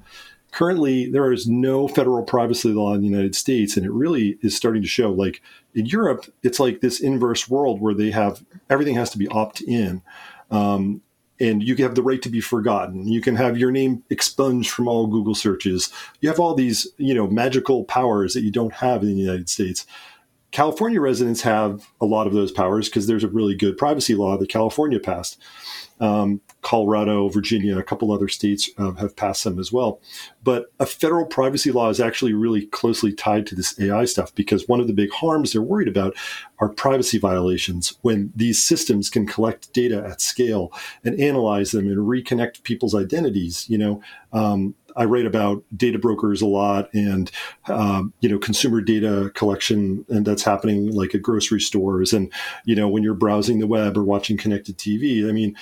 Currently, 0.52 1.10
there 1.10 1.34
is 1.34 1.48
no 1.48 1.88
federal 1.88 2.24
privacy 2.24 2.70
law 2.70 2.94
in 2.94 3.02
the 3.02 3.08
United 3.08 3.36
States, 3.36 3.76
and 3.76 3.86
it 3.86 3.92
really 3.92 4.38
is 4.42 4.56
starting 4.56 4.82
to 4.82 4.88
show. 4.88 5.12
Like 5.12 5.42
in 5.74 5.86
Europe, 5.86 6.26
it's 6.44 6.60
like 6.60 6.80
this 6.80 7.02
inverse 7.02 7.50
world 7.50 7.82
where 7.82 7.94
they 7.94 8.12
have 8.12 8.46
everything 8.70 8.96
has 8.96 9.10
to 9.10 9.18
be 9.18 9.28
opt 9.28 9.62
in. 9.62 10.02
Um, 10.52 11.02
and 11.40 11.62
you 11.62 11.76
have 11.78 11.96
the 11.96 12.04
right 12.04 12.22
to 12.22 12.30
be 12.30 12.42
forgotten. 12.42 13.08
You 13.08 13.22
can 13.22 13.36
have 13.36 13.58
your 13.58 13.72
name 13.72 14.04
expunged 14.10 14.70
from 14.70 14.88
all 14.88 15.08
Google 15.08 15.36
searches. 15.36 15.92
You 16.22 16.30
have 16.30 16.40
all 16.40 16.56
these, 16.56 16.88
you 16.98 17.14
know, 17.14 17.28
magical 17.28 17.84
powers 17.84 18.34
that 18.34 18.42
you 18.42 18.52
don't 18.52 18.74
have 18.74 19.02
in 19.02 19.10
the 19.10 19.16
United 19.16 19.50
States. 19.50 19.86
California 20.56 21.02
residents 21.02 21.42
have 21.42 21.90
a 22.00 22.06
lot 22.06 22.28
of 22.28 22.34
those 22.34 22.50
powers 22.50 22.88
because 22.88 23.08
there's 23.08 23.26
a 23.26 23.28
really 23.28 23.56
good 23.56 23.78
privacy 23.78 24.16
law 24.16 24.38
that 24.38 24.48
California 24.48 25.02
passed. 25.02 25.38
Um, 26.00 26.40
Colorado, 26.62 27.28
Virginia, 27.28 27.78
a 27.78 27.84
couple 27.84 28.10
other 28.10 28.30
states 28.30 28.70
uh, 28.78 28.94
have 28.94 29.18
passed 29.18 29.44
them 29.44 29.60
as 29.60 29.74
well. 29.74 30.00
But 30.46 30.68
a 30.80 30.86
federal 30.86 31.26
privacy 31.26 31.74
law 31.74 31.90
is 31.90 32.00
actually 32.00 32.32
really 32.32 32.68
closely 32.68 33.12
tied 33.12 33.46
to 33.48 33.56
this 33.56 33.78
AI 33.82 34.06
stuff 34.06 34.34
because 34.34 34.66
one 34.66 34.80
of 34.80 34.88
the 34.88 34.94
big 34.94 35.12
harms 35.12 35.52
they're 35.52 35.62
worried 35.62 35.90
about 35.90 36.16
are 36.60 36.70
privacy 36.70 37.18
violations 37.18 37.98
when 38.02 38.32
these 38.34 38.64
systems 38.64 39.10
can 39.10 39.28
collect 39.28 39.74
data 39.74 40.06
at 40.10 40.22
scale 40.22 40.72
and 41.04 41.20
analyze 41.20 41.72
them 41.72 41.86
and 41.86 41.98
reconnect 41.98 42.64
people's 42.64 42.96
identities. 42.96 43.70
You 43.70 43.78
know, 43.78 44.02
um, 44.32 44.74
I 44.96 45.06
write 45.06 45.26
about 45.26 45.64
data 45.76 46.00
brokers 46.00 46.42
a 46.42 46.46
lot 46.46 46.94
and 46.94 47.30
um, 47.68 48.14
you 48.22 48.30
know 48.30 48.38
consumer 48.38 48.82
data 48.82 49.32
collection, 49.36 50.06
and 50.10 50.26
that's 50.26 50.44
happening 50.44 50.92
like 50.92 51.16
at 51.16 51.22
grocery 51.22 51.62
stores 51.62 52.14
and 52.14 52.32
you 52.66 52.76
know 52.76 52.88
when 52.88 53.04
you're 53.04 53.14
browsing 53.14 53.60
the 53.60 53.68
web 53.68 53.98
or 53.98 54.04
watching 54.04 54.38
connected 54.38 54.78
TV. 54.78 55.28
I 55.28 55.32
mean, 55.32 55.56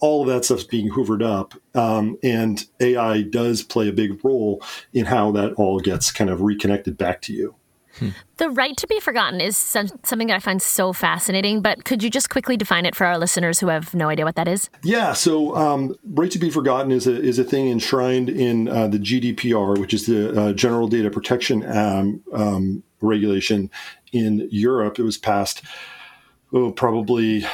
all 0.00 0.22
of 0.22 0.28
that 0.28 0.44
stuff's 0.44 0.64
being 0.64 0.90
hoovered 0.90 1.24
up, 1.24 1.54
um, 1.74 2.18
and 2.22 2.64
AI 2.80 3.22
does 3.22 3.62
play 3.62 3.88
a 3.88 3.92
big 3.92 4.24
role 4.24 4.62
in 4.92 5.06
how 5.06 5.32
that 5.32 5.54
all 5.54 5.80
gets 5.80 6.12
kind 6.12 6.30
of 6.30 6.40
reconnected 6.40 6.96
back 6.96 7.20
to 7.22 7.32
you. 7.32 7.54
The 8.36 8.50
right 8.50 8.76
to 8.76 8.86
be 8.86 9.00
forgotten 9.00 9.40
is 9.40 9.56
something 9.56 10.28
that 10.28 10.36
I 10.36 10.38
find 10.38 10.62
so 10.62 10.92
fascinating, 10.92 11.60
but 11.60 11.84
could 11.84 12.02
you 12.02 12.10
just 12.10 12.30
quickly 12.30 12.56
define 12.56 12.86
it 12.86 12.94
for 12.94 13.04
our 13.04 13.18
listeners 13.18 13.58
who 13.58 13.66
have 13.66 13.94
no 13.94 14.08
idea 14.08 14.24
what 14.24 14.36
that 14.36 14.46
is? 14.46 14.70
Yeah, 14.84 15.12
so 15.12 15.56
um, 15.56 15.96
right 16.04 16.30
to 16.30 16.38
be 16.38 16.50
forgotten 16.50 16.92
is 16.92 17.06
a, 17.06 17.20
is 17.20 17.38
a 17.38 17.44
thing 17.44 17.68
enshrined 17.68 18.28
in 18.28 18.68
uh, 18.68 18.88
the 18.88 18.98
GDPR, 18.98 19.78
which 19.78 19.92
is 19.92 20.06
the 20.06 20.40
uh, 20.40 20.52
General 20.52 20.86
Data 20.86 21.10
Protection 21.10 21.64
um, 21.66 22.22
um, 22.32 22.82
Regulation 23.00 23.70
in 24.12 24.48
Europe. 24.50 24.98
It 24.98 25.02
was 25.02 25.18
passed 25.18 25.62
oh, 26.52 26.72
probably 26.72 27.44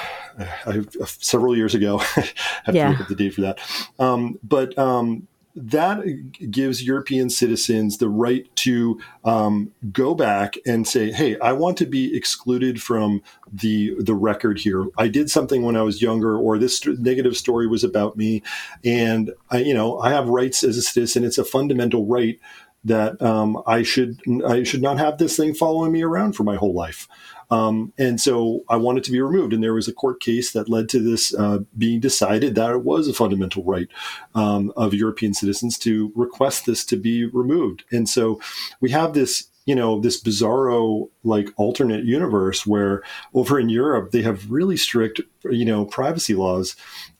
uh, 0.66 0.82
several 1.06 1.56
years 1.56 1.74
ago. 1.74 2.00
I 2.16 2.28
have 2.64 2.74
yeah. 2.74 2.84
to 2.84 2.90
look 2.90 3.00
at 3.00 3.08
the 3.08 3.14
date 3.14 3.34
for 3.34 3.42
that. 3.42 3.58
Um, 3.98 4.38
but 4.42 4.76
um, 4.78 5.28
that 5.56 6.02
gives 6.50 6.82
European 6.82 7.30
citizens 7.30 7.98
the 7.98 8.08
right 8.08 8.44
to 8.56 9.00
um, 9.24 9.70
go 9.92 10.14
back 10.14 10.56
and 10.66 10.86
say, 10.86 11.12
"Hey, 11.12 11.38
I 11.38 11.52
want 11.52 11.78
to 11.78 11.86
be 11.86 12.16
excluded 12.16 12.82
from 12.82 13.22
the 13.52 13.94
the 14.00 14.14
record 14.14 14.58
here. 14.58 14.86
I 14.98 15.08
did 15.08 15.30
something 15.30 15.62
when 15.62 15.76
I 15.76 15.82
was 15.82 16.02
younger, 16.02 16.36
or 16.36 16.58
this 16.58 16.78
st- 16.78 16.98
negative 16.98 17.36
story 17.36 17.68
was 17.68 17.84
about 17.84 18.16
me, 18.16 18.42
and 18.84 19.30
I, 19.50 19.58
you 19.58 19.74
know, 19.74 19.98
I 20.00 20.10
have 20.10 20.28
rights 20.28 20.64
as 20.64 20.76
a 20.76 20.82
citizen. 20.82 21.24
It's 21.24 21.38
a 21.38 21.44
fundamental 21.44 22.06
right." 22.06 22.38
That 22.86 23.22
um, 23.22 23.62
I 23.66 23.82
should 23.82 24.20
I 24.46 24.62
should 24.62 24.82
not 24.82 24.98
have 24.98 25.16
this 25.16 25.38
thing 25.38 25.54
following 25.54 25.90
me 25.90 26.02
around 26.02 26.34
for 26.34 26.44
my 26.44 26.56
whole 26.56 26.74
life. 26.74 27.08
Um, 27.54 27.92
and 27.98 28.20
so 28.20 28.64
I 28.68 28.76
wanted 28.76 29.04
to 29.04 29.12
be 29.12 29.20
removed. 29.20 29.52
And 29.52 29.62
there 29.62 29.74
was 29.74 29.86
a 29.86 29.92
court 29.92 30.20
case 30.20 30.52
that 30.52 30.68
led 30.68 30.88
to 30.90 30.98
this 30.98 31.32
uh, 31.34 31.60
being 31.78 32.00
decided 32.00 32.54
that 32.54 32.72
it 32.72 32.82
was 32.82 33.06
a 33.06 33.14
fundamental 33.14 33.62
right 33.62 33.88
um, 34.34 34.72
of 34.76 34.92
European 34.92 35.34
citizens 35.34 35.78
to 35.78 36.12
request 36.16 36.66
this 36.66 36.84
to 36.86 36.96
be 36.96 37.24
removed. 37.26 37.84
And 37.92 38.08
so 38.08 38.40
we 38.80 38.90
have 38.90 39.14
this 39.14 39.50
you 39.66 39.74
know 39.74 39.98
this 39.98 40.22
bizarro 40.22 41.08
like 41.22 41.48
alternate 41.56 42.04
universe 42.04 42.66
where 42.66 43.02
over 43.32 43.58
in 43.58 43.70
Europe 43.70 44.10
they 44.10 44.20
have 44.20 44.50
really 44.50 44.76
strict 44.76 45.22
you 45.50 45.64
know 45.64 45.86
privacy 45.86 46.34
laws 46.34 46.76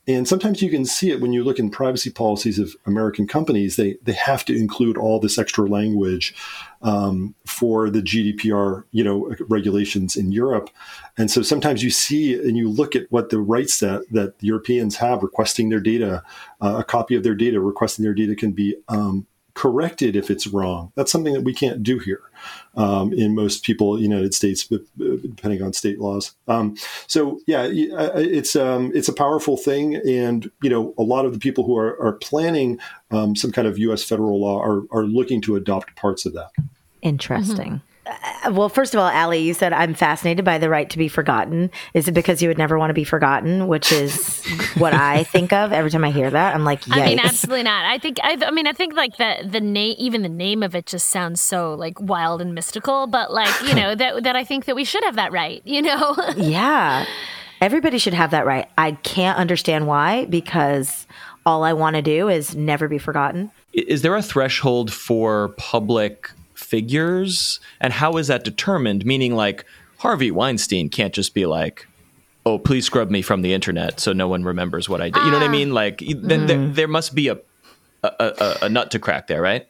and 0.07 0.27
sometimes 0.27 0.61
you 0.61 0.69
can 0.69 0.85
see 0.85 1.09
it 1.09 1.19
when 1.19 1.33
you 1.33 1.43
look 1.43 1.57
in 1.57 1.71
privacy 1.71 2.11
policies 2.11 2.59
of 2.59 2.75
American 2.85 3.27
companies. 3.27 3.75
They 3.75 3.97
they 4.03 4.13
have 4.13 4.45
to 4.45 4.55
include 4.55 4.97
all 4.97 5.19
this 5.19 5.37
extra 5.37 5.65
language 5.65 6.35
um, 6.85 7.33
for 7.47 7.89
the 7.89 8.01
GDPR, 8.01 8.83
you 8.91 9.03
know, 9.03 9.35
regulations 9.49 10.15
in 10.15 10.31
Europe. 10.31 10.69
And 11.17 11.31
so 11.31 11.41
sometimes 11.41 11.83
you 11.83 11.89
see 11.89 12.35
and 12.35 12.55
you 12.55 12.69
look 12.69 12.95
at 12.95 13.11
what 13.11 13.31
the 13.31 13.39
rights 13.39 13.79
that 13.79 14.03
that 14.11 14.35
Europeans 14.39 14.95
have 14.97 15.23
requesting 15.23 15.69
their 15.69 15.79
data, 15.79 16.23
uh, 16.61 16.77
a 16.79 16.83
copy 16.83 17.15
of 17.15 17.23
their 17.23 17.35
data, 17.35 17.59
requesting 17.59 18.03
their 18.03 18.13
data 18.13 18.35
can 18.35 18.51
be 18.51 18.75
um, 18.87 19.25
corrected 19.55 20.15
if 20.15 20.29
it's 20.29 20.45
wrong. 20.45 20.91
That's 20.95 21.11
something 21.11 21.33
that 21.33 21.43
we 21.43 21.53
can't 21.53 21.81
do 21.81 21.97
here 21.97 22.21
um, 22.75 23.11
in 23.13 23.33
most 23.33 23.63
people 23.63 23.99
United 23.99 24.35
States, 24.35 24.67
depending 24.97 25.63
on 25.63 25.73
state 25.73 25.99
laws. 25.99 26.35
Um, 26.47 26.75
so 27.07 27.39
yeah, 27.47 27.67
it's 27.67 28.55
um, 28.55 28.91
it's 28.93 29.07
a 29.07 29.13
powerful 29.13 29.57
thing, 29.57 29.95
and 29.95 30.51
you 30.61 30.69
know 30.69 30.93
a 30.99 31.03
lot 31.03 31.25
of 31.25 31.33
the 31.33 31.39
people 31.39 31.63
who 31.63 31.77
are, 31.77 31.99
are 31.99 32.13
planning 32.13 32.77
um, 33.09 33.35
some 33.35 33.51
kind 33.51 33.67
of 33.67 33.79
U.S. 33.79 34.03
federal 34.03 34.39
law 34.39 34.61
are 34.61 34.83
are 34.91 35.05
looking 35.05 35.41
to 35.41 35.55
adopt 35.55 35.95
parts 35.95 36.27
of 36.27 36.33
that. 36.33 36.51
Interesting. 37.05 37.81
Mm-hmm. 38.07 38.47
uh, 38.47 38.51
well, 38.51 38.67
first 38.67 38.95
of 38.95 38.99
all, 38.99 39.07
Alli, 39.07 39.37
you 39.37 39.53
said 39.53 39.73
I'm 39.73 39.93
fascinated 39.93 40.43
by 40.43 40.57
the 40.57 40.69
right 40.69 40.89
to 40.89 40.97
be 40.97 41.07
forgotten. 41.07 41.69
Is 41.93 42.07
it 42.07 42.13
because 42.13 42.41
you 42.41 42.47
would 42.47 42.57
never 42.57 42.79
want 42.79 42.89
to 42.89 42.95
be 42.95 43.03
forgotten, 43.03 43.67
which 43.67 43.91
is 43.91 44.43
what 44.77 44.95
I 44.95 45.23
think 45.25 45.53
of 45.53 45.71
every 45.71 45.91
time 45.91 46.03
I 46.03 46.09
hear 46.09 46.31
that? 46.31 46.55
I'm 46.55 46.65
like, 46.65 46.81
Yikes. 46.81 46.97
I 46.97 47.05
mean, 47.05 47.19
absolutely 47.19 47.61
not. 47.61 47.85
I 47.85 47.99
think 47.99 48.17
I, 48.23 48.37
I 48.43 48.49
mean, 48.49 48.65
I 48.65 48.73
think 48.73 48.95
like 48.95 49.17
the 49.17 49.47
the 49.47 49.61
name, 49.61 49.95
even 49.99 50.23
the 50.23 50.29
name 50.29 50.63
of 50.63 50.73
it, 50.73 50.87
just 50.87 51.09
sounds 51.09 51.41
so 51.41 51.75
like 51.75 52.01
wild 52.01 52.41
and 52.41 52.55
mystical. 52.55 53.05
But 53.05 53.31
like, 53.31 53.53
you 53.67 53.75
know, 53.75 53.93
that 54.01 54.23
that 54.23 54.35
I 54.35 54.43
think 54.43 54.65
that 54.65 54.75
we 54.75 54.83
should 54.83 55.03
have 55.03 55.15
that 55.15 55.31
right. 55.31 55.61
You 55.63 55.83
know? 55.83 56.15
yeah, 56.37 57.05
everybody 57.61 57.99
should 57.99 58.15
have 58.15 58.31
that 58.31 58.47
right. 58.47 58.67
I 58.79 58.93
can't 58.93 59.37
understand 59.37 59.85
why 59.85 60.25
because 60.25 61.05
all 61.45 61.63
I 61.63 61.73
want 61.73 61.97
to 61.97 62.01
do 62.01 62.29
is 62.29 62.55
never 62.55 62.87
be 62.87 62.97
forgotten. 62.97 63.51
Is 63.73 64.01
there 64.01 64.15
a 64.15 64.23
threshold 64.23 64.91
for 64.91 65.49
public 65.57 66.31
figures? 66.55 67.59
And 67.79 67.93
how 67.93 68.17
is 68.17 68.27
that 68.27 68.43
determined? 68.43 69.05
Meaning 69.05 69.35
like 69.35 69.65
harvey 69.97 70.31
weinstein 70.31 70.89
can't 70.89 71.13
just 71.13 71.33
be 71.33 71.45
like 71.45 71.87
oh 72.45 72.59
please 72.59 72.85
scrub 72.85 73.09
me 73.09 73.21
from 73.21 73.41
the 73.41 73.53
internet 73.53 73.99
so 73.99 74.11
no 74.11 74.27
one 74.27 74.43
remembers 74.43 74.89
what 74.89 75.01
i 75.01 75.09
did. 75.09 75.23
You 75.23 75.31
know 75.31 75.39
what 75.39 75.45
i 75.45 75.51
mean? 75.51 75.73
Like 75.73 75.99
mm. 75.99 76.47
there, 76.47 76.67
there 76.67 76.87
must 76.87 77.15
be 77.15 77.29
a 77.29 77.39
a, 78.03 78.09
a, 78.19 78.57
a 78.65 78.69
nut 78.69 78.91
to 78.91 78.99
crack 78.99 79.27
there 79.27 79.41
right? 79.41 79.67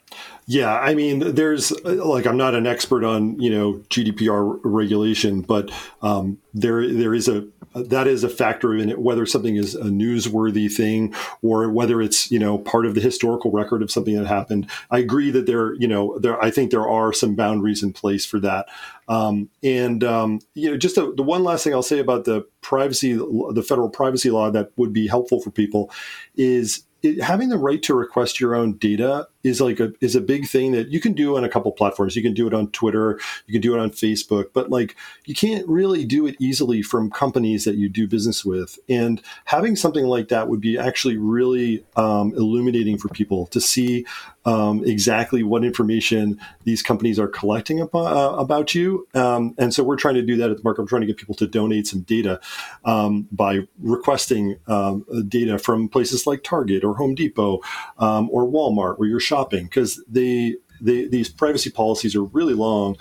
Yeah, 0.47 0.77
I 0.77 0.93
mean, 0.93 1.33
there's 1.33 1.71
like 1.83 2.27
I'm 2.27 2.37
not 2.37 2.53
an 2.53 2.67
expert 2.67 3.03
on 3.03 3.39
you 3.39 3.49
know 3.49 3.81
GDPR 3.89 4.59
regulation, 4.63 5.41
but 5.41 5.71
um, 6.03 6.37
there 6.53 6.87
there 6.93 7.15
is 7.15 7.27
a 7.27 7.47
that 7.75 8.07
is 8.07 8.23
a 8.23 8.29
factor 8.29 8.73
in 8.73 8.89
it 8.89 8.99
whether 8.99 9.25
something 9.25 9.55
is 9.55 9.75
a 9.75 9.85
newsworthy 9.85 10.71
thing 10.71 11.13
or 11.41 11.69
whether 11.69 12.01
it's 12.01 12.31
you 12.31 12.39
know 12.39 12.57
part 12.57 12.85
of 12.85 12.95
the 12.95 13.01
historical 13.01 13.51
record 13.51 13.81
of 13.83 13.91
something 13.91 14.15
that 14.15 14.27
happened. 14.27 14.69
I 14.89 14.99
agree 14.99 15.31
that 15.31 15.45
there 15.45 15.73
you 15.75 15.87
know 15.87 16.17
there 16.19 16.41
I 16.43 16.51
think 16.51 16.71
there 16.71 16.87
are 16.87 17.13
some 17.13 17.35
boundaries 17.35 17.83
in 17.83 17.93
place 17.93 18.25
for 18.25 18.39
that. 18.39 18.67
Um, 19.07 19.49
and 19.63 20.03
um, 20.03 20.39
you 20.53 20.71
know, 20.71 20.77
just 20.77 20.97
a, 20.97 21.13
the 21.15 21.23
one 21.23 21.43
last 21.43 21.63
thing 21.63 21.73
I'll 21.73 21.83
say 21.83 21.99
about 21.99 22.25
the 22.25 22.47
privacy, 22.61 23.13
the 23.13 23.65
federal 23.67 23.89
privacy 23.89 24.31
law 24.31 24.49
that 24.51 24.71
would 24.77 24.93
be 24.93 25.07
helpful 25.07 25.41
for 25.41 25.51
people 25.51 25.91
is 26.35 26.83
it, 27.03 27.21
having 27.21 27.49
the 27.49 27.57
right 27.57 27.81
to 27.83 27.93
request 27.93 28.39
your 28.39 28.55
own 28.55 28.77
data 28.77 29.27
is 29.45 29.61
like 29.61 29.79
a 29.79 29.93
is 30.01 30.15
a 30.15 30.21
big 30.21 30.47
thing 30.47 30.71
that 30.71 30.89
you 30.89 30.99
can 30.99 31.13
do 31.13 31.37
on 31.37 31.43
a 31.43 31.49
couple 31.49 31.71
platforms. 31.71 32.15
You 32.15 32.23
can 32.23 32.33
do 32.33 32.47
it 32.47 32.53
on 32.53 32.71
Twitter, 32.71 33.19
you 33.45 33.51
can 33.53 33.61
do 33.61 33.75
it 33.75 33.79
on 33.79 33.91
Facebook, 33.91 34.45
but 34.53 34.71
like 34.71 34.95
you 35.25 35.35
can't 35.35 35.67
really 35.67 36.03
do 36.03 36.25
it 36.25 36.35
easily 36.39 36.81
from 36.81 37.11
companies 37.11 37.63
that 37.65 37.75
you 37.75 37.87
do 37.87 38.07
business 38.07 38.43
with. 38.43 38.79
And 38.89 39.21
having 39.45 39.75
something 39.75 40.05
like 40.05 40.29
that 40.29 40.49
would 40.49 40.61
be 40.61 40.79
actually 40.79 41.17
really 41.17 41.85
um, 41.95 42.33
illuminating 42.35 42.97
for 42.97 43.09
people 43.09 43.45
to 43.47 43.61
see 43.61 44.05
um, 44.45 44.83
exactly 44.85 45.43
what 45.43 45.63
information 45.63 46.39
these 46.63 46.83
companies 46.83 47.19
are 47.19 47.27
collecting 47.27 47.81
about, 47.81 48.05
uh, 48.05 48.35
about 48.37 48.75
you. 48.75 49.07
Um, 49.15 49.55
and 49.57 49.73
so 49.73 49.83
we're 49.83 49.95
trying 49.95 50.15
to 50.15 50.21
do 50.21 50.37
that 50.37 50.51
at 50.51 50.57
the 50.57 50.63
Markup. 50.63 50.83
I'm 50.83 50.87
trying 50.87 51.01
to 51.01 51.07
get 51.07 51.17
people 51.17 51.35
to 51.35 51.47
donate 51.47 51.87
some 51.87 52.01
data 52.01 52.39
um, 52.83 53.27
by 53.31 53.61
requesting 53.79 54.57
um, 54.67 55.05
data 55.27 55.57
from 55.57 55.89
places 55.89 56.27
like 56.27 56.43
Target 56.43 56.83
or 56.83 56.95
Home 56.95 57.15
Depot 57.15 57.61
um, 57.97 58.29
or 58.31 58.45
Walmart 58.45 58.99
where 58.99 59.09
you're 59.09 59.19
shopping 59.19 59.34
because 59.65 60.03
they, 60.07 60.55
they, 60.81 61.07
these 61.07 61.29
privacy 61.29 61.69
policies 61.69 62.15
are 62.15 62.23
really 62.23 62.53
long 62.53 62.97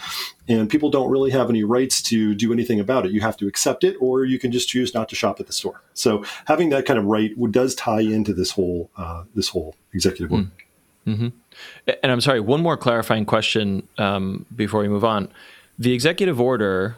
and 0.49 0.68
people 0.68 0.91
don't 0.91 1.11
really 1.11 1.30
have 1.30 1.51
any 1.51 1.64
rights 1.64 2.03
to 2.03 2.35
do 2.35 2.53
anything 2.53 2.80
about 2.80 3.07
it. 3.07 3.12
You 3.12 3.20
have 3.20 3.37
to 3.39 3.47
accept 3.47 3.85
it 3.85 3.97
or 4.01 4.24
you 4.24 4.39
can 4.39 4.53
just 4.53 4.68
choose 4.68 4.95
not 4.95 5.09
to 5.09 5.14
shop 5.16 5.41
at 5.41 5.47
the 5.47 5.53
store. 5.53 5.82
So 5.95 6.24
having 6.47 6.70
that 6.70 6.87
kind 6.87 6.99
of 6.99 7.05
right 7.05 7.32
does 7.51 7.74
tie 7.74 8.01
into 8.01 8.32
this 8.32 8.51
whole, 8.51 8.91
uh, 8.97 9.24
this 9.35 9.49
whole 9.49 9.74
executive 9.93 10.32
order. 10.32 10.45
Mm. 10.45 10.51
Mm-hmm. 11.07 11.28
And 12.03 12.12
I'm 12.12 12.20
sorry, 12.20 12.41
one 12.41 12.62
more 12.62 12.76
clarifying 12.76 13.26
question 13.26 13.87
um, 13.99 14.47
before 14.55 14.80
we 14.80 14.89
move 14.89 15.05
on. 15.05 15.28
The 15.78 15.93
executive 15.93 16.41
order, 16.41 16.97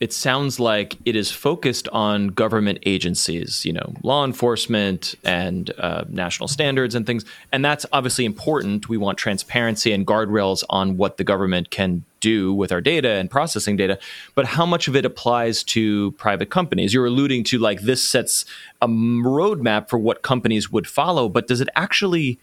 it 0.00 0.12
sounds 0.12 0.60
like 0.60 0.96
it 1.04 1.16
is 1.16 1.30
focused 1.30 1.88
on 1.88 2.28
government 2.28 2.78
agencies, 2.86 3.64
you 3.64 3.72
know, 3.72 3.94
law 4.02 4.24
enforcement 4.24 5.16
and 5.24 5.72
uh, 5.78 6.04
national 6.08 6.46
standards 6.46 6.94
and 6.94 7.04
things. 7.04 7.24
And 7.50 7.64
that's 7.64 7.84
obviously 7.92 8.24
important. 8.24 8.88
We 8.88 8.96
want 8.96 9.18
transparency 9.18 9.92
and 9.92 10.06
guardrails 10.06 10.62
on 10.70 10.96
what 10.96 11.16
the 11.16 11.24
government 11.24 11.70
can 11.70 12.04
do 12.20 12.52
with 12.52 12.70
our 12.70 12.80
data 12.80 13.10
and 13.10 13.28
processing 13.28 13.76
data. 13.76 13.98
But 14.36 14.46
how 14.46 14.64
much 14.64 14.86
of 14.86 14.94
it 14.94 15.04
applies 15.04 15.64
to 15.64 16.12
private 16.12 16.48
companies? 16.48 16.94
You're 16.94 17.06
alluding 17.06 17.42
to 17.44 17.58
like 17.58 17.80
this 17.80 18.02
sets 18.08 18.44
a 18.80 18.86
roadmap 18.86 19.88
for 19.88 19.98
what 19.98 20.22
companies 20.22 20.70
would 20.70 20.86
follow, 20.86 21.28
but 21.28 21.48
does 21.48 21.60
it 21.60 21.68
actually 21.74 22.38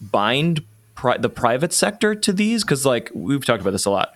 bind 0.00 0.64
pri- 0.94 1.18
the 1.18 1.28
private 1.28 1.74
sector 1.74 2.14
to 2.14 2.32
these? 2.32 2.64
Because 2.64 2.86
like 2.86 3.10
we've 3.14 3.44
talked 3.44 3.60
about 3.60 3.72
this 3.72 3.84
a 3.84 3.90
lot. 3.90 4.14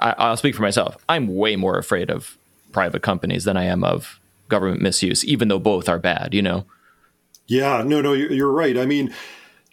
I, 0.00 0.14
I'll 0.18 0.36
speak 0.36 0.54
for 0.54 0.62
myself. 0.62 0.96
I'm 1.08 1.34
way 1.34 1.56
more 1.56 1.78
afraid 1.78 2.10
of 2.10 2.36
private 2.72 3.02
companies 3.02 3.44
than 3.44 3.56
I 3.56 3.64
am 3.64 3.84
of 3.84 4.20
government 4.48 4.80
misuse, 4.80 5.24
even 5.24 5.48
though 5.48 5.58
both 5.58 5.88
are 5.88 5.98
bad. 5.98 6.34
You 6.34 6.42
know. 6.42 6.64
Yeah. 7.46 7.82
No. 7.84 8.00
No. 8.00 8.12
You're 8.12 8.52
right. 8.52 8.78
I 8.78 8.86
mean. 8.86 9.14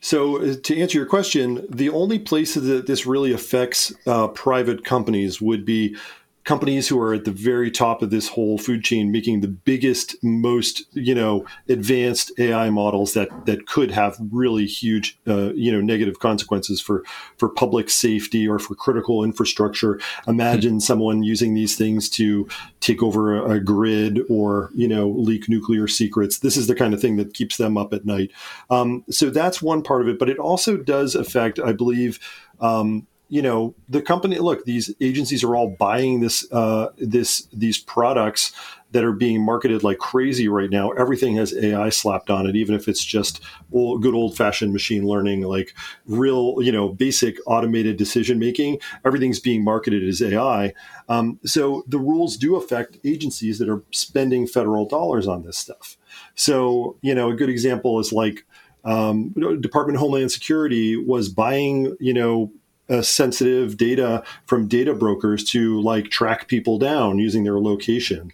So, 0.05 0.43
uh, 0.43 0.55
to 0.63 0.77
answer 0.77 0.97
your 0.97 1.07
question, 1.07 1.65
the 1.69 1.87
only 1.87 2.19
places 2.19 2.67
that 2.67 2.87
this 2.87 3.05
really 3.05 3.31
affects 3.31 3.93
uh, 4.05 4.27
private 4.27 4.83
companies 4.83 5.41
would 5.41 5.63
be 5.63 5.95
companies 6.43 6.87
who 6.87 6.99
are 6.99 7.13
at 7.13 7.25
the 7.25 7.31
very 7.31 7.71
top 7.71 8.01
of 8.01 8.09
this 8.09 8.27
whole 8.27 8.57
food 8.57 8.83
chain 8.83 9.11
making 9.11 9.41
the 9.41 9.47
biggest 9.47 10.15
most 10.23 10.83
you 10.93 11.15
know 11.15 11.45
advanced 11.69 12.31
ai 12.39 12.69
models 12.69 13.13
that 13.13 13.29
that 13.45 13.65
could 13.67 13.91
have 13.91 14.17
really 14.31 14.65
huge 14.65 15.17
uh, 15.27 15.53
you 15.53 15.71
know 15.71 15.81
negative 15.81 16.19
consequences 16.19 16.81
for 16.81 17.03
for 17.37 17.49
public 17.49 17.89
safety 17.89 18.47
or 18.47 18.59
for 18.59 18.75
critical 18.75 19.23
infrastructure. 19.23 19.99
Imagine 20.27 20.73
mm-hmm. 20.73 20.79
someone 20.79 21.23
using 21.23 21.53
these 21.53 21.75
things 21.75 22.09
to 22.11 22.47
take 22.79 23.01
over 23.01 23.37
a, 23.37 23.51
a, 23.51 23.59
grid 23.59 24.19
or 24.29 24.69
you 24.73 24.87
know 24.87 25.09
leak 25.09 25.47
nuclear 25.47 25.87
secrets. 25.87 26.39
This 26.39 26.57
is 26.57 26.67
the 26.67 26.75
kind 26.75 26.93
of 26.93 27.01
thing 27.01 27.17
that 27.17 27.33
keeps 27.33 27.57
them 27.57 27.77
up 27.77 27.93
at 27.93 28.05
night. 28.05 28.31
Um, 28.69 29.03
so 29.09 29.29
that's 29.29 29.61
one 29.61 29.81
part 29.81 30.01
of 30.01 30.07
it 30.07 30.19
but 30.19 30.29
it 30.29 30.37
also 30.37 30.77
does 30.77 31.15
affect 31.15 31.59
i 31.59 31.71
believe 31.71 32.19
um, 32.59 33.07
you 33.29 33.41
know 33.41 33.73
the 33.89 34.01
company 34.01 34.37
look 34.37 34.65
these 34.65 34.93
agencies 35.01 35.43
are 35.43 35.55
all 35.55 35.75
buying 35.79 36.19
this 36.19 36.45
uh, 36.51 36.89
this 36.97 37.47
these 37.53 37.79
products 37.79 38.51
that 38.91 39.03
are 39.03 39.11
being 39.11 39.43
marketed 39.43 39.83
like 39.83 39.97
crazy 39.97 40.47
right 40.47 40.69
now. 40.69 40.91
Everything 40.91 41.35
has 41.37 41.53
ai 41.55 41.89
slapped 41.89 42.29
on 42.29 42.45
it 42.45 42.55
even 42.55 42.75
if 42.75 42.87
it's 42.87 43.03
just 43.03 43.41
old, 43.71 44.01
good 44.01 44.13
old 44.13 44.37
fashioned 44.37 44.71
machine 44.71 45.07
learning 45.07 45.41
like 45.41 45.73
real 46.05 46.57
you 46.61 46.71
know 46.71 46.89
basic 46.89 47.37
automated 47.47 47.97
decision 47.97 48.37
making 48.37 48.79
everything's 49.03 49.39
being 49.39 49.63
marketed 49.63 50.07
as 50.07 50.21
ai 50.21 50.73
um, 51.09 51.39
so 51.45 51.83
the 51.87 51.99
rules 51.99 52.37
do 52.37 52.55
affect 52.55 52.97
agencies 53.03 53.57
that 53.59 53.69
are 53.69 53.83
spending 53.91 54.45
federal 54.45 54.85
dollars 54.85 55.27
on 55.27 55.43
this 55.43 55.57
stuff. 55.57 55.97
So 56.35 56.97
you 57.01 57.15
know 57.15 57.29
a 57.31 57.35
good 57.35 57.49
example 57.49 57.99
is 57.99 58.13
like 58.13 58.45
um, 58.85 59.29
Department 59.61 59.95
of 59.95 60.01
Homeland 60.01 60.31
Security 60.31 60.97
was 60.97 61.29
buying, 61.29 61.95
you 61.99 62.13
know, 62.13 62.51
uh, 62.89 63.01
sensitive 63.01 63.77
data 63.77 64.23
from 64.45 64.67
data 64.67 64.93
brokers 64.93 65.43
to 65.43 65.81
like 65.81 66.09
track 66.09 66.47
people 66.47 66.77
down 66.77 67.19
using 67.19 67.43
their 67.43 67.59
location. 67.59 68.31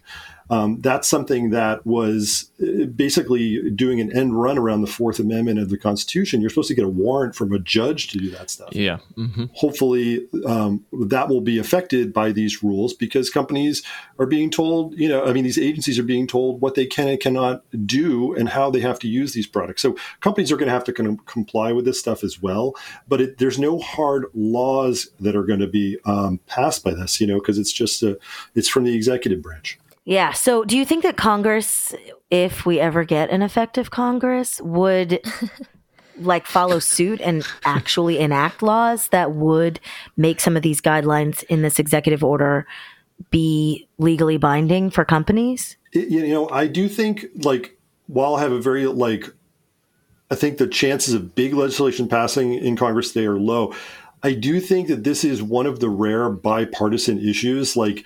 Um, 0.50 0.80
that's 0.80 1.06
something 1.06 1.50
that 1.50 1.86
was 1.86 2.50
uh, 2.60 2.86
basically 2.86 3.70
doing 3.70 4.00
an 4.00 4.14
end 4.16 4.40
run 4.40 4.58
around 4.58 4.80
the 4.80 4.88
Fourth 4.88 5.20
Amendment 5.20 5.60
of 5.60 5.70
the 5.70 5.78
Constitution. 5.78 6.40
You're 6.40 6.50
supposed 6.50 6.68
to 6.68 6.74
get 6.74 6.84
a 6.84 6.88
warrant 6.88 7.36
from 7.36 7.52
a 7.52 7.58
judge 7.58 8.08
to 8.08 8.18
do 8.18 8.30
that 8.30 8.50
stuff. 8.50 8.74
Yeah. 8.74 8.98
Mm-hmm. 9.16 9.44
Hopefully, 9.54 10.26
um, 10.44 10.84
that 10.92 11.28
will 11.28 11.40
be 11.40 11.58
affected 11.58 12.12
by 12.12 12.32
these 12.32 12.62
rules 12.62 12.92
because 12.92 13.30
companies 13.30 13.82
are 14.18 14.26
being 14.26 14.50
told, 14.50 14.98
you 14.98 15.08
know, 15.08 15.24
I 15.24 15.32
mean, 15.32 15.44
these 15.44 15.58
agencies 15.58 15.98
are 15.98 16.04
being 16.04 16.26
told 16.26 16.60
what 16.60 16.74
they 16.74 16.86
can 16.86 17.08
and 17.08 17.20
cannot 17.20 17.62
do 17.86 18.34
and 18.34 18.48
how 18.48 18.70
they 18.70 18.80
have 18.80 18.98
to 19.00 19.08
use 19.08 19.32
these 19.32 19.46
products. 19.46 19.82
So 19.82 19.96
companies 20.20 20.50
are 20.50 20.56
going 20.56 20.66
to 20.68 20.74
have 20.74 20.84
to 20.84 20.92
kind 20.92 21.08
of 21.08 21.24
comply 21.26 21.72
with 21.72 21.84
this 21.84 22.00
stuff 22.00 22.24
as 22.24 22.42
well. 22.42 22.74
But 23.06 23.20
it, 23.20 23.38
there's 23.38 23.58
no 23.58 23.78
hard 23.78 24.26
laws 24.34 25.10
that 25.20 25.36
are 25.36 25.44
going 25.44 25.60
to 25.60 25.68
be 25.68 25.98
um, 26.04 26.40
passed 26.46 26.82
by 26.82 26.92
this, 26.92 27.20
you 27.20 27.26
know, 27.26 27.38
because 27.38 27.58
it's 27.58 27.72
just 27.72 28.02
a, 28.02 28.18
it's 28.54 28.68
from 28.68 28.84
the 28.84 28.94
executive 28.94 29.42
branch. 29.42 29.78
Yeah. 30.04 30.32
So, 30.32 30.64
do 30.64 30.76
you 30.76 30.84
think 30.84 31.02
that 31.02 31.16
Congress, 31.16 31.94
if 32.30 32.64
we 32.64 32.80
ever 32.80 33.04
get 33.04 33.30
an 33.30 33.42
effective 33.42 33.90
Congress, 33.90 34.60
would 34.60 35.20
like 36.18 36.46
follow 36.46 36.78
suit 36.78 37.20
and 37.20 37.46
actually 37.64 38.18
enact 38.18 38.62
laws 38.62 39.08
that 39.08 39.32
would 39.32 39.80
make 40.16 40.40
some 40.40 40.56
of 40.56 40.62
these 40.62 40.80
guidelines 40.80 41.42
in 41.44 41.62
this 41.62 41.78
executive 41.78 42.24
order 42.24 42.66
be 43.30 43.86
legally 43.98 44.36
binding 44.36 44.90
for 44.90 45.04
companies? 45.04 45.76
You 45.92 46.28
know, 46.28 46.48
I 46.50 46.66
do 46.66 46.88
think 46.88 47.26
like 47.44 47.78
while 48.06 48.36
I 48.36 48.42
have 48.42 48.52
a 48.52 48.60
very 48.60 48.86
like 48.86 49.26
I 50.30 50.34
think 50.36 50.58
the 50.58 50.68
chances 50.68 51.12
of 51.12 51.34
big 51.34 51.54
legislation 51.54 52.08
passing 52.08 52.54
in 52.54 52.76
Congress 52.76 53.12
today 53.12 53.26
are 53.26 53.38
low. 53.38 53.74
I 54.22 54.34
do 54.34 54.60
think 54.60 54.88
that 54.88 55.02
this 55.02 55.24
is 55.24 55.42
one 55.42 55.66
of 55.66 55.80
the 55.80 55.88
rare 55.88 56.28
bipartisan 56.28 57.18
issues. 57.26 57.76
Like, 57.76 58.04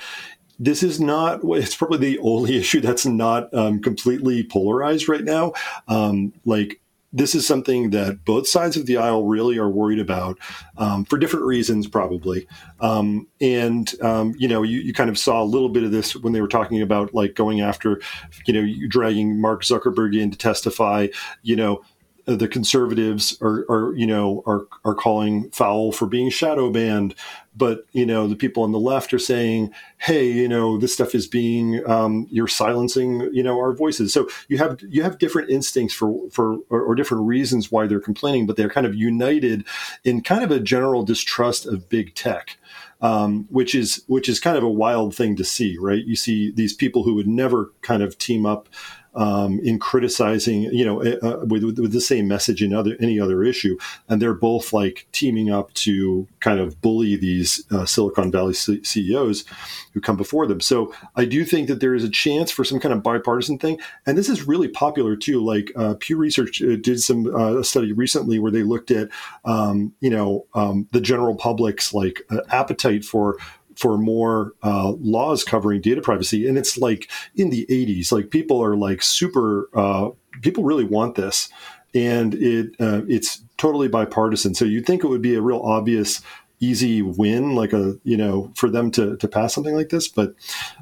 this 0.59 0.83
is 0.83 1.01
not 1.01 1.41
it's 1.43 1.75
probably 1.75 1.99
the 1.99 2.19
only 2.21 2.57
issue 2.59 2.81
that's 2.81 3.07
not 3.07 3.53
um, 3.55 3.81
completely 3.81 4.45
polarized 4.45 5.09
right 5.09 5.25
now 5.25 5.53
um, 5.89 6.33
like 6.45 6.81
this 7.15 7.37
is 7.37 7.47
something 7.47 7.91
that 7.91 8.25
both 8.25 8.47
sides 8.49 8.77
of 8.77 8.87
the 8.87 8.97
aisle 8.97 9.25
really 9.25 9.57
are 9.57 9.71
worried 9.71 10.01
about 10.01 10.37
um, 10.79 11.05
for 11.05 11.17
different 11.17 11.47
reasons, 11.47 11.87
probably. 11.87 12.49
Um, 12.81 13.29
and 13.41 13.95
um, 14.03 14.35
you 14.37 14.49
know, 14.49 14.65
you, 14.65 14.81
you 14.81 14.93
kind 14.93 15.09
of 15.09 15.17
saw 15.17 15.41
a 15.41 15.45
little 15.45 15.69
bit 15.69 15.85
of 15.85 15.93
this 15.93 16.17
when 16.17 16.33
they 16.33 16.41
were 16.41 16.49
talking 16.49 16.83
about 16.83 17.15
like 17.15 17.37
going 17.37 17.61
after, 17.61 18.01
you 18.47 18.53
know, 18.53 18.89
dragging 18.89 19.41
Mark 19.41 19.63
Zuckerberg 19.63 20.21
in 20.21 20.33
to 20.33 20.37
testify. 20.37 21.07
You 21.43 21.55
know, 21.55 21.83
the 22.27 22.49
conservatives 22.49 23.37
are, 23.43 23.67
are 23.71 23.95
you 23.95 24.07
know 24.07 24.43
are 24.47 24.67
are 24.85 24.95
calling 24.95 25.51
foul 25.51 25.93
for 25.93 26.07
being 26.07 26.31
shadow 26.31 26.71
banned, 26.71 27.15
but 27.55 27.87
you 27.93 28.07
know 28.07 28.27
the 28.27 28.37
people 28.37 28.63
on 28.63 28.73
the 28.73 28.79
left 28.79 29.13
are 29.13 29.19
saying, 29.19 29.71
hey, 29.99 30.31
you 30.31 30.49
know 30.49 30.79
this 30.79 30.95
stuff 30.95 31.15
is 31.15 31.27
being 31.27 31.87
um, 31.89 32.27
you're 32.31 32.49
silencing 32.49 33.29
you 33.33 33.43
know 33.43 33.59
our 33.59 33.75
voices. 33.75 34.13
So 34.13 34.29
you 34.49 34.57
have 34.59 34.81
you 34.89 35.03
have 35.03 35.19
different 35.19 35.51
instincts 35.51 35.95
for 35.95 36.19
for 36.31 36.57
or, 36.71 36.83
or 36.83 36.95
different 36.95 37.27
reasons 37.27 37.71
why 37.71 37.87
they're 37.87 38.01
complaining, 38.01 38.47
but 38.47 38.57
they're 38.57 38.71
kind 38.71 38.87
of 38.87 38.95
united 38.95 39.67
in 40.05 40.23
kind 40.23 40.43
of 40.43 40.51
a 40.51 40.61
general 40.61 41.03
distrust 41.03 41.67
of 41.67 41.89
big 41.89 42.15
tech. 42.15 42.57
Um, 43.01 43.47
which 43.51 43.75
is 43.75 44.03
which 44.07 44.31
is 44.31 44.41
kind 44.41 44.57
of 44.57 44.63
a 44.63 44.71
wild 44.71 45.15
thing 45.15 45.37
to 45.37 45.45
see, 45.45 45.77
right? 45.79 46.03
You 46.03 46.17
see 46.17 46.51
these 46.53 46.73
people 46.73 47.03
who 47.03 47.15
would 47.17 47.29
never 47.29 47.71
kind 47.83 48.03
of 48.03 48.17
team 48.17 48.47
up 48.47 48.67
um, 49.15 49.61
in 49.61 49.79
criticizing, 49.79 50.63
you 50.65 50.85
know, 50.85 51.03
uh, 51.03 51.17
uh, 51.23 51.45
with, 51.45 51.63
with, 51.63 51.93
the 51.93 52.01
same 52.01 52.27
message 52.27 52.63
in 52.63 52.75
other 52.75 52.97
any 53.01 53.21
other 53.21 53.45
issue, 53.45 53.79
and 54.09 54.21
they're 54.21 54.35
both 54.35 54.73
like 54.73 55.07
teaming 55.13 55.51
up 55.51 55.73
to 55.75 56.27
kind 56.41 56.59
of 56.59 56.81
bully 56.81 57.17
these 57.17 57.65
uh, 57.71 57.85
Silicon 57.85 58.33
Valley 58.33 58.55
C- 58.55 58.83
CEOs 58.83 59.45
who 59.93 60.01
come 60.01 60.17
before 60.17 60.47
them. 60.47 60.61
So 60.61 60.93
I 61.15 61.25
do 61.25 61.45
think 61.45 61.69
that 61.69 61.81
there 61.81 61.95
is 61.95 62.03
a 62.03 62.11
chance 62.11 62.51
for 62.51 62.65
some 62.65 62.81
kind 62.81 62.93
of 62.93 63.03
bipartisan 63.03 63.59
thing, 63.59 63.79
and 64.07 64.19
this 64.19 64.29
is 64.29 64.49
really 64.49 64.69
popular 64.69 65.15
too. 65.15 65.45
Like 65.45 65.71
uh, 65.77 65.95
Pew 66.01 66.17
Research 66.17 66.61
uh, 66.63 66.77
did 66.77 67.01
some 67.01 67.33
uh, 67.35 67.63
study 67.63 67.93
recently 67.93 68.39
where 68.39 68.53
they 68.53 68.65
looked 68.65 68.91
at, 68.91 69.09
um, 69.45 69.93
you 70.01 70.11
know, 70.11 70.47
um, 70.55 70.89
the 70.93 71.01
general 71.01 71.37
public's 71.37 71.95
like 71.95 72.23
appetite 72.51 73.05
for 73.05 73.37
for 73.77 73.99
more 73.99 74.53
uh, 74.63 74.93
laws 75.01 75.45
covering 75.45 75.81
data 75.81 76.01
privacy, 76.01 76.47
and 76.49 76.59
it's 76.59 76.79
like 76.79 77.11
in 77.35 77.51
the 77.51 77.67
80s. 77.71 78.13
Like 78.13 78.31
people 78.31 78.63
are 78.63 78.77
like 78.77 79.03
super. 79.03 79.69
Uh, 79.75 80.11
people 80.43 80.65
really 80.65 80.85
want 80.85 81.15
this, 81.15 81.49
and 81.95 82.35
it 82.35 82.75
uh, 82.81 83.03
it's 83.09 83.43
totally 83.57 83.89
bipartisan. 83.89 84.55
So 84.55 84.65
you'd 84.65 84.87
think 84.87 85.05
it 85.05 85.09
would 85.09 85.23
be 85.23 85.35
a 85.35 85.41
real 85.41 85.61
obvious 85.61 86.23
easy 86.61 87.03
win 87.03 87.55
like 87.55 87.73
a 87.73 87.95
you 88.05 88.17
know 88.17 88.51
for 88.55 88.71
them 88.71 88.91
to 88.91 89.17
to 89.17 89.29
pass 89.29 89.53
something 89.53 89.75
like 89.75 89.89
this 89.89 90.09
but 90.09 90.35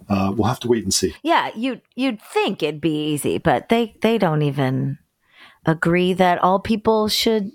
uh, 0.09 0.33
we'll 0.37 0.47
have 0.47 0.61
to 0.61 0.69
wait 0.69 0.85
and 0.85 0.95
see 0.95 1.15
yeah 1.23 1.51
you 1.57 1.81
you'd 1.97 2.21
think 2.23 2.63
it'd 2.63 2.81
be 2.81 3.13
easy 3.13 3.39
but 3.39 3.69
they 3.69 3.97
they 4.03 4.19
don't 4.19 4.43
even 4.43 4.99
agree 5.67 6.13
that 6.13 6.39
all 6.43 6.59
people 6.61 7.09
should 7.09 7.51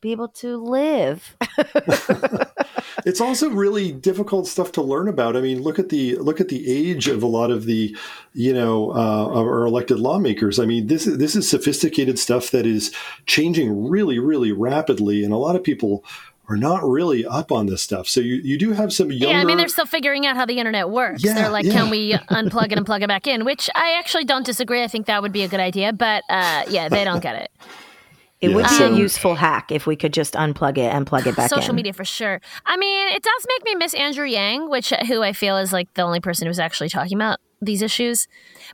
be 0.00 0.12
able 0.12 0.28
to 0.28 0.56
live 0.56 1.36
it's 3.04 3.20
also 3.20 3.50
really 3.50 3.92
difficult 3.92 4.46
stuff 4.46 4.72
to 4.72 4.82
learn 4.82 5.08
about. 5.08 5.36
I 5.36 5.40
mean, 5.40 5.62
look 5.62 5.78
at 5.78 5.88
the 5.88 6.16
look 6.16 6.40
at 6.40 6.48
the 6.48 6.70
age 6.70 7.08
of 7.08 7.22
a 7.22 7.26
lot 7.26 7.50
of 7.50 7.64
the, 7.64 7.96
you 8.32 8.52
know, 8.52 8.90
uh, 8.92 9.26
our 9.34 9.66
elected 9.66 9.98
lawmakers. 9.98 10.58
I 10.58 10.66
mean, 10.66 10.86
this 10.86 11.06
is 11.06 11.18
this 11.18 11.36
is 11.36 11.48
sophisticated 11.48 12.18
stuff 12.18 12.50
that 12.50 12.66
is 12.66 12.92
changing 13.26 13.88
really, 13.88 14.18
really 14.18 14.52
rapidly, 14.52 15.24
and 15.24 15.32
a 15.32 15.38
lot 15.38 15.56
of 15.56 15.64
people 15.64 16.04
are 16.48 16.56
not 16.56 16.82
really 16.82 17.24
up 17.24 17.52
on 17.52 17.66
this 17.66 17.80
stuff. 17.80 18.08
So 18.08 18.20
you, 18.20 18.34
you 18.34 18.58
do 18.58 18.72
have 18.72 18.92
some 18.92 19.12
younger. 19.12 19.36
Yeah, 19.36 19.40
I 19.40 19.44
mean, 19.44 19.56
they're 19.56 19.68
still 19.68 19.86
figuring 19.86 20.26
out 20.26 20.34
how 20.34 20.46
the 20.46 20.58
internet 20.58 20.90
works. 20.90 21.22
Yeah, 21.22 21.34
they're 21.34 21.48
like, 21.48 21.64
yeah. 21.64 21.72
can 21.72 21.90
we 21.90 22.14
unplug 22.14 22.72
it 22.72 22.76
and 22.76 22.84
plug 22.84 23.02
it 23.02 23.08
back 23.08 23.28
in? 23.28 23.44
Which 23.44 23.70
I 23.76 23.92
actually 23.92 24.24
don't 24.24 24.44
disagree. 24.44 24.82
I 24.82 24.88
think 24.88 25.06
that 25.06 25.22
would 25.22 25.32
be 25.32 25.44
a 25.44 25.48
good 25.48 25.60
idea. 25.60 25.92
But 25.92 26.24
uh, 26.28 26.64
yeah, 26.68 26.88
they 26.88 27.04
don't 27.04 27.22
get 27.22 27.36
it. 27.36 27.52
It 28.40 28.50
yeah, 28.50 28.56
would 28.56 28.64
be 28.64 28.74
so, 28.74 28.92
a 28.92 28.96
useful 28.96 29.34
hack 29.34 29.70
if 29.70 29.86
we 29.86 29.96
could 29.96 30.14
just 30.14 30.32
unplug 30.32 30.78
it 30.78 30.92
and 30.92 31.06
plug 31.06 31.26
it 31.26 31.36
back 31.36 31.50
social 31.50 31.70
in. 31.70 31.76
media 31.76 31.92
for 31.92 32.06
sure. 32.06 32.40
I 32.64 32.76
mean, 32.78 33.08
it 33.08 33.22
does 33.22 33.46
make 33.48 33.64
me 33.64 33.74
miss 33.74 33.92
Andrew 33.92 34.24
Yang, 34.24 34.70
which 34.70 34.90
who 35.08 35.22
I 35.22 35.34
feel 35.34 35.58
is 35.58 35.72
like 35.74 35.92
the 35.94 36.02
only 36.02 36.20
person 36.20 36.46
who's 36.46 36.58
actually 36.58 36.88
talking 36.88 37.18
about 37.18 37.38
these 37.60 37.82
issues. 37.82 38.26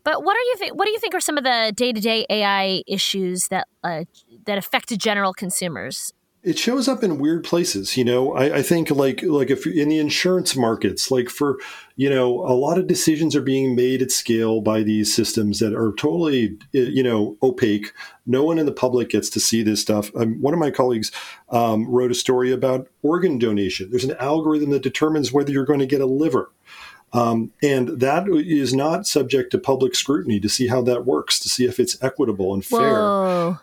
But 0.05 0.23
what 0.23 0.37
are 0.37 0.41
you 0.41 0.57
think? 0.57 0.79
What 0.79 0.87
do 0.87 0.93
you 0.93 1.01
think 1.01 1.15
are 1.15 1.21
some 1.21 1.37
of 1.37 1.43
the 1.43 1.73
day 1.75 1.93
to 1.93 2.01
day 2.01 2.27
AI 2.31 2.83
issues 2.87 3.49
that 3.49 3.67
uh, 3.83 4.05
that 4.45 4.57
affect 4.57 4.97
general 4.99 5.35
consumers? 5.35 6.13
It 6.47 6.57
shows 6.57 6.87
up 6.87 7.03
in 7.03 7.19
weird 7.19 7.45
places 7.45 7.97
you 7.97 8.05
know? 8.05 8.33
I, 8.35 8.59
I, 8.59 8.63
think 8.63 8.91
like 8.91 9.23
like 9.23 9.51
if 9.51 9.67
in 9.67 9.89
the 9.89 9.99
insurance 9.99 10.55
markets 10.55 11.11
like 11.11 11.29
for 11.29 11.59
you 11.97 12.09
know 12.09 12.41
a 12.47 12.55
lot 12.55 12.79
of 12.79 12.87
decisions 12.87 13.35
are 13.35 13.43
being 13.43 13.75
made 13.75 14.01
at 14.01 14.13
scale 14.13 14.61
by 14.61 14.83
these 14.83 15.13
systems 15.13 15.59
that 15.59 15.75
are 15.75 15.93
totally 15.93 16.57
you 16.73 17.03
know 17.03 17.37
opaque. 17.43 17.93
No 18.27 18.45
one 18.45 18.59
in 18.59 18.67
the 18.67 18.73
public 18.73 19.11
gets 19.11 19.31
to 19.31 19.41
see 19.41 19.63
this 19.63 19.81
stuff. 19.81 20.11
Um, 20.17 20.41
one 20.41 20.53
of 20.53 20.61
my 20.61 20.71
colleagues 20.71 21.13
um, 21.51 21.89
wrote 21.89 22.11
a 22.11 22.15
story 22.15 22.53
about 22.53 22.89
organ 23.03 23.39
donation. 23.39 23.91
There's 23.91 24.05
an 24.05 24.17
algorithm 24.19 24.71
that 24.71 24.83
determines 24.83 25.33
whether 25.33 25.53
you're 25.53 25.65
going 25.65 25.81
to 25.81 25.87
get 25.87 26.01
a 26.01 26.07
liver 26.07 26.51
um, 27.13 27.53
and 27.63 28.01
that 28.01 28.29
is 28.29 28.75
not 28.75 29.07
subject 29.07 29.53
to 29.53 29.59
public 29.59 29.95
scrutiny 29.95 30.41
to 30.41 30.49
see 30.49 30.67
how 30.67 30.83
that 30.83 31.07
works, 31.07 31.39
to 31.41 31.49
see 31.49 31.65
if 31.65 31.79
it's 31.79 32.03
equitable 32.03 32.53
and 32.53 32.65
fair. 32.65 32.99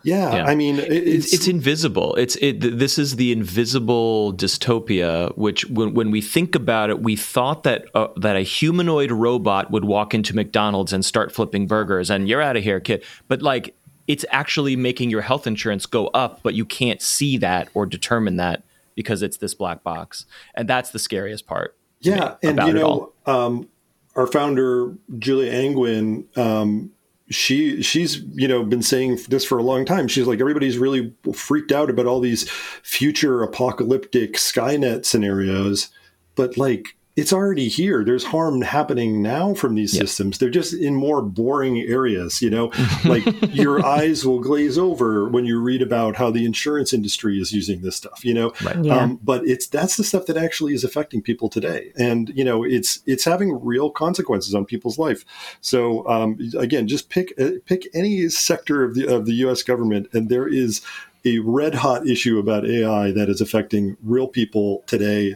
Yeah, 0.03 0.35
yeah, 0.35 0.45
I 0.45 0.55
mean, 0.55 0.79
it, 0.79 0.91
it's, 0.91 1.33
it's, 1.33 1.47
invisible. 1.47 2.15
It's 2.15 2.35
it. 2.37 2.61
This 2.61 2.97
is 2.97 3.17
the 3.17 3.31
invisible 3.31 4.33
dystopia. 4.33 5.35
Which, 5.37 5.65
when, 5.69 5.93
when 5.93 6.09
we 6.09 6.21
think 6.21 6.55
about 6.55 6.89
it, 6.89 7.01
we 7.01 7.15
thought 7.15 7.63
that 7.63 7.85
uh, 7.93 8.07
that 8.17 8.37
a 8.37 8.41
humanoid 8.41 9.11
robot 9.11 9.71
would 9.71 9.85
walk 9.85 10.13
into 10.13 10.35
McDonald's 10.35 10.93
and 10.93 11.03
start 11.03 11.31
flipping 11.31 11.67
burgers, 11.67 12.09
and 12.09 12.29
you're 12.29 12.41
out 12.41 12.55
of 12.55 12.63
here, 12.63 12.79
kid. 12.79 13.03
But 13.27 13.41
like, 13.41 13.75
it's 14.07 14.25
actually 14.31 14.77
making 14.77 15.09
your 15.09 15.21
health 15.21 15.45
insurance 15.45 15.85
go 15.85 16.07
up, 16.07 16.39
but 16.43 16.55
you 16.55 16.65
can't 16.65 17.01
see 17.01 17.37
that 17.37 17.67
or 17.73 17.85
determine 17.85 18.37
that 18.37 18.63
because 18.95 19.21
it's 19.21 19.37
this 19.37 19.53
black 19.53 19.83
box, 19.83 20.25
and 20.55 20.67
that's 20.67 20.91
the 20.91 20.99
scariest 20.99 21.45
part 21.45 21.75
yeah, 22.03 22.35
and 22.43 22.59
you 22.59 22.73
know, 22.73 23.13
um, 23.25 23.67
our 24.15 24.27
founder 24.27 24.95
Julia 25.17 25.51
Angwin, 25.51 26.25
um, 26.37 26.91
she 27.29 27.81
she's 27.81 28.21
you 28.33 28.47
know 28.47 28.63
been 28.63 28.83
saying 28.83 29.19
this 29.29 29.45
for 29.45 29.57
a 29.57 29.63
long 29.63 29.85
time. 29.85 30.07
She's 30.07 30.27
like 30.27 30.39
everybody's 30.39 30.77
really 30.77 31.13
freaked 31.33 31.71
out 31.71 31.89
about 31.89 32.05
all 32.05 32.19
these 32.19 32.49
future 32.83 33.41
apocalyptic 33.41 34.33
Skynet 34.33 35.05
scenarios, 35.05 35.89
but 36.35 36.57
like 36.57 36.95
it's 37.15 37.31
already 37.31 37.67
here. 37.67 38.03
There's 38.03 38.23
harm 38.23 38.61
happening 38.61 39.21
now 39.21 39.53
from 39.53 39.75
these 39.75 39.93
yep. 39.93 40.01
systems. 40.01 40.39
They're 40.39 40.49
just 40.49 40.73
in 40.73 40.95
more 40.95 41.21
boring 41.21 41.79
areas, 41.79 42.41
you 42.41 42.49
know, 42.49 42.71
like 43.05 43.23
your 43.53 43.85
eyes 43.85 44.25
will 44.25 44.39
glaze 44.39 44.79
over 44.79 45.29
when 45.29 45.45
you 45.45 45.59
read 45.61 45.83
about 45.83 46.15
how 46.15 46.31
the 46.31 46.43
insurance 46.43 46.91
industry 46.91 47.39
is 47.39 47.51
using 47.51 47.81
this 47.81 47.95
stuff, 47.95 48.25
you 48.25 48.33
know. 48.33 48.51
Right. 48.63 48.83
Yeah. 48.83 48.97
Um, 48.97 49.19
but 49.21 49.45
it's 49.45 49.67
that's 49.67 49.95
the 49.95 50.03
stuff 50.03 50.25
that 50.25 50.37
actually 50.37 50.73
is 50.73 50.83
affecting 50.83 51.21
people 51.21 51.49
today, 51.49 51.91
and 51.95 52.29
you 52.29 52.43
know, 52.43 52.63
it's 52.63 53.01
it's 53.05 53.25
having 53.25 53.63
real 53.63 53.91
consequences 53.91 54.55
on 54.55 54.65
people's 54.65 54.97
life. 54.97 55.23
So 55.61 56.07
um, 56.07 56.39
again, 56.57 56.87
just 56.87 57.09
pick 57.09 57.33
uh, 57.39 57.51
pick 57.65 57.87
any 57.93 58.27
sector 58.29 58.83
of 58.83 58.95
the 58.95 59.05
of 59.13 59.27
the 59.27 59.33
U.S. 59.35 59.61
government, 59.61 60.07
and 60.13 60.29
there 60.29 60.47
is 60.47 60.81
a 61.25 61.39
red 61.39 61.75
hot 61.75 62.07
issue 62.07 62.39
about 62.39 62.65
AI 62.65 63.11
that 63.11 63.29
is 63.29 63.39
affecting 63.39 63.97
real 64.01 64.27
people 64.27 64.83
today 64.87 65.35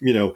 you 0.00 0.12
know 0.12 0.34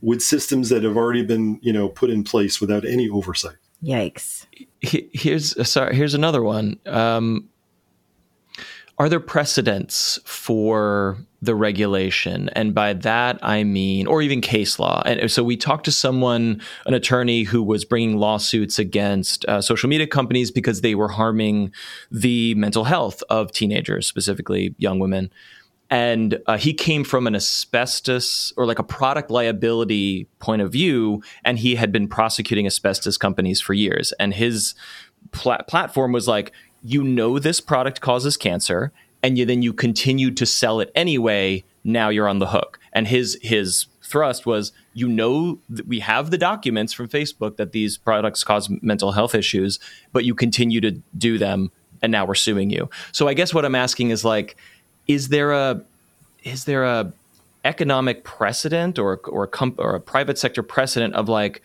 with 0.00 0.22
systems 0.22 0.68
that 0.70 0.82
have 0.82 0.96
already 0.96 1.24
been 1.24 1.58
you 1.62 1.72
know 1.72 1.88
put 1.88 2.10
in 2.10 2.24
place 2.24 2.60
without 2.60 2.84
any 2.84 3.08
oversight. 3.08 3.56
Yikes! 3.82 4.46
Here's 4.80 5.68
sorry. 5.68 5.94
Here's 5.94 6.14
another 6.14 6.42
one. 6.42 6.78
Um, 6.86 7.48
are 8.98 9.08
there 9.08 9.20
precedents 9.20 10.18
for 10.24 11.16
the 11.40 11.54
regulation? 11.54 12.50
And 12.50 12.74
by 12.74 12.92
that, 12.92 13.38
I 13.42 13.64
mean, 13.64 14.06
or 14.06 14.22
even 14.22 14.40
case 14.40 14.78
law. 14.78 15.02
And 15.04 15.30
so 15.30 15.42
we 15.42 15.56
talked 15.56 15.86
to 15.86 15.92
someone, 15.92 16.60
an 16.86 16.94
attorney 16.94 17.42
who 17.42 17.62
was 17.62 17.84
bringing 17.84 18.18
lawsuits 18.18 18.78
against 18.78 19.44
uh, 19.46 19.60
social 19.60 19.88
media 19.88 20.06
companies 20.06 20.50
because 20.52 20.82
they 20.82 20.94
were 20.94 21.08
harming 21.08 21.72
the 22.12 22.54
mental 22.54 22.84
health 22.84 23.24
of 23.28 23.50
teenagers, 23.50 24.06
specifically 24.06 24.74
young 24.78 25.00
women 25.00 25.32
and 25.92 26.40
uh, 26.46 26.56
he 26.56 26.72
came 26.72 27.04
from 27.04 27.26
an 27.26 27.34
asbestos 27.34 28.50
or 28.56 28.64
like 28.64 28.78
a 28.78 28.82
product 28.82 29.30
liability 29.30 30.26
point 30.38 30.62
of 30.62 30.72
view 30.72 31.22
and 31.44 31.58
he 31.58 31.74
had 31.74 31.92
been 31.92 32.08
prosecuting 32.08 32.66
asbestos 32.66 33.18
companies 33.18 33.60
for 33.60 33.74
years. 33.74 34.10
And 34.18 34.32
his 34.32 34.74
pl- 35.32 35.58
platform 35.68 36.12
was 36.12 36.26
like 36.26 36.52
you 36.82 37.04
know 37.04 37.38
this 37.38 37.60
product 37.60 38.00
causes 38.00 38.38
cancer 38.38 38.90
and 39.22 39.36
you, 39.36 39.44
then 39.44 39.60
you 39.60 39.74
continue 39.74 40.30
to 40.30 40.46
sell 40.46 40.80
it 40.80 40.90
anyway 40.94 41.62
now 41.84 42.08
you're 42.08 42.28
on 42.28 42.38
the 42.38 42.46
hook. 42.46 42.78
And 42.94 43.06
his 43.06 43.38
his 43.42 43.86
thrust 44.02 44.46
was 44.46 44.72
you 44.94 45.06
know 45.06 45.58
we 45.86 46.00
have 46.00 46.30
the 46.30 46.38
documents 46.38 46.94
from 46.94 47.08
facebook 47.08 47.56
that 47.56 47.72
these 47.72 47.98
products 47.98 48.44
cause 48.44 48.70
mental 48.80 49.12
health 49.12 49.34
issues 49.34 49.78
but 50.12 50.24
you 50.24 50.34
continue 50.34 50.80
to 50.80 50.92
do 51.16 51.38
them 51.38 51.70
and 52.02 52.10
now 52.10 52.24
we're 52.24 52.34
suing 52.34 52.70
you. 52.70 52.88
So 53.12 53.28
i 53.28 53.34
guess 53.34 53.52
what 53.52 53.66
i'm 53.66 53.74
asking 53.74 54.08
is 54.08 54.24
like 54.24 54.56
is 55.12 55.28
there 55.28 55.52
a 55.52 55.82
is 56.44 56.64
there 56.64 56.84
a 56.84 57.12
economic 57.64 58.24
precedent 58.24 58.98
or 58.98 59.18
or 59.24 59.44
a, 59.44 59.48
comp- 59.48 59.78
or 59.78 59.94
a 59.94 60.00
private 60.00 60.38
sector 60.38 60.62
precedent 60.62 61.14
of 61.14 61.28
like 61.28 61.62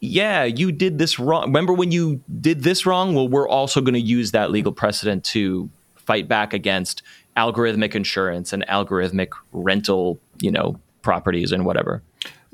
yeah 0.00 0.44
you 0.44 0.72
did 0.72 0.98
this 0.98 1.18
wrong 1.18 1.44
remember 1.44 1.72
when 1.72 1.92
you 1.92 2.20
did 2.40 2.62
this 2.62 2.86
wrong 2.86 3.14
well 3.14 3.28
we're 3.28 3.48
also 3.48 3.80
going 3.80 3.94
to 3.94 4.00
use 4.00 4.30
that 4.30 4.50
legal 4.50 4.72
precedent 4.72 5.22
to 5.22 5.68
fight 5.96 6.28
back 6.28 6.52
against 6.52 7.02
algorithmic 7.36 7.94
insurance 7.94 8.52
and 8.52 8.66
algorithmic 8.66 9.28
rental, 9.52 10.18
you 10.40 10.50
know, 10.50 10.78
properties 11.02 11.52
and 11.52 11.64
whatever. 11.64 12.02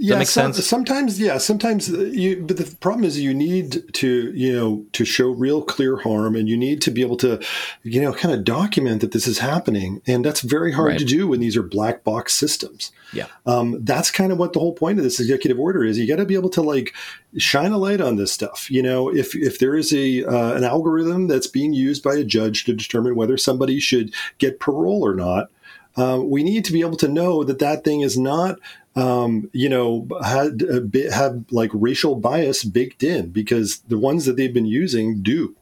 Yeah, 0.00 0.14
that 0.14 0.18
make 0.20 0.28
some- 0.28 0.52
sense? 0.52 0.64
sometimes, 0.66 1.20
yeah, 1.20 1.38
sometimes 1.38 1.88
you. 1.88 2.44
But 2.46 2.56
the 2.56 2.72
problem 2.80 3.04
is, 3.04 3.18
you 3.20 3.34
need 3.34 3.82
to, 3.94 4.32
you 4.32 4.52
know, 4.52 4.84
to 4.92 5.04
show 5.04 5.28
real 5.30 5.60
clear 5.60 5.96
harm, 5.96 6.36
and 6.36 6.48
you 6.48 6.56
need 6.56 6.80
to 6.82 6.92
be 6.92 7.00
able 7.00 7.16
to, 7.16 7.40
you 7.82 8.00
know, 8.00 8.12
kind 8.12 8.32
of 8.32 8.44
document 8.44 9.00
that 9.00 9.10
this 9.10 9.26
is 9.26 9.40
happening, 9.40 10.00
and 10.06 10.24
that's 10.24 10.40
very 10.40 10.70
hard 10.70 10.90
Right. 10.92 10.98
to 11.00 11.04
do 11.04 11.26
when 11.26 11.40
these 11.40 11.56
are 11.56 11.64
black 11.64 12.04
box 12.04 12.34
systems. 12.36 12.92
Yeah. 13.12 13.26
Um, 13.44 13.80
that's 13.82 14.12
kind 14.12 14.30
of 14.30 14.38
what 14.38 14.52
the 14.52 14.60
whole 14.60 14.74
point 14.74 14.98
of 14.98 15.04
this 15.04 15.18
executive 15.18 15.58
order 15.58 15.82
is. 15.84 15.98
You 15.98 16.06
got 16.06 16.16
to 16.16 16.24
be 16.26 16.34
able 16.36 16.50
to 16.50 16.62
like 16.62 16.94
shine 17.36 17.72
a 17.72 17.78
light 17.78 18.00
on 18.00 18.16
this 18.16 18.30
stuff. 18.30 18.70
You 18.70 18.82
know, 18.84 19.08
if 19.12 19.34
if 19.34 19.58
there 19.58 19.74
is 19.74 19.92
a 19.92 20.24
uh, 20.24 20.52
an 20.54 20.62
algorithm 20.62 21.26
that's 21.26 21.48
being 21.48 21.72
used 21.72 22.04
by 22.04 22.14
a 22.14 22.22
judge 22.24 22.64
to 22.66 22.72
determine 22.72 23.16
whether 23.16 23.36
somebody 23.36 23.80
should 23.80 24.14
get 24.38 24.60
parole 24.60 25.04
or 25.04 25.14
not, 25.16 25.50
uh, 25.96 26.20
we 26.22 26.44
need 26.44 26.64
to 26.66 26.72
be 26.72 26.82
able 26.82 26.96
to 26.98 27.08
know 27.08 27.42
that 27.42 27.58
that 27.58 27.82
thing 27.82 28.02
is 28.02 28.16
not, 28.16 28.58
um, 28.96 29.50
you 29.52 29.68
know, 29.68 30.08
had 30.24 30.62
a 30.62 30.80
bit, 30.80 31.12
have 31.12 31.44
like 31.50 31.70
racial 31.72 32.16
bias 32.16 32.64
baked 32.64 33.02
in 33.02 33.30
because 33.30 33.78
the 33.88 33.98
ones 33.98 34.24
that 34.24 34.36
they've 34.36 34.52
been 34.52 34.66
using 34.66 35.22
do. 35.22 35.54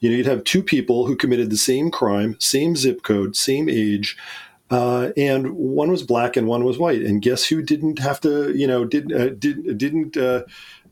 You 0.00 0.10
know, 0.10 0.16
you'd 0.16 0.26
have 0.26 0.44
two 0.44 0.62
people 0.62 1.06
who 1.06 1.16
committed 1.16 1.50
the 1.50 1.56
same 1.56 1.90
crime, 1.90 2.36
same 2.38 2.76
zip 2.76 3.02
code, 3.02 3.34
same 3.34 3.68
age, 3.68 4.16
uh, 4.70 5.10
and 5.16 5.52
one 5.52 5.90
was 5.90 6.02
black 6.02 6.36
and 6.36 6.46
one 6.46 6.64
was 6.64 6.78
white. 6.78 7.00
And 7.00 7.22
guess 7.22 7.46
who 7.46 7.62
didn't 7.62 7.98
have 7.98 8.20
to, 8.20 8.52
you 8.56 8.66
know, 8.66 8.84
did 8.84 9.12
uh, 9.12 9.30
did 9.30 9.78
didn't 9.78 10.16
uh, 10.16 10.42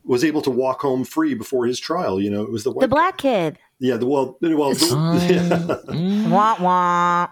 was 0.03 0.23
able 0.23 0.41
to 0.43 0.49
walk 0.49 0.81
home 0.81 1.03
free 1.03 1.33
before 1.33 1.65
his 1.65 1.79
trial? 1.79 2.19
You 2.19 2.31
know, 2.31 2.41
it 2.41 2.51
was 2.51 2.63
the 2.63 2.71
white. 2.71 2.81
The 2.81 2.87
black 2.87 3.17
kid. 3.17 3.59
Yeah, 3.79 3.97
the 3.97 4.05
well, 4.05 4.37
well, 4.41 4.73
the, 4.73 5.81
Mm. 5.95 6.29
Wah 6.29 6.55
wah. 6.59 7.27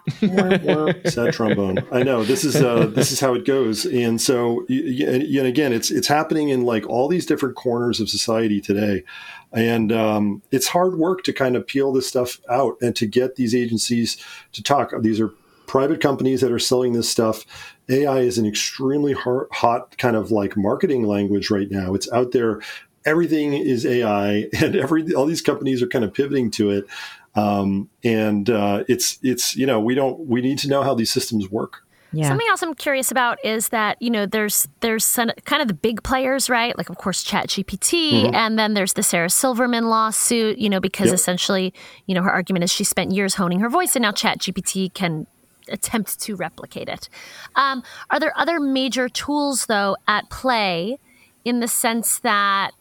sad 1.09 1.33
trombone. 1.33 1.79
I 1.91 2.03
know 2.03 2.23
this 2.23 2.43
is 2.43 2.55
uh, 2.55 2.87
this 2.87 3.11
is 3.11 3.19
how 3.19 3.33
it 3.33 3.45
goes, 3.45 3.85
and 3.85 4.21
so 4.21 4.65
y- 4.69 4.81
y- 4.99 5.05
and 5.07 5.23
and 5.23 5.47
again, 5.47 5.73
it's 5.73 5.89
it's 5.91 6.07
happening 6.07 6.49
in 6.49 6.63
like 6.63 6.87
all 6.87 7.07
these 7.07 7.25
different 7.25 7.55
corners 7.55 7.99
of 7.99 8.09
society 8.09 8.61
today, 8.61 9.03
and 9.51 9.91
um, 9.91 10.41
it's 10.51 10.67
hard 10.67 10.97
work 10.97 11.23
to 11.23 11.33
kind 11.33 11.55
of 11.55 11.65
peel 11.65 11.91
this 11.91 12.07
stuff 12.07 12.39
out 12.49 12.75
and 12.81 12.95
to 12.97 13.05
get 13.05 13.35
these 13.35 13.55
agencies 13.55 14.17
to 14.53 14.61
talk. 14.63 14.91
These 15.01 15.19
are 15.19 15.31
private 15.67 16.01
companies 16.01 16.41
that 16.41 16.51
are 16.51 16.59
selling 16.59 16.93
this 16.93 17.09
stuff. 17.09 17.45
AI 17.89 18.19
is 18.19 18.37
an 18.37 18.45
extremely 18.45 19.13
hot, 19.13 19.47
hot 19.51 19.97
kind 19.97 20.15
of 20.15 20.29
like 20.31 20.55
marketing 20.55 21.03
language 21.03 21.49
right 21.49 21.69
now. 21.71 21.93
It's 21.95 22.11
out 22.11 22.31
there. 22.31 22.61
Everything 23.05 23.53
is 23.53 23.85
AI, 23.85 24.47
and 24.61 24.75
every 24.75 25.13
all 25.13 25.25
these 25.25 25.41
companies 25.41 25.81
are 25.81 25.87
kind 25.87 26.05
of 26.05 26.13
pivoting 26.13 26.51
to 26.51 26.69
it 26.69 26.87
um, 27.35 27.89
and 28.03 28.49
uh, 28.49 28.83
it's 28.87 29.17
it's 29.23 29.55
you 29.55 29.65
know 29.65 29.79
we 29.79 29.95
don't 29.95 30.19
we 30.27 30.41
need 30.41 30.59
to 30.59 30.69
know 30.69 30.83
how 30.83 30.93
these 30.93 31.11
systems 31.11 31.49
work. 31.49 31.85
Yeah. 32.15 32.27
Something 32.27 32.47
else 32.47 32.61
I'm 32.61 32.75
curious 32.75 33.09
about 33.09 33.43
is 33.43 33.69
that 33.69 33.99
you 33.99 34.11
know 34.11 34.27
there's 34.27 34.67
there's 34.81 35.03
some, 35.03 35.31
kind 35.45 35.63
of 35.63 35.67
the 35.67 35.73
big 35.73 36.03
players, 36.03 36.47
right? 36.47 36.77
Like 36.77 36.89
of 36.89 36.97
course 36.97 37.23
ChatGPT, 37.23 38.31
and 38.33 38.59
then 38.59 38.75
there's 38.75 38.93
the 38.93 39.01
Sarah 39.01 39.31
Silverman 39.31 39.85
lawsuit. 39.85 40.59
You 40.59 40.69
know 40.69 40.79
because 40.79 41.07
Yep. 41.07 41.15
essentially 41.15 41.73
you 42.05 42.13
know 42.13 42.21
her 42.21 42.29
argument 42.31 42.63
is 42.65 42.71
she 42.71 42.83
spent 42.83 43.11
years 43.11 43.35
honing 43.35 43.59
her 43.61 43.69
voice, 43.69 43.95
and 43.95 44.03
now 44.03 44.11
ChatGPT 44.11 44.93
can 44.93 45.25
attempt 45.69 46.19
to 46.19 46.35
replicate 46.35 46.89
it. 46.89 47.09
Um, 47.55 47.83
are 48.11 48.19
there 48.19 48.33
other 48.37 48.59
major 48.59 49.09
tools 49.09 49.65
though 49.65 49.95
at 50.07 50.29
play 50.29 50.99
in 51.45 51.61
the 51.61 51.67
sense 51.67 52.19
that 52.19 52.73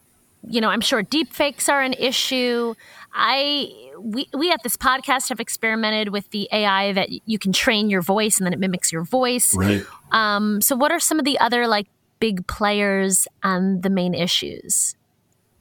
you 0.49 0.61
know, 0.61 0.69
I'm 0.69 0.81
sure 0.81 1.03
deepfakes 1.03 1.69
are 1.69 1.81
an 1.81 1.95
issue. 1.95 2.75
I 3.13 3.91
we 3.99 4.29
we 4.35 4.51
at 4.51 4.63
this 4.63 4.77
podcast 4.77 5.29
have 5.29 5.41
experimented 5.41 6.09
with 6.09 6.31
the 6.31 6.49
AI 6.53 6.93
that 6.93 7.09
you 7.27 7.39
can 7.39 7.53
train 7.53 7.91
your 7.91 8.03
voice 8.03 8.39
and 8.39 8.47
then 8.47 8.53
it 8.53 8.59
mimics 8.59 8.93
your 8.93 9.05
voice. 9.05 9.55
Right. 9.55 9.85
Um, 10.11 10.61
so 10.61 10.77
what 10.77 10.91
are 10.93 11.01
some 11.01 11.19
of 11.19 11.25
the 11.25 11.39
other 11.39 11.67
like 11.67 11.87
big 12.19 12.47
players 12.47 13.29
and 13.43 13.83
the 13.83 13.91
main 13.91 14.15
issues? 14.15 14.97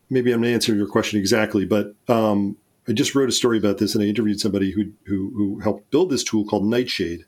Maybe 0.09 0.31
I'm 0.31 0.41
going 0.41 0.49
to 0.49 0.53
answer 0.53 0.75
your 0.75 0.87
question 0.87 1.19
exactly, 1.19 1.65
but 1.65 1.95
um, 2.09 2.57
I 2.87 2.91
just 2.93 3.15
wrote 3.15 3.29
a 3.29 3.31
story 3.31 3.57
about 3.57 3.77
this, 3.77 3.95
and 3.95 4.03
I 4.03 4.07
interviewed 4.07 4.39
somebody 4.39 4.71
who 4.71 4.91
who, 5.05 5.31
who 5.35 5.59
helped 5.59 5.89
build 5.91 6.09
this 6.09 6.23
tool 6.23 6.45
called 6.45 6.65
Nightshade. 6.65 7.25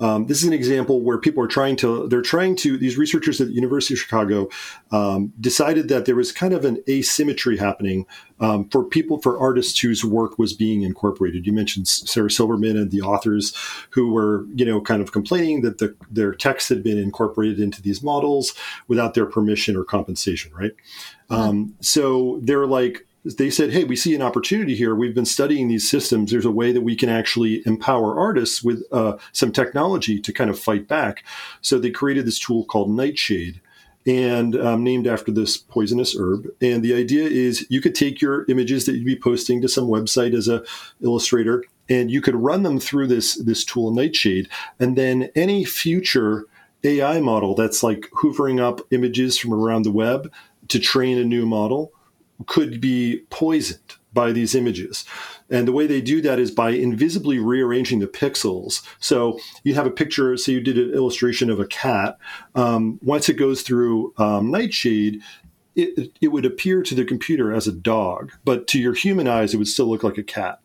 Um, 0.00 0.26
this 0.26 0.38
is 0.38 0.44
an 0.44 0.52
example 0.52 1.00
where 1.00 1.18
people 1.18 1.42
are 1.42 1.48
trying 1.48 1.76
to 1.76 2.06
they're 2.08 2.22
trying 2.22 2.56
to 2.56 2.78
these 2.78 2.96
researchers 2.96 3.40
at 3.40 3.48
the 3.48 3.54
University 3.54 3.94
of 3.94 4.00
Chicago 4.00 4.48
um, 4.92 5.32
decided 5.40 5.88
that 5.88 6.04
there 6.04 6.14
was 6.14 6.30
kind 6.30 6.54
of 6.54 6.64
an 6.64 6.82
asymmetry 6.88 7.56
happening 7.56 8.06
um, 8.40 8.68
for 8.68 8.84
people 8.84 9.20
for 9.20 9.38
artists 9.38 9.78
whose 9.80 10.04
work 10.04 10.38
was 10.38 10.52
being 10.52 10.82
incorporated. 10.82 11.46
You 11.46 11.52
mentioned 11.52 11.88
Sarah 11.88 12.30
Silverman 12.30 12.76
and 12.76 12.90
the 12.90 13.00
authors 13.00 13.56
who 13.90 14.12
were 14.12 14.46
you 14.54 14.64
know 14.64 14.80
kind 14.80 15.02
of 15.02 15.12
complaining 15.12 15.62
that 15.62 15.78
the, 15.78 15.96
their 16.10 16.32
text 16.32 16.68
had 16.68 16.82
been 16.82 16.98
incorporated 16.98 17.58
into 17.58 17.82
these 17.82 18.02
models 18.02 18.54
without 18.86 19.14
their 19.14 19.26
permission 19.26 19.76
or 19.76 19.84
compensation, 19.84 20.52
right? 20.54 20.72
Um, 21.30 21.74
so 21.80 22.40
they're 22.42 22.66
like 22.66 23.06
they 23.24 23.50
said, 23.50 23.72
Hey, 23.72 23.84
we 23.84 23.96
see 23.96 24.14
an 24.14 24.22
opportunity 24.22 24.74
here. 24.74 24.94
We've 24.94 25.14
been 25.14 25.24
studying 25.24 25.68
these 25.68 25.88
systems. 25.88 26.30
There's 26.30 26.44
a 26.44 26.50
way 26.50 26.72
that 26.72 26.82
we 26.82 26.96
can 26.96 27.08
actually 27.08 27.62
empower 27.66 28.18
artists 28.18 28.62
with 28.62 28.82
uh, 28.92 29.16
some 29.32 29.52
technology 29.52 30.20
to 30.20 30.32
kind 30.32 30.50
of 30.50 30.58
fight 30.58 30.88
back. 30.88 31.24
So 31.60 31.78
they 31.78 31.90
created 31.90 32.26
this 32.26 32.38
tool 32.38 32.64
called 32.64 32.90
Nightshade. 32.90 33.60
And 34.06 34.56
um, 34.56 34.84
named 34.84 35.06
after 35.06 35.30
this 35.30 35.58
poisonous 35.58 36.16
herb. 36.18 36.46
And 36.62 36.82
the 36.82 36.94
idea 36.94 37.24
is 37.24 37.66
you 37.68 37.82
could 37.82 37.94
take 37.94 38.22
your 38.22 38.46
images 38.48 38.86
that 38.86 38.94
you'd 38.94 39.04
be 39.04 39.18
posting 39.18 39.60
to 39.60 39.68
some 39.68 39.84
website 39.84 40.34
as 40.34 40.48
a 40.48 40.62
illustrator, 41.02 41.62
and 41.90 42.10
you 42.10 42.22
could 42.22 42.36
run 42.36 42.62
them 42.62 42.80
through 42.80 43.08
this 43.08 43.34
this 43.34 43.66
tool 43.66 43.90
Nightshade, 43.90 44.48
and 44.80 44.96
then 44.96 45.28
any 45.34 45.62
future 45.62 46.46
AI 46.84 47.20
model 47.20 47.54
that's 47.54 47.82
like 47.82 48.08
hoovering 48.14 48.60
up 48.60 48.80
images 48.92 49.36
from 49.36 49.52
around 49.52 49.82
the 49.82 49.92
web 49.92 50.32
to 50.68 50.78
train 50.78 51.18
a 51.18 51.24
new 51.24 51.44
model 51.44 51.92
could 52.46 52.80
be 52.80 53.24
poisoned 53.30 53.96
by 54.12 54.32
these 54.32 54.54
images. 54.54 55.04
And 55.50 55.68
the 55.68 55.72
way 55.72 55.86
they 55.86 56.00
do 56.00 56.20
that 56.22 56.38
is 56.38 56.50
by 56.50 56.70
invisibly 56.70 57.38
rearranging 57.38 57.98
the 58.00 58.06
pixels. 58.06 58.82
So 59.00 59.38
you 59.64 59.74
have 59.74 59.86
a 59.86 59.90
picture, 59.90 60.36
say 60.36 60.52
you 60.52 60.60
did 60.60 60.78
an 60.78 60.94
illustration 60.94 61.50
of 61.50 61.60
a 61.60 61.66
cat. 61.66 62.18
Um, 62.54 62.98
once 63.02 63.28
it 63.28 63.34
goes 63.34 63.62
through 63.62 64.14
um, 64.18 64.50
Nightshade, 64.50 65.20
it, 65.76 66.12
it 66.20 66.28
would 66.28 66.44
appear 66.44 66.82
to 66.82 66.94
the 66.94 67.04
computer 67.04 67.52
as 67.52 67.68
a 67.68 67.72
dog, 67.72 68.32
but 68.44 68.66
to 68.68 68.80
your 68.80 68.94
human 68.94 69.28
eyes, 69.28 69.54
it 69.54 69.58
would 69.58 69.68
still 69.68 69.88
look 69.88 70.02
like 70.02 70.18
a 70.18 70.24
cat. 70.24 70.60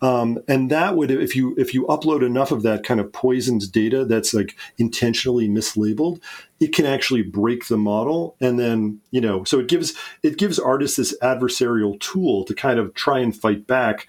Um, 0.00 0.38
and 0.48 0.70
that 0.70 0.96
would, 0.96 1.10
if 1.10 1.36
you 1.36 1.54
if 1.56 1.74
you 1.74 1.84
upload 1.86 2.24
enough 2.24 2.52
of 2.52 2.62
that 2.62 2.84
kind 2.84 3.00
of 3.00 3.12
poisoned 3.12 3.70
data 3.72 4.04
that's 4.04 4.34
like 4.34 4.56
intentionally 4.78 5.48
mislabeled, 5.48 6.20
it 6.60 6.74
can 6.74 6.86
actually 6.86 7.22
break 7.22 7.68
the 7.68 7.76
model. 7.76 8.36
And 8.40 8.58
then 8.58 9.00
you 9.10 9.20
know, 9.20 9.44
so 9.44 9.58
it 9.58 9.68
gives 9.68 9.94
it 10.22 10.38
gives 10.38 10.58
artists 10.58 10.96
this 10.96 11.16
adversarial 11.22 11.98
tool 12.00 12.44
to 12.44 12.54
kind 12.54 12.78
of 12.78 12.94
try 12.94 13.20
and 13.20 13.36
fight 13.36 13.66
back 13.66 14.06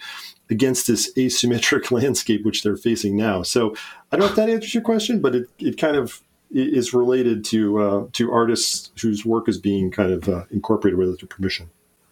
against 0.49 0.87
this 0.87 1.13
asymmetric 1.13 1.91
landscape 2.01 2.45
which 2.45 2.63
they're 2.63 2.77
facing 2.77 3.15
now. 3.15 3.43
So 3.43 3.75
I 4.11 4.17
don't 4.17 4.25
know 4.25 4.29
if 4.29 4.35
that 4.35 4.49
answers 4.49 4.73
your 4.73 4.83
question, 4.83 5.21
but 5.21 5.35
it, 5.35 5.49
it 5.59 5.77
kind 5.77 5.95
of 5.95 6.21
is 6.51 6.93
related 6.93 7.43
to 7.43 7.79
uh, 7.79 8.05
to 8.13 8.31
artists 8.31 8.91
whose 9.01 9.25
work 9.25 9.49
is 9.49 9.57
being 9.57 9.91
kind 9.91 10.11
of 10.11 10.29
uh, 10.29 10.43
incorporated 10.51 10.97
without 10.97 11.19
their 11.19 11.27
permission. 11.27 11.69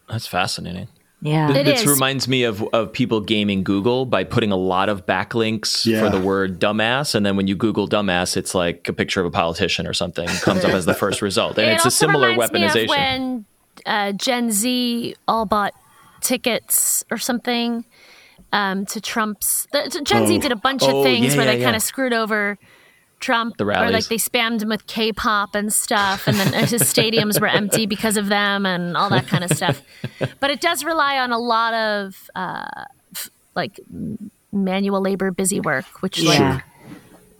That's 0.09 0.27
fascinating. 0.27 0.87
Yeah. 1.21 1.51
It 1.51 1.65
this 1.65 1.81
is. 1.81 1.87
reminds 1.87 2.27
me 2.27 2.43
of, 2.43 2.63
of 2.73 2.91
people 2.91 3.21
gaming 3.21 3.63
Google 3.63 4.05
by 4.05 4.23
putting 4.23 4.51
a 4.51 4.55
lot 4.55 4.89
of 4.89 5.05
backlinks 5.05 5.85
Yeah. 5.85 5.99
for 5.99 6.09
the 6.09 6.19
word 6.19 6.59
dumbass. 6.59 7.13
And 7.13 7.23
then 7.25 7.35
when 7.37 7.47
you 7.47 7.55
Google 7.55 7.87
dumbass, 7.87 8.35
it's 8.37 8.55
like 8.55 8.87
a 8.89 8.93
picture 8.93 9.19
of 9.21 9.27
a 9.27 9.31
politician 9.31 9.85
or 9.85 9.93
something 9.93 10.27
comes 10.41 10.65
up 10.65 10.71
as 10.71 10.85
the 10.85 10.93
first 10.95 11.21
result. 11.21 11.57
And 11.59 11.69
it 11.69 11.73
it's 11.75 11.85
a 11.85 11.91
similar 11.91 12.29
reminds 12.29 12.51
me 12.53 12.65
of 12.65 12.71
weaponization. 12.71 12.87
when 12.89 13.45
uh, 13.85 14.11
Gen 14.13 14.51
Z 14.51 15.15
all 15.27 15.45
bought 15.45 15.73
tickets 16.21 17.03
or 17.11 17.17
something 17.17 17.85
um, 18.51 18.85
to 18.87 18.99
Trump's. 18.99 19.67
The, 19.71 20.01
Gen 20.03 20.27
Z 20.27 20.37
Oh. 20.37 20.41
did 20.41 20.51
a 20.51 20.55
bunch 20.55 20.83
of 20.83 20.89
Oh, 20.93 21.03
things 21.03 21.27
yeah, 21.33 21.37
where 21.37 21.45
yeah, 21.45 21.51
they 21.53 21.59
yeah. 21.59 21.65
kind 21.65 21.75
of 21.75 21.81
screwed 21.81 22.13
over 22.13 22.57
Trump, 23.21 23.57
The 23.57 23.63
or 23.65 23.89
like 23.89 24.05
they 24.07 24.17
spammed 24.17 24.61
him 24.61 24.69
with 24.69 24.85
K-pop 24.87 25.55
and 25.55 25.71
stuff, 25.71 26.27
and 26.27 26.35
then 26.37 26.51
his 26.67 26.81
stadiums 26.81 27.39
were 27.39 27.47
empty 27.47 27.85
because 27.85 28.17
of 28.17 28.27
them 28.27 28.65
and 28.65 28.97
all 28.97 29.09
that 29.09 29.27
kind 29.27 29.43
of 29.43 29.51
stuff. 29.51 29.81
But 30.39 30.49
it 30.51 30.59
does 30.61 30.83
rely 30.83 31.17
on 31.19 31.31
a 31.31 31.39
lot 31.39 31.73
of 31.73 32.29
uh, 32.35 32.65
f- 33.15 33.29
like 33.55 33.79
manual 34.51 34.99
labor, 35.01 35.31
busy 35.31 35.59
work, 35.59 35.85
which 36.01 36.21
like 36.21 36.39
Yeah. 36.39 36.59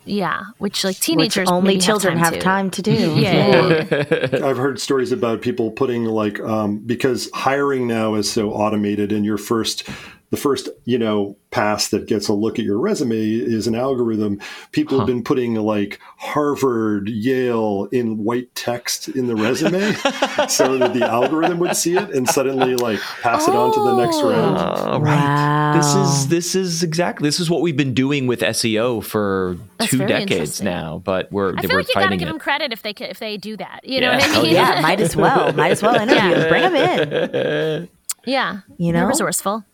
yeah, 0.05 0.41
which 0.59 0.83
like 0.83 0.95
Which 0.95 1.01
teenagers 1.01 1.49
only 1.49 1.77
children 1.79 2.17
have 2.17 2.33
to. 2.33 2.39
time 2.39 2.69
to 2.71 2.81
do. 2.81 2.91
Yeah, 3.19 3.85
yeah, 3.91 4.27
yeah. 4.31 4.45
I've 4.45 4.57
heard 4.57 4.79
stories 4.79 5.11
about 5.11 5.41
people 5.41 5.71
putting 5.71 6.05
like 6.05 6.39
um, 6.39 6.77
because 6.79 7.29
hiring 7.33 7.87
now 7.87 8.15
is 8.15 8.31
so 8.31 8.51
automated, 8.51 9.11
and 9.11 9.25
your 9.25 9.37
first 9.37 9.83
the 10.31 10.37
first 10.37 10.69
you 10.85 10.97
know 10.97 11.37
pass 11.51 11.89
that 11.89 12.07
gets 12.07 12.29
a 12.29 12.33
look 12.33 12.57
at 12.57 12.63
your 12.63 12.79
resume 12.79 13.17
is 13.17 13.67
an 13.67 13.75
algorithm. 13.75 14.39
People 14.71 14.97
huh. 14.97 15.01
have 15.01 15.07
been 15.07 15.23
putting 15.23 15.55
like 15.55 15.99
Harvard, 16.17 17.09
Yale 17.09 17.89
in 17.91 18.23
white 18.23 18.53
text 18.55 19.09
in 19.09 19.27
the 19.27 19.35
resume 19.35 19.91
so 20.47 20.77
that 20.77 20.93
the 20.93 21.05
algorithm 21.05 21.59
would 21.59 21.75
see 21.75 21.97
it 21.97 22.09
and 22.11 22.27
suddenly 22.27 22.75
like 22.75 22.99
pass 23.21 23.47
oh, 23.47 23.51
it 23.51 23.55
on 23.55 23.73
to 23.73 23.79
the 23.81 24.05
next 24.05 24.23
round. 24.23 24.57
Uh, 24.57 24.99
right. 25.01 25.15
Wow. 25.15 25.73
This 25.75 25.95
is 25.95 26.27
this 26.29 26.55
is 26.55 26.81
exactly 26.81 27.27
this 27.27 27.39
is 27.39 27.49
what 27.49 27.61
we've 27.61 27.77
been 27.77 27.93
doing 27.93 28.25
with 28.25 28.39
SEO 28.39 29.03
for 29.03 29.57
That's 29.77 29.91
two 29.91 30.07
decades 30.07 30.61
now. 30.61 31.01
But 31.03 31.29
we're 31.31 31.57
I 31.57 31.61
feel 31.61 31.71
we're 31.71 31.77
like 31.79 31.89
you 31.89 31.93
gotta 31.95 32.15
give 32.15 32.29
it. 32.29 32.31
them 32.31 32.39
credit 32.39 32.71
if 32.71 32.81
they 32.81 32.91
if 32.91 33.19
they 33.19 33.35
do 33.35 33.57
that. 33.57 33.81
You 33.83 33.95
yeah. 33.95 33.99
know 33.99 34.11
what 34.13 34.23
I 34.23 34.27
mean? 34.41 34.55
Oh, 34.55 34.59
yeah, 34.61 34.81
might 34.81 35.01
as 35.01 35.15
well. 35.17 35.51
Might 35.51 35.71
as 35.71 35.81
well 35.81 35.95
interview. 35.95 36.15
Yeah. 36.15 36.47
Bring 36.47 36.61
them 36.61 36.75
in. 36.75 37.89
Yeah, 38.25 38.59
you 38.77 38.93
know, 38.93 38.99
They're 38.99 39.07
resourceful. 39.07 39.65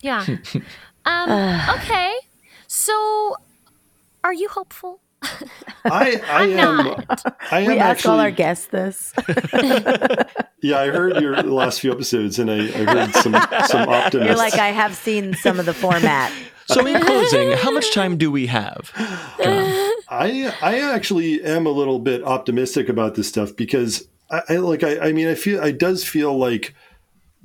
Yeah. 0.00 0.24
um, 1.04 1.60
okay. 1.76 2.14
So, 2.66 3.36
are 4.24 4.34
you 4.34 4.48
hopeful? 4.48 5.00
I, 5.84 6.20
I 6.28 6.44
am. 6.46 6.56
Not. 6.56 7.36
I 7.50 7.60
am 7.60 7.66
we 7.68 7.78
ask 7.78 7.90
actually, 7.90 8.10
all 8.10 8.20
our 8.20 8.30
guests 8.30 8.66
this. 8.66 9.12
yeah, 10.62 10.78
I 10.78 10.88
heard 10.88 11.20
your 11.20 11.42
last 11.42 11.80
few 11.80 11.92
episodes, 11.92 12.38
and 12.38 12.50
I, 12.50 12.58
I 12.58 12.84
heard 12.84 13.14
some 13.14 13.32
some 13.66 13.88
optimists. 13.88 14.14
You're 14.14 14.36
like, 14.36 14.54
I 14.54 14.68
have 14.68 14.94
seen 14.94 15.34
some 15.34 15.58
of 15.58 15.66
the 15.66 15.74
format. 15.74 16.32
So, 16.66 16.84
in 16.84 17.00
closing, 17.00 17.52
how 17.52 17.70
much 17.70 17.94
time 17.94 18.16
do 18.16 18.30
we 18.30 18.46
have? 18.46 18.92
I 20.08 20.54
I 20.60 20.80
actually 20.80 21.42
am 21.42 21.66
a 21.66 21.70
little 21.70 21.98
bit 21.98 22.22
optimistic 22.24 22.88
about 22.88 23.14
this 23.14 23.28
stuff 23.28 23.54
because 23.56 24.08
I, 24.30 24.42
I 24.50 24.56
like 24.56 24.82
I, 24.82 24.98
I 24.98 25.12
mean 25.12 25.28
I 25.28 25.34
feel 25.34 25.60
I 25.60 25.70
does 25.70 26.04
feel 26.04 26.36
like 26.36 26.74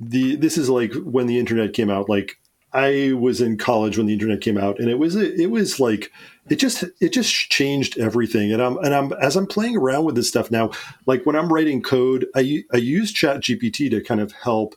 the 0.00 0.36
this 0.36 0.58
is 0.58 0.68
like 0.68 0.92
when 0.94 1.26
the 1.26 1.38
internet 1.38 1.72
came 1.72 1.90
out 1.90 2.08
like 2.08 2.38
I 2.74 3.12
was 3.12 3.40
in 3.40 3.58
college 3.58 3.98
when 3.98 4.06
the 4.06 4.12
internet 4.12 4.40
came 4.40 4.56
out, 4.56 4.78
and 4.78 4.88
it 4.88 4.98
was 4.98 5.14
it 5.16 5.50
was 5.50 5.78
like 5.78 6.10
it 6.48 6.56
just 6.56 6.84
it 7.00 7.12
just 7.12 7.32
changed 7.32 7.98
everything. 7.98 8.52
And 8.52 8.62
I'm 8.62 8.78
and 8.78 8.94
I'm 8.94 9.12
as 9.14 9.36
I'm 9.36 9.46
playing 9.46 9.76
around 9.76 10.04
with 10.04 10.14
this 10.14 10.28
stuff 10.28 10.50
now, 10.50 10.70
like 11.06 11.26
when 11.26 11.36
I'm 11.36 11.52
writing 11.52 11.82
code, 11.82 12.26
I 12.34 12.64
I 12.72 12.78
use 12.78 13.12
Chat 13.12 13.40
GPT 13.40 13.90
to 13.90 14.00
kind 14.00 14.20
of 14.20 14.32
help. 14.32 14.74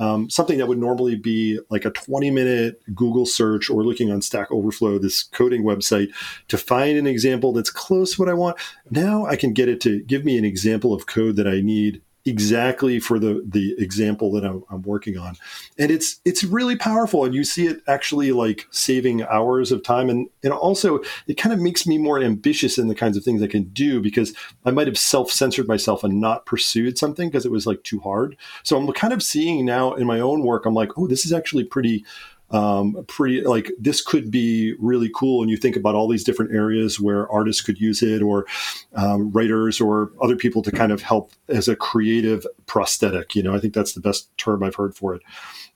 Um, 0.00 0.30
something 0.30 0.58
that 0.58 0.68
would 0.68 0.78
normally 0.78 1.16
be 1.16 1.58
like 1.70 1.84
a 1.84 1.90
20 1.90 2.30
minute 2.30 2.80
Google 2.94 3.26
search 3.26 3.68
or 3.68 3.82
looking 3.82 4.12
on 4.12 4.22
Stack 4.22 4.48
Overflow, 4.52 5.00
this 5.00 5.24
coding 5.24 5.64
website, 5.64 6.10
to 6.46 6.56
find 6.56 6.96
an 6.96 7.08
example 7.08 7.52
that's 7.52 7.70
close 7.70 8.14
to 8.14 8.22
what 8.22 8.28
I 8.28 8.34
want. 8.34 8.56
Now 8.92 9.26
I 9.26 9.34
can 9.34 9.52
get 9.52 9.68
it 9.68 9.80
to 9.80 10.00
give 10.04 10.24
me 10.24 10.38
an 10.38 10.44
example 10.44 10.94
of 10.94 11.06
code 11.06 11.34
that 11.34 11.48
I 11.48 11.62
need 11.62 12.00
exactly 12.28 13.00
for 13.00 13.18
the 13.18 13.42
the 13.46 13.74
example 13.78 14.30
that 14.32 14.44
I'm, 14.44 14.62
I'm, 14.70 14.82
working 14.82 15.18
on. 15.18 15.36
And 15.78 15.90
it's 15.90 16.20
it's 16.24 16.44
really 16.44 16.76
powerful 16.76 17.24
and 17.24 17.34
you 17.34 17.44
see 17.44 17.66
it 17.66 17.82
actually 17.86 18.32
like 18.32 18.66
saving 18.70 19.22
hours 19.24 19.72
of 19.72 19.82
time. 19.82 20.08
And 20.08 20.28
and 20.42 20.52
also 20.52 21.00
it 21.26 21.34
kind 21.34 21.52
of 21.52 21.60
makes 21.60 21.86
me 21.86 21.98
more 21.98 22.20
ambitious 22.20 22.78
in 22.78 22.88
the 22.88 22.94
kinds 22.94 23.16
of 23.16 23.24
things 23.24 23.42
i 23.42 23.46
can 23.46 23.64
do 23.64 24.00
because 24.00 24.34
i 24.64 24.70
might 24.70 24.86
have 24.86 24.98
self-censored 24.98 25.68
myself 25.68 26.04
and 26.04 26.20
not 26.20 26.46
pursued 26.46 26.98
something 26.98 27.28
because 27.28 27.44
it 27.44 27.52
was 27.52 27.66
like 27.66 27.82
too 27.82 28.00
hard. 28.00 28.36
So 28.62 28.76
i'm 28.76 28.90
kind 28.92 29.12
of 29.12 29.22
seeing 29.22 29.64
now 29.64 29.94
in 29.94 30.06
my 30.06 30.20
own 30.20 30.42
work 30.42 30.66
i'm 30.66 30.74
like 30.74 30.90
oh 30.96 31.06
this 31.06 31.24
is 31.24 31.32
actually 31.32 31.64
pretty 31.64 32.04
um, 32.50 33.04
pretty 33.08 33.42
like 33.42 33.70
this 33.78 34.00
could 34.00 34.30
be 34.30 34.74
really 34.78 35.10
cool. 35.14 35.42
And 35.42 35.50
you 35.50 35.56
think 35.56 35.76
about 35.76 35.94
all 35.94 36.08
these 36.08 36.24
different 36.24 36.52
areas 36.52 36.98
where 36.98 37.30
artists 37.30 37.62
could 37.62 37.80
use 37.80 38.02
it, 38.02 38.22
or 38.22 38.46
um, 38.94 39.30
writers, 39.32 39.80
or 39.80 40.12
other 40.22 40.36
people 40.36 40.62
to 40.62 40.72
kind 40.72 40.92
of 40.92 41.02
help 41.02 41.32
as 41.48 41.68
a 41.68 41.76
creative 41.76 42.46
prosthetic. 42.66 43.34
You 43.34 43.42
know, 43.42 43.54
I 43.54 43.58
think 43.58 43.74
that's 43.74 43.92
the 43.92 44.00
best 44.00 44.36
term 44.38 44.62
I've 44.62 44.76
heard 44.76 44.94
for 44.94 45.14
it. 45.14 45.22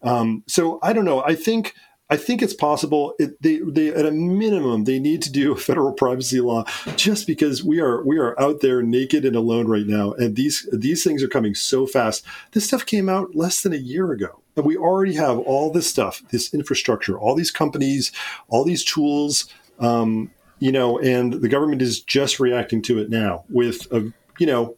Um, 0.03 0.43
so 0.47 0.79
I 0.83 0.93
don't 0.93 1.05
know. 1.05 1.23
I 1.23 1.35
think 1.35 1.75
I 2.13 2.19
think 2.19 2.43
it's 2.43 2.53
possible. 2.53 3.15
It, 3.19 3.41
they, 3.41 3.61
they, 3.61 3.89
at 3.89 4.05
a 4.05 4.11
minimum, 4.11 4.85
they 4.85 4.99
need 4.99 5.23
to 5.23 5.33
do 5.33 5.51
a 5.53 5.57
federal 5.57 5.95
privacy 5.95 6.41
law, 6.41 6.65
just 6.95 7.27
because 7.27 7.65
we 7.65 7.81
are 7.81 8.05
we 8.05 8.19
are 8.19 8.39
out 8.39 8.61
there 8.61 8.83
naked 8.83 9.25
and 9.25 9.35
alone 9.35 9.67
right 9.67 9.87
now, 9.87 10.13
and 10.13 10.37
these 10.37 10.69
these 10.75 11.03
things 11.03 11.23
are 11.23 11.29
coming 11.29 11.55
so 11.55 11.87
fast. 11.87 12.23
This 12.51 12.67
stuff 12.67 12.85
came 12.85 13.09
out 13.09 13.35
less 13.35 13.63
than 13.63 13.73
a 13.73 13.79
year 13.79 14.13
ago, 14.13 14.43
and 14.57 14.67
we 14.67 14.77
already 14.77 15.15
have 15.15 15.39
all 15.39 15.73
this 15.73 15.89
stuff, 15.89 16.23
this 16.29 16.53
infrastructure, 16.53 17.19
all 17.19 17.35
these 17.35 17.51
companies, 17.51 18.13
all 18.51 18.63
these 18.63 18.85
tools, 18.85 19.49
um, 19.79 20.31
you 20.59 20.71
know, 20.71 20.99
and 20.99 21.33
the 21.33 21.49
government 21.49 21.81
is 21.81 21.99
just 21.99 22.39
reacting 22.39 22.83
to 22.83 22.99
it 22.99 23.09
now 23.09 23.45
with 23.49 23.91
a 23.91 24.13
you 24.39 24.47
know 24.47 24.77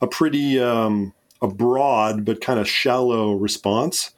a 0.00 0.08
pretty 0.08 0.58
um, 0.58 1.14
a 1.40 1.46
broad 1.46 2.24
but 2.24 2.40
kind 2.40 2.58
of 2.58 2.68
shallow 2.68 3.34
response. 3.34 4.10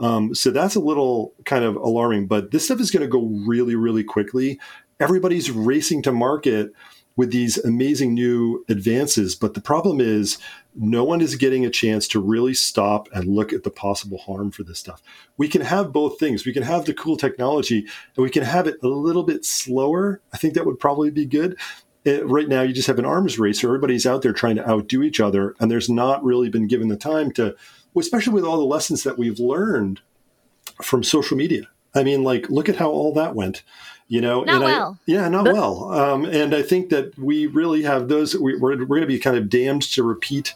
Um, 0.00 0.34
so 0.34 0.50
that's 0.50 0.74
a 0.74 0.80
little 0.80 1.34
kind 1.44 1.64
of 1.64 1.76
alarming, 1.76 2.26
but 2.26 2.50
this 2.50 2.64
stuff 2.64 2.80
is 2.80 2.90
going 2.90 3.02
to 3.02 3.08
go 3.08 3.26
really, 3.46 3.74
really 3.74 4.02
quickly. 4.02 4.58
Everybody's 4.98 5.50
racing 5.50 6.02
to 6.02 6.12
market 6.12 6.72
with 7.16 7.32
these 7.32 7.58
amazing 7.58 8.14
new 8.14 8.64
advances. 8.68 9.34
But 9.34 9.52
the 9.52 9.60
problem 9.60 10.00
is, 10.00 10.38
no 10.74 11.04
one 11.04 11.20
is 11.20 11.34
getting 11.34 11.66
a 11.66 11.70
chance 11.70 12.08
to 12.08 12.20
really 12.20 12.54
stop 12.54 13.08
and 13.12 13.34
look 13.34 13.52
at 13.52 13.62
the 13.62 13.70
possible 13.70 14.18
harm 14.18 14.50
for 14.50 14.62
this 14.62 14.78
stuff. 14.78 15.02
We 15.36 15.48
can 15.48 15.60
have 15.60 15.92
both 15.92 16.18
things. 16.18 16.46
We 16.46 16.52
can 16.52 16.62
have 16.62 16.84
the 16.84 16.94
cool 16.94 17.16
technology 17.16 17.80
and 17.80 18.22
we 18.22 18.30
can 18.30 18.44
have 18.44 18.66
it 18.66 18.76
a 18.82 18.88
little 18.88 19.24
bit 19.24 19.44
slower. 19.44 20.22
I 20.32 20.38
think 20.38 20.54
that 20.54 20.64
would 20.64 20.78
probably 20.78 21.10
be 21.10 21.26
good. 21.26 21.58
It, 22.04 22.26
right 22.26 22.48
now, 22.48 22.62
you 22.62 22.72
just 22.72 22.86
have 22.86 22.98
an 22.98 23.04
arms 23.04 23.38
race. 23.38 23.62
Everybody's 23.62 24.06
out 24.06 24.22
there 24.22 24.32
trying 24.32 24.56
to 24.56 24.66
outdo 24.66 25.02
each 25.02 25.20
other, 25.20 25.54
and 25.60 25.70
there's 25.70 25.90
not 25.90 26.24
really 26.24 26.48
been 26.48 26.66
given 26.66 26.88
the 26.88 26.96
time 26.96 27.30
to 27.32 27.54
especially 27.96 28.32
with 28.32 28.44
all 28.44 28.58
the 28.58 28.64
lessons 28.64 29.02
that 29.04 29.18
we've 29.18 29.38
learned 29.38 30.00
from 30.82 31.02
social 31.02 31.36
media. 31.36 31.68
I 31.94 32.04
mean, 32.04 32.22
like, 32.22 32.48
look 32.48 32.68
at 32.68 32.76
how 32.76 32.90
all 32.90 33.12
that 33.14 33.34
went. 33.34 33.62
You 34.08 34.20
know, 34.20 34.42
not 34.42 34.56
and 34.56 34.64
well. 34.64 34.98
I, 34.98 35.10
yeah, 35.10 35.28
not 35.28 35.44
well. 35.44 35.92
Um, 35.92 36.24
and 36.24 36.52
I 36.52 36.62
think 36.62 36.88
that 36.88 37.16
we 37.16 37.46
really 37.46 37.82
have 37.84 38.08
those. 38.08 38.36
We, 38.36 38.54
are 38.54 38.58
we're, 38.58 38.76
we're 38.78 38.86
going 38.86 39.02
to 39.02 39.06
be 39.06 39.20
kind 39.20 39.36
of 39.36 39.48
damned 39.48 39.82
to 39.82 40.02
repeat 40.02 40.52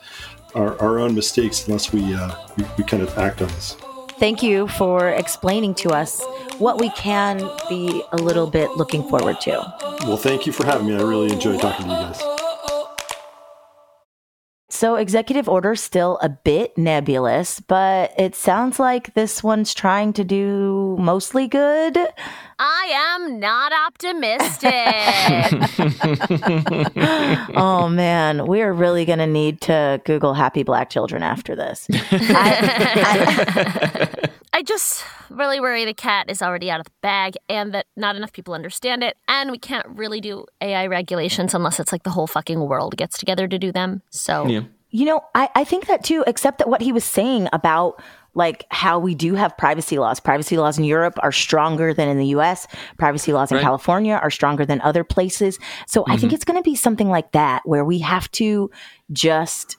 our, 0.57 0.81
our 0.81 0.99
own 0.99 1.15
mistakes 1.15 1.67
unless 1.67 1.93
we, 1.93 2.15
uh, 2.15 2.35
we 2.57 2.65
we 2.79 2.85
kind 2.85 3.03
of 3.03 3.17
act 3.17 3.43
on 3.43 3.49
this. 3.49 3.77
Thank 4.19 4.43
you 4.43 4.69
for 4.69 5.11
explaining 5.11 5.75
to 5.77 5.91
us 5.91 6.21
what 6.59 6.81
we 6.81 6.91
can 6.91 7.49
be 7.69 8.03
a 8.13 8.17
little 8.17 8.49
bit 8.49 8.71
looking 8.73 9.09
forward 9.09 9.41
to. 9.43 9.51
Well, 10.03 10.17
thank 10.17 10.47
you 10.47 10.53
for 10.53 10.65
having 10.65 10.87
me. 10.87 10.95
I 10.95 11.03
really 11.03 11.33
enjoyed 11.33 11.61
talking 11.61 11.87
to 11.87 11.93
you 11.93 11.99
guys. 11.99 12.34
So, 14.75 14.97
executive 14.97 15.49
order 15.49 15.77
still 15.77 16.19
a 16.21 16.29
bit 16.29 16.77
nebulous, 16.77 17.61
but 17.61 18.13
it 18.19 18.35
sounds 18.35 18.81
like 18.81 19.15
this 19.15 19.41
one's 19.41 19.73
trying 19.73 20.13
to 20.15 20.25
do 20.25 20.97
mostly 20.99 21.47
good. 21.47 21.97
I 22.59 23.17
am 23.17 23.39
not 23.39 23.73
optimistic. 23.87 24.73
oh 27.55 27.89
man, 27.89 28.49
we 28.49 28.63
are 28.63 28.73
really 28.73 29.05
going 29.05 29.21
to 29.21 29.29
need 29.29 29.61
to 29.61 30.01
Google 30.05 30.35
happy 30.35 30.65
black 30.65 30.91
children 30.91 31.23
after 31.23 31.55
this. 31.55 31.87
I, 31.93 34.09
I, 34.25 34.29
I 34.55 34.63
just 34.63 35.05
really 35.31 35.59
worry 35.59 35.85
the 35.85 35.93
cat 35.93 36.31
is 36.31 36.41
already 36.41 36.71
out 36.71 36.79
of 36.79 36.87
the 36.87 36.93
bag 37.03 37.35
and 37.49 37.75
that 37.75 37.87
not 37.97 38.15
enough 38.15 38.33
people 38.33 38.55
understand 38.55 39.03
it. 39.03 39.17
And 39.27 39.51
we 39.51 39.59
can't 39.59 39.85
really 39.89 40.21
do 40.21 40.47
AI 40.61 40.87
regulations 40.87 41.55
unless 41.55 41.81
it's 41.81 41.91
like 41.91 42.05
the 42.05 42.11
whole 42.11 42.29
fucking 42.29 42.61
world 42.61 42.97
gets 42.97 43.19
together 43.19 43.49
to 43.49 43.59
do 43.59 43.73
them. 43.73 44.01
So, 44.11 44.47
yeah. 44.47 44.61
you 44.91 45.07
know, 45.07 45.23
I, 45.35 45.49
I 45.57 45.65
think 45.65 45.89
that 45.89 46.05
too, 46.05 46.23
except 46.29 46.59
that 46.59 46.69
what 46.69 46.83
he 46.83 46.93
was 46.93 47.03
saying 47.03 47.49
about 47.53 48.01
like 48.35 48.65
how 48.71 49.01
we 49.01 49.17
do 49.17 49.35
have 49.35 49.59
privacy 49.59 49.99
laws. 49.99 50.21
Privacy 50.21 50.57
laws 50.57 50.79
in 50.79 50.85
Europe 50.85 51.19
are 51.21 51.33
stronger 51.33 51.93
than 51.93 52.09
in 52.09 52.19
the 52.19 52.27
US. 52.27 52.69
Privacy 52.97 53.33
laws 53.33 53.51
in 53.51 53.57
right. 53.57 53.63
California 53.63 54.21
are 54.23 54.31
stronger 54.31 54.65
than 54.65 54.81
other 54.83 55.03
places. 55.03 55.59
So 55.89 56.03
mm-hmm. 56.03 56.13
I 56.13 56.17
think 56.17 56.29
mm-hmm. 56.29 56.35
it's 56.37 56.45
going 56.45 56.61
to 56.61 56.63
be 56.63 56.77
something 56.77 57.09
like 57.09 57.33
that 57.33 57.63
where 57.65 57.85
we 57.85 57.99
have 58.01 58.31
to 58.33 58.71
just 59.13 59.79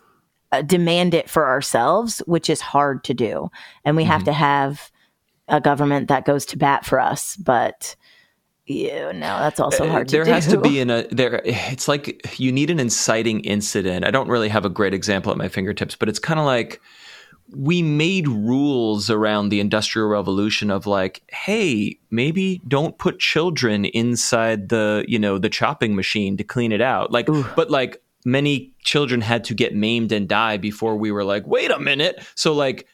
uh, 0.56 0.62
demand 0.62 1.14
it 1.14 1.30
for 1.30 1.48
ourselves, 1.48 2.20
which 2.26 2.50
is 2.50 2.62
hard 2.62 3.04
to 3.06 3.14
do. 3.14 3.50
And 3.84 3.96
we 3.96 4.04
mm-hmm. 4.04 4.12
have 4.12 4.24
to 4.26 4.34
have 4.34 4.92
a 5.48 5.62
government 5.62 6.08
that 6.08 6.26
goes 6.26 6.46
to 6.48 6.58
bat 6.58 6.86
for 6.86 7.00
us. 7.00 7.36
But 7.36 7.96
yeah, 8.66 9.12
no, 9.12 9.40
that's 9.40 9.60
also 9.60 9.80
hard 9.80 9.90
uh, 9.90 9.92
hard 9.92 10.10
there 10.10 10.24
to 10.24 10.34
has 10.34 10.48
to 10.48 10.60
be 10.60 10.80
in 10.80 10.90
a 10.90 11.08
there 11.12 11.42
it's 11.46 11.88
like 11.88 12.40
you 12.40 12.52
need 12.52 12.70
an 12.70 12.80
inciting 12.80 13.42
incident. 13.42 14.06
I 14.06 14.12
don't 14.12 14.28
really 14.28 14.50
have 14.50 14.66
a 14.66 14.70
great 14.70 14.94
example 14.94 15.32
at 15.32 15.38
my 15.38 15.50
fingertips, 15.50 15.96
but 15.96 16.10
it's 16.10 16.20
kind 16.20 16.40
of 16.40 16.46
like 16.46 16.82
we 17.52 17.84
made 17.84 18.28
rules 18.28 19.12
around 19.12 19.50
the 19.50 19.60
industrial 19.60 20.08
revolution 20.08 20.72
of 20.72 20.88
like 20.88 21.22
hey 21.30 22.00
maybe 22.10 22.60
don't 22.68 22.98
put 22.98 23.20
children 23.20 23.86
inside 23.86 24.70
the 24.70 25.06
you 25.08 25.20
know 25.20 25.38
the 25.38 25.50
chopping 25.50 25.96
machine 25.96 26.38
to 26.38 26.44
clean 26.44 26.72
it 26.72 26.82
out 26.82 27.12
like 27.12 27.30
Ooh. 27.30 27.46
but 27.56 27.70
like 27.70 28.02
many 28.26 28.74
children 28.84 29.22
had 29.22 29.44
to 29.44 29.54
get 29.54 29.74
maimed 29.76 30.12
and 30.12 30.28
die 30.28 30.58
before 30.58 30.98
we 30.98 31.12
were 31.12 31.24
like 31.24 31.46
wait 31.48 31.72
a 31.72 31.80
minute 31.80 32.22
so 32.36 32.54
like 32.54 32.88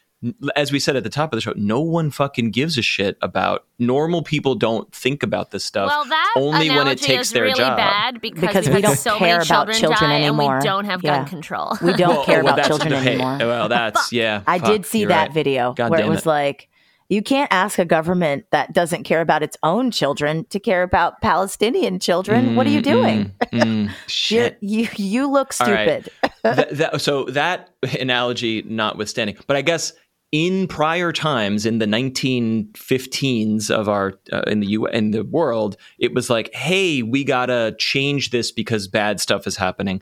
as 0.54 0.70
we 0.70 0.78
said 0.78 0.94
at 0.96 1.02
the 1.02 1.10
top 1.10 1.32
of 1.32 1.36
the 1.36 1.40
show, 1.40 1.52
no 1.56 1.80
one 1.80 2.10
fucking 2.10 2.50
gives 2.50 2.78
a 2.78 2.82
shit 2.82 3.18
about 3.22 3.66
normal 3.78 4.22
people. 4.22 4.54
Don't 4.54 4.92
think 4.94 5.22
about 5.22 5.50
this 5.50 5.64
stuff. 5.64 5.88
Well, 5.88 6.04
that 6.04 6.34
only 6.36 6.70
when 6.70 6.86
it 6.86 7.00
takes 7.00 7.30
their 7.30 7.44
really 7.44 7.58
job. 7.58 7.76
Bad 7.76 8.20
because, 8.20 8.40
because 8.40 8.68
we 8.68 8.80
don't 8.80 8.96
so 8.96 9.18
care 9.18 9.40
about 9.40 9.72
children 9.72 10.10
anymore. 10.10 10.54
And 10.54 10.62
we 10.62 10.68
don't 10.68 10.84
have 10.84 11.02
yeah. 11.02 11.18
gun 11.18 11.26
control. 11.26 11.76
We 11.82 11.92
don't 11.94 12.16
well, 12.16 12.24
care 12.24 12.44
well, 12.44 12.54
about 12.54 12.66
children 12.66 12.92
anymore. 12.92 13.38
Well, 13.38 13.68
that's 13.68 14.12
yeah. 14.12 14.42
I 14.46 14.58
fuck, 14.58 14.68
did 14.68 14.86
see 14.86 15.06
that 15.06 15.28
right. 15.28 15.34
video 15.34 15.72
God 15.72 15.90
where 15.90 16.00
it 16.00 16.08
was 16.08 16.20
it. 16.20 16.26
like 16.26 16.68
You 17.12 17.20
can't 17.20 17.52
ask 17.52 17.78
a 17.78 17.84
government 17.84 18.46
that 18.52 18.72
doesn't 18.72 19.02
care 19.02 19.20
about 19.20 19.42
its 19.42 19.54
own 19.62 19.90
children 19.90 20.46
to 20.46 20.58
care 20.58 20.82
about 20.82 21.20
Palestinian 21.20 21.98
children. 21.98 22.56
what 22.56 22.66
are 22.66 22.70
you 22.70 22.80
doing? 22.80 23.34
Mm, 23.52 23.60
mm, 23.60 23.90
shit. 24.06 24.56
you 24.62 24.88
you 24.96 25.30
look 25.30 25.52
All 25.60 25.66
right. 25.70 26.02
stupid. 26.06 26.10
That- 26.42 27.00
so 27.02 27.24
that 27.26 27.68
analogy 28.00 28.62
notwithstanding, 28.62 29.36
but 29.46 29.56
I 29.58 29.60
guess 29.60 29.92
in 30.30 30.66
prior 30.66 31.12
times, 31.12 31.66
in 31.66 31.80
the 31.80 31.84
1915s 31.84 33.70
of 33.70 33.90
our 33.90 34.14
uh, 34.32 34.44
in 34.46 34.60
the 34.60 34.68
U 34.68 34.86
in 34.86 35.10
the 35.10 35.22
world, 35.24 35.76
it 35.98 36.14
was 36.14 36.30
like, 36.30 36.50
hey, 36.54 37.02
we 37.02 37.24
gotta 37.24 37.74
change 37.78 38.30
this 38.30 38.50
because 38.50 38.88
bad 38.88 39.20
stuff 39.20 39.46
is 39.46 39.58
happening. 39.58 40.00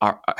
Our, 0.00 0.20
uh, 0.26 0.32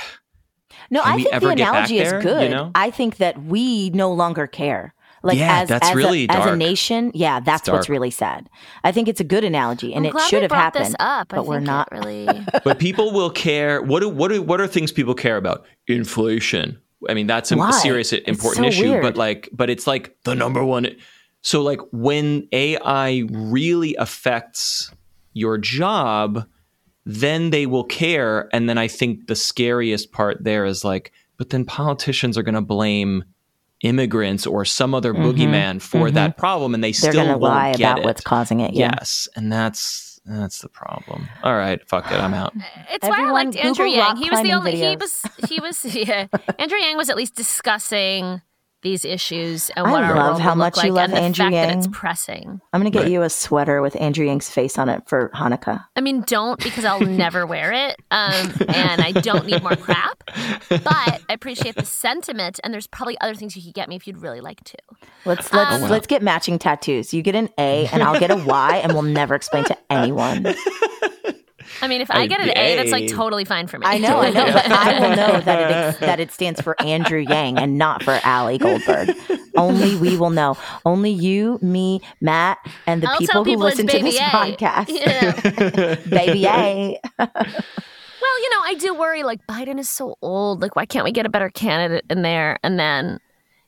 No, 0.90 1.02
I 1.04 1.22
think 1.22 1.30
the 1.40 1.48
analogy 1.50 2.00
is 2.00 2.12
you 2.12 2.18
good. 2.20 2.50
know? 2.50 2.72
I 2.74 2.90
think 2.90 3.18
that 3.18 3.40
we 3.40 3.90
no 3.90 4.12
longer 4.12 4.48
care. 4.48 4.92
Like 5.22 5.38
Yeah, 5.38 5.60
as 5.60 5.68
that's 5.68 5.88
as, 5.90 5.94
really 5.94 6.26
a, 6.26 6.32
as 6.32 6.46
a 6.46 6.56
nation, 6.56 7.10
yeah, 7.14 7.40
that's 7.40 7.68
what's 7.68 7.88
really 7.88 8.10
sad. 8.10 8.48
I 8.84 8.92
think 8.92 9.08
it's 9.08 9.20
a 9.20 9.24
good 9.24 9.44
analogy, 9.44 9.92
and 9.92 10.04
I'm 10.04 10.10
it 10.10 10.12
glad 10.12 10.28
should 10.28 10.42
have 10.42 10.52
happened. 10.52 10.86
this 10.86 10.96
up. 10.98 11.28
but 11.28 11.38
I 11.38 11.42
we're 11.42 11.60
not. 11.60 11.90
Really. 11.92 12.26
but 12.64 12.78
people 12.78 13.12
will 13.12 13.30
care. 13.30 13.82
What 13.82 14.00
do 14.00 14.08
what 14.08 14.28
do 14.28 14.40
what 14.42 14.60
are 14.60 14.66
things 14.66 14.92
people 14.92 15.14
care 15.14 15.36
about? 15.36 15.64
Inflation. 15.86 16.80
I 17.08 17.14
mean, 17.14 17.26
that's 17.26 17.50
a 17.50 17.56
Why? 17.56 17.70
serious, 17.70 18.12
important 18.12 18.64
so 18.64 18.68
issue. 18.68 18.90
weird. 18.90 19.02
But 19.02 19.16
like, 19.16 19.48
but 19.52 19.70
it's 19.70 19.86
like 19.86 20.16
the 20.24 20.34
number 20.34 20.64
one. 20.64 20.88
So 21.42 21.62
like, 21.62 21.80
when 21.92 22.46
AI 22.52 23.24
really 23.30 23.94
affects 23.96 24.92
your 25.32 25.56
job, 25.56 26.46
then 27.06 27.50
they 27.50 27.66
will 27.66 27.84
care. 27.84 28.48
And 28.52 28.68
then 28.68 28.76
I 28.76 28.88
think 28.88 29.26
the 29.26 29.36
scariest 29.36 30.12
part 30.12 30.44
there 30.44 30.66
is 30.66 30.84
like, 30.84 31.12
but 31.38 31.50
then 31.50 31.64
politicians 31.64 32.36
are 32.36 32.42
going 32.42 32.54
to 32.54 32.60
blame 32.60 33.24
immigrants 33.82 34.46
or 34.46 34.64
some 34.64 34.94
other 34.94 35.14
boogeyman 35.14 35.80
for 35.80 36.10
that 36.10 36.36
problem, 36.36 36.74
and 36.74 36.84
they 36.84 36.90
Mm-hmm. 36.90 37.02
They're 37.02 37.12
still 37.12 37.24
going 37.24 37.34
to 37.34 37.38
won't 37.38 37.54
lie 37.54 37.72
get 37.72 37.80
about 37.92 37.98
it. 38.00 38.04
what's 38.04 38.20
causing 38.20 38.60
it. 38.60 38.74
Yeah. 38.74 38.90
Yes, 38.98 39.28
and 39.36 39.50
that's 39.52 40.20
that's 40.26 40.58
the 40.60 40.68
problem. 40.68 41.28
All 41.42 41.56
right, 41.56 41.80
fuck 41.88 42.10
it, 42.12 42.16
I'm 42.16 42.34
out. 42.34 42.52
It's 42.90 43.08
why 43.08 43.26
I 43.26 43.30
liked 43.30 43.56
Andrew 43.56 43.86
Google 43.86 43.86
Yang. 43.86 44.16
He 44.16 44.30
was 44.30 44.42
the 44.42 44.48
climbing 44.50 44.54
only. 44.54 44.76
He 44.76 44.96
was. 44.96 45.22
He 45.48 45.60
was. 45.60 45.84
Yeah. 45.94 46.26
Andrew 46.58 46.78
Yang 46.78 46.96
was 46.96 47.08
at 47.10 47.16
least 47.16 47.34
discussing 47.36 48.42
these 48.82 49.04
issues 49.04 49.70
and 49.76 49.86
I 49.86 49.90
what 49.90 50.02
our 50.02 50.14
love 50.16 50.40
how 50.40 50.54
much 50.54 50.76
look 50.76 50.84
you 50.86 50.92
like 50.92 51.10
love 51.10 51.10
and 51.10 51.18
the 51.18 51.22
Andrew 51.22 51.44
fact 51.44 51.52
that 51.54 51.68
Yang. 51.68 51.78
it's 51.78 51.88
pressing. 51.92 52.60
I'm 52.72 52.80
going 52.80 52.90
to 52.90 52.96
get 52.98 53.04
Right. 53.04 53.12
you 53.12 53.22
a 53.22 53.30
sweater 53.30 53.82
with 53.82 53.94
Andrew 54.00 54.24
Yang's 54.26 54.48
face 54.50 54.78
on 54.78 54.88
it 54.88 55.02
for 55.06 55.30
Hanukkah. 55.34 55.84
I 55.96 56.00
mean, 56.00 56.22
don't 56.26 56.62
because 56.62 56.84
I'll 56.84 57.00
never 57.24 57.46
wear 57.46 57.72
it, 57.72 57.96
um, 58.10 58.52
and 58.68 59.00
I 59.02 59.12
don't 59.12 59.46
need 59.46 59.62
more 59.62 59.76
crap. 59.76 60.22
But 60.68 60.86
I 60.86 61.18
appreciate 61.28 61.74
the 61.76 61.84
sentiment, 61.84 62.58
and 62.64 62.72
there's 62.72 62.86
probably 62.86 63.20
other 63.20 63.34
things 63.34 63.56
you 63.56 63.62
could 63.62 63.74
get 63.74 63.88
me 63.88 63.96
if 63.96 64.06
you'd 64.06 64.18
really 64.18 64.40
like 64.40 64.62
to. 64.64 64.76
Let's 65.24 65.52
let's 65.52 65.82
Um, 65.82 65.90
let's 65.90 66.06
get 66.06 66.22
matching 66.22 66.58
tattoos. 66.58 67.12
You 67.12 67.22
get 67.22 67.34
an 67.34 67.48
A, 67.58 67.86
and 67.92 68.02
I'll 68.02 68.18
get 68.18 68.30
a 68.30 68.36
Y, 68.36 68.76
and 68.82 68.92
we'll 68.92 69.02
never 69.02 69.34
explain 69.34 69.64
to 69.64 69.76
anyone. 69.90 70.42
I 71.82 71.88
mean, 71.88 72.00
if 72.00 72.10
I 72.10 72.20
I- 72.22 72.26
get 72.26 72.40
an 72.40 72.50
A, 72.56 72.76
that's 72.76 72.90
like 72.90 73.08
totally 73.08 73.44
fine 73.44 73.66
for 73.66 73.78
me. 73.78 73.86
I 73.86 73.98
know, 73.98 74.20
I 74.20 74.30
know, 74.30 74.46
but 74.52 74.70
I 74.70 75.00
will 75.00 75.16
know 75.16 75.40
that 75.40 75.94
it 75.94 76.00
that 76.00 76.20
it 76.20 76.32
stands 76.32 76.60
for 76.60 76.80
Andrew 76.82 77.18
Yang 77.20 77.58
and 77.58 77.78
not 77.78 78.02
for 78.02 78.18
Alli 78.22 78.58
Goldberg. 78.58 79.10
Only 79.56 79.96
we 79.96 80.16
will 80.16 80.30
know. 80.30 80.56
Only 80.84 81.10
you, 81.10 81.58
me, 81.62 82.00
Matt, 82.20 82.58
and 82.86 83.02
the 83.02 83.10
I'll 83.10 83.18
people 83.18 83.32
tell 83.32 83.44
who 83.44 83.56
listen 83.56 83.86
to 83.86 83.92
Baby 83.92 84.10
this 84.12 84.20
A. 84.20 84.22
podcast. 84.22 84.88
Yeah. 84.88 85.94
Baby 86.08 86.46
A. 86.46 87.00
Well, 87.18 88.42
you 88.42 88.50
know, 88.50 88.60
I 88.62 88.74
do 88.78 88.94
worry 88.94 89.22
like 89.22 89.46
Biden 89.46 89.78
is 89.78 89.88
so 89.88 90.16
old. 90.22 90.60
Like, 90.62 90.76
why 90.76 90.86
can't 90.86 91.04
we 91.04 91.10
get 91.12 91.26
a 91.26 91.30
better 91.30 91.48
candidate 91.50 92.04
in 92.10 92.22
there? 92.22 92.58
And 92.62 92.78
then, 92.78 93.18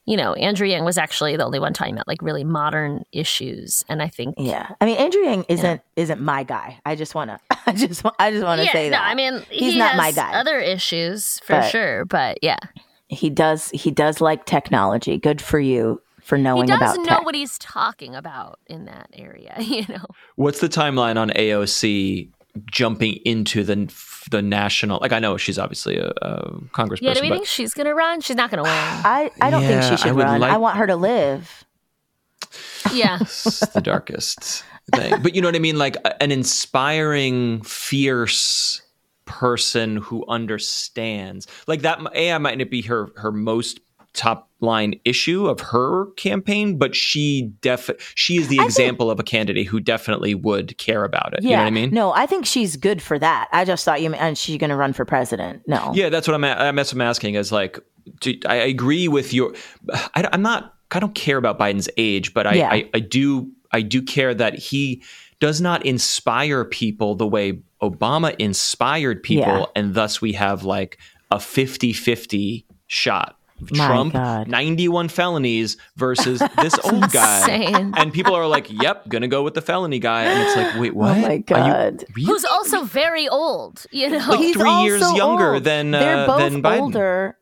you 0.05 0.17
know, 0.17 0.33
Andrew 0.35 0.67
Yang 0.67 0.85
was 0.85 0.99
actually 0.99 1.37
the 1.37 1.45
only 1.45 1.59
one 1.61 1.73
talking 1.73 1.95
about 1.95 2.09
like 2.09 2.23
really 2.23 2.43
modern 2.45 3.05
issues. 3.13 3.85
And 3.89 4.03
I 4.03 4.09
think, 4.09 4.35
Yeah, 4.39 4.71
I 4.81 4.85
mean 4.87 4.97
Andrew 4.97 5.23
Yang 5.23 5.45
isn't 5.49 5.81
isn't 5.97 6.21
my 6.21 6.43
guy. 6.43 6.81
I 6.85 6.97
just 6.97 7.15
wanna, 7.15 7.39
I 7.67 7.73
just, 7.73 8.05
I 8.19 8.31
just 8.33 8.45
want 8.45 8.61
to 8.61 8.65
yeah, 8.67 8.73
say 8.73 8.87
no, 8.87 8.97
that. 8.97 9.05
I 9.07 9.15
mean, 9.15 9.43
he's 9.51 9.75
he 9.75 9.79
not 9.79 9.93
has 9.93 9.99
my 9.99 10.13
guy. 10.13 10.33
Other 10.35 10.59
issues 10.59 11.39
for 11.41 11.55
But- 11.61 11.69
sure, 11.71 12.05
but 12.05 12.39
yeah, 12.43 12.59
he 13.09 13.31
does, 13.31 13.71
he 13.71 13.91
does 13.91 14.21
like 14.21 14.45
technology. 14.47 15.19
Good 15.19 15.41
for 15.41 15.61
you 15.61 16.01
for 16.23 16.37
he 16.37 16.43
knowing 16.43 16.67
does 16.67 16.81
about 16.81 16.97
know 16.99 17.05
tech. 17.05 17.25
what 17.25 17.35
he's 17.35 17.59
talking 17.59 18.15
about 18.15 18.59
in 18.67 18.87
that 18.87 19.09
area. 19.13 19.55
You 19.61 19.85
know, 19.89 20.07
What's 20.37 20.61
the 20.61 20.69
timeline 20.69 21.17
on 21.17 21.31
AOC 21.31 22.31
jumping 22.67 23.15
into 23.25 23.65
the 23.65 23.87
the 24.31 24.43
national? 24.43 24.99
Like, 25.01 25.13
I 25.13 25.19
know 25.19 25.37
she's 25.37 25.59
obviously 25.59 25.97
a, 25.99 26.13
a 26.23 26.53
congressperson, 26.75 26.99
yeah. 27.03 27.15
Do 27.15 27.21
we 27.23 27.29
think 27.31 27.47
she's 27.47 27.75
gonna 27.75 27.95
run? 27.95 28.21
She's 28.21 28.37
not 28.37 28.51
gonna 28.51 28.63
win. 28.63 28.73
I, 28.73 29.31
I 29.41 29.51
don't 29.51 29.63
think 29.63 29.83
she 29.83 29.97
should 29.97 30.15
would 30.15 30.25
run. 30.25 30.41
like- 30.41 30.53
I 30.53 30.57
want 30.57 30.77
her 30.79 30.87
to 30.87 30.97
live. 30.97 31.65
yeah, 32.93 33.19
it's 33.21 33.61
the 33.69 33.81
darkest 33.81 34.65
thing. 34.95 35.15
But 35.23 35.35
you 35.35 35.41
know 35.43 35.49
what 35.49 35.57
I 35.57 35.61
mean? 35.61 35.79
Like 35.79 35.97
an 36.21 36.31
inspiring, 36.33 37.63
fierce 37.63 38.83
person 39.25 39.97
who 39.97 40.25
understands. 40.29 41.47
Like 41.67 41.83
that. 41.83 42.01
AI 42.15 42.37
might 42.39 42.59
not 42.59 42.71
be 42.71 42.83
her 42.83 43.11
her 43.17 43.33
most 43.33 43.81
top 44.13 44.51
line 44.63 44.95
issue 45.05 45.47
of 45.47 45.61
her 45.61 46.07
campaign, 46.13 46.79
but 46.79 46.95
she 46.95 47.53
def 47.61 47.91
she 48.15 48.37
is 48.37 48.49
the 48.49 48.61
example 48.63 49.11
of 49.11 49.19
a 49.21 49.23
candidate 49.23 49.67
who 49.67 49.81
definitely 49.81 50.35
would 50.35 50.79
care 50.79 51.05
about 51.05 51.35
it. 51.35 51.43
Yeah, 51.43 51.51
You 51.51 51.57
know 51.57 51.63
what 51.63 51.67
I 51.67 51.71
mean? 51.71 51.91
No, 51.91 52.13
I 52.13 52.27
think 52.27 52.47
she's 52.47 52.77
good 52.77 53.03
for 53.03 53.19
that. 53.19 53.49
I 53.53 53.65
just 53.65 53.85
thought 53.85 54.01
you 54.01 54.11
meant 54.11 54.23
and 54.23 54.39
she's 54.39 54.59
going 54.59 54.71
to 54.71 54.77
run 54.77 54.93
for 54.93 55.05
president. 55.05 55.63
No. 55.67 55.93
Yeah, 55.95 56.09
that's 56.09 56.27
what 56.29 56.35
I'm. 56.35 56.45
I'm, 56.45 56.77
that's 56.77 56.93
what 56.95 57.03
I'm 57.03 57.09
asking. 57.09 57.35
Is 57.35 57.53
like, 57.53 57.79
do, 58.21 58.35
I 58.47 58.55
agree 58.57 59.09
with 59.09 59.33
your. 59.35 59.55
I, 60.15 60.29
am 60.33 60.43
not. 60.43 60.75
I 60.91 61.01
don't 61.01 61.15
care 61.15 61.39
about 61.39 61.59
Biden's 61.59 61.89
age, 61.97 62.33
but 62.35 62.47
I, 62.47 62.55
Yeah. 62.55 62.71
I, 62.71 62.89
I 62.95 63.01
do. 63.01 63.51
I 63.73 63.81
do 63.83 64.03
care 64.03 64.35
that 64.35 64.55
he 64.55 65.03
does 65.41 65.61
not 65.61 65.85
inspire 65.85 66.65
people 66.65 67.15
the 67.17 67.27
way 67.27 67.61
Obama 67.83 68.37
inspired 68.39 69.23
people, 69.23 69.43
Yeah. 69.45 69.65
and 69.75 69.95
thus 69.95 70.21
we 70.21 70.35
have 70.35 70.63
like 70.63 70.99
a 71.33 71.37
50-50 71.37 72.65
shot. 72.87 73.37
My 73.71 73.87
Trump, 73.87 74.13
God. 74.15 74.49
91 74.49 75.09
felonies 75.09 75.77
versus 75.97 76.41
this 76.61 76.79
old 76.85 77.11
guy. 77.13 77.39
insane. 77.41 77.95
And 77.97 78.13
people 78.13 78.35
are 78.35 78.47
like, 78.47 78.67
yep, 78.71 79.09
gonna 79.09 79.29
go 79.29 79.43
with 79.43 79.55
the 79.55 79.63
felony 79.63 79.99
guy. 79.99 80.25
And 80.25 80.43
it's 80.43 80.57
like, 80.57 80.81
wait, 80.81 80.95
what? 80.95 81.17
Oh 81.17 81.21
my 81.21 81.29
Are 81.29 81.33
you- 81.35 81.43
God. 81.43 82.05
really? 82.17 82.27
who's 82.27 82.45
also 82.45 82.83
very 82.85 83.29
old. 83.29 83.85
You 83.91 84.11
know, 84.11 84.19
Like 84.29 84.39
He's 84.41 84.57
three 84.57 84.83
years 84.83 85.01
younger 85.15 85.55
old. 85.55 85.65
than, 85.65 85.91
They're 85.93 86.17
uh, 86.19 86.27
both 86.27 86.39
than 86.53 86.63
Biden. 86.63 86.81
older 86.81 87.39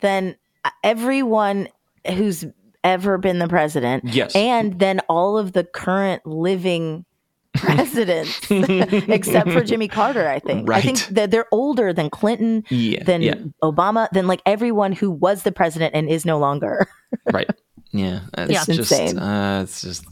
than 0.00 0.36
everyone 0.82 1.68
who's 2.06 2.44
ever 2.82 3.16
been 3.18 3.38
the 3.38 3.48
president. 3.48 4.04
Yes. 4.04 4.36
And 4.36 4.78
then 4.78 5.00
all 5.08 5.38
of 5.38 5.52
the 5.52 5.64
current 5.64 6.26
living 6.26 7.04
presidents, 7.58 8.40
except 8.50 9.50
for 9.50 9.62
Jimmy 9.62 9.88
Carter, 9.88 10.28
I 10.28 10.38
think. 10.40 10.68
Right. 10.68 10.78
I 10.78 10.80
think 10.82 10.98
that 11.14 11.30
they're 11.30 11.46
older 11.52 11.92
than 11.92 12.10
Clinton, 12.10 12.64
Yeah, 12.68 13.02
than 13.04 13.22
yeah. 13.22 13.34
Obama, 13.62 14.08
than 14.12 14.26
like 14.26 14.42
everyone 14.46 14.92
who 14.92 15.10
was 15.10 15.42
the 15.44 15.52
president 15.52 15.94
and 15.94 16.08
is 16.08 16.24
no 16.24 16.38
longer. 16.38 16.86
right. 17.32 17.48
Yeah, 17.92 18.20
it's 18.36 18.50
Yeah. 18.52 18.64
just 18.64 18.92
Insane. 18.92 19.18
uh, 19.18 19.62
it's 19.62 19.80
just 19.82 20.04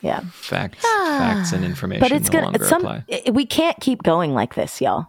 yeah. 0.00 0.20
facts, 0.32 0.82
facts 0.82 1.52
and 1.52 1.64
information. 1.64 2.00
But 2.00 2.12
it's 2.12 2.28
no 2.30 2.40
gonna 2.40 2.44
longer 2.46 2.64
some 2.64 2.80
apply. 2.82 3.04
it- 3.08 3.34
we 3.34 3.44
can't 3.46 3.78
keep 3.80 4.02
going 4.02 4.32
like 4.34 4.54
this, 4.54 4.80
y'all. 4.80 5.06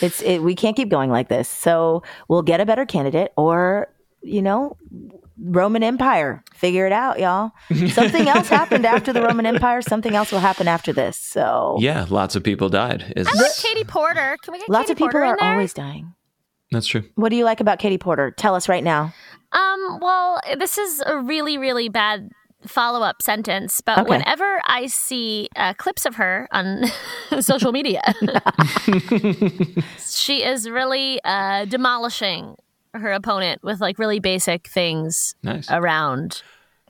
It's 0.00 0.22
it, 0.22 0.40
we 0.42 0.54
can't 0.54 0.76
keep 0.76 0.88
going 0.88 1.10
like 1.10 1.28
this. 1.28 1.48
So 1.48 2.02
we'll 2.28 2.42
get 2.42 2.60
a 2.60 2.66
better 2.66 2.84
candidate 2.86 3.32
or 3.36 3.88
you 4.24 4.42
know 4.42 4.76
Roman 5.38 5.82
Empire. 5.82 6.42
Figure 6.54 6.86
it 6.86 6.92
out, 6.92 7.18
y'all. 7.20 7.52
Something 7.90 8.28
else 8.28 8.48
happened 8.48 8.86
after 8.86 9.12
the 9.12 9.20
Roman 9.22 9.46
Empire. 9.46 9.82
Something 9.82 10.14
else 10.16 10.32
will 10.32 10.40
happen 10.40 10.66
after 10.68 10.92
this. 10.92 11.16
So 11.16 11.76
Yeah, 11.80 12.06
lots 12.08 12.34
of 12.36 12.42
people 12.42 12.68
died. 12.68 13.12
Is 13.16 13.26
I 13.28 13.32
like 13.34 13.56
Katie 13.56 13.84
Porter. 13.84 14.36
Can 14.42 14.52
we 14.52 14.58
get 14.60 14.68
lots 14.68 14.86
Katie 14.88 14.92
of 14.92 14.98
people 14.98 15.20
Porter 15.20 15.36
are 15.36 15.38
always 15.40 15.72
dying. 15.74 16.14
that's 16.70 16.86
true. 16.86 17.04
What 17.16 17.28
do 17.28 17.36
you 17.36 17.44
like 17.44 17.60
about 17.60 17.78
Katie 17.78 17.98
Porter? 17.98 18.30
Tell 18.30 18.54
us 18.54 18.68
right 18.68 18.82
now. 18.84 19.12
Um, 19.52 19.98
well, 20.00 20.40
this 20.58 20.78
is 20.78 21.00
a 21.06 21.18
really, 21.20 21.58
really 21.58 21.88
bad 21.88 22.28
follow 22.66 23.02
up 23.02 23.20
sentence, 23.20 23.80
but 23.82 23.98
Okay. 24.00 24.08
whenever 24.10 24.60
I 24.64 24.86
see 24.86 25.48
uh, 25.54 25.74
clips 25.74 26.06
of 26.06 26.14
her 26.14 26.48
on 26.50 26.84
social 27.40 27.72
media, 27.72 28.00
she 30.08 30.42
is 30.42 30.68
really 30.68 31.20
uh, 31.24 31.66
demolishing 31.66 32.56
her 32.94 33.12
opponent 33.12 33.62
with 33.62 33.80
like 33.80 33.98
really 33.98 34.20
basic 34.20 34.68
things 34.68 35.34
Nice. 35.42 35.70
around, 35.70 36.42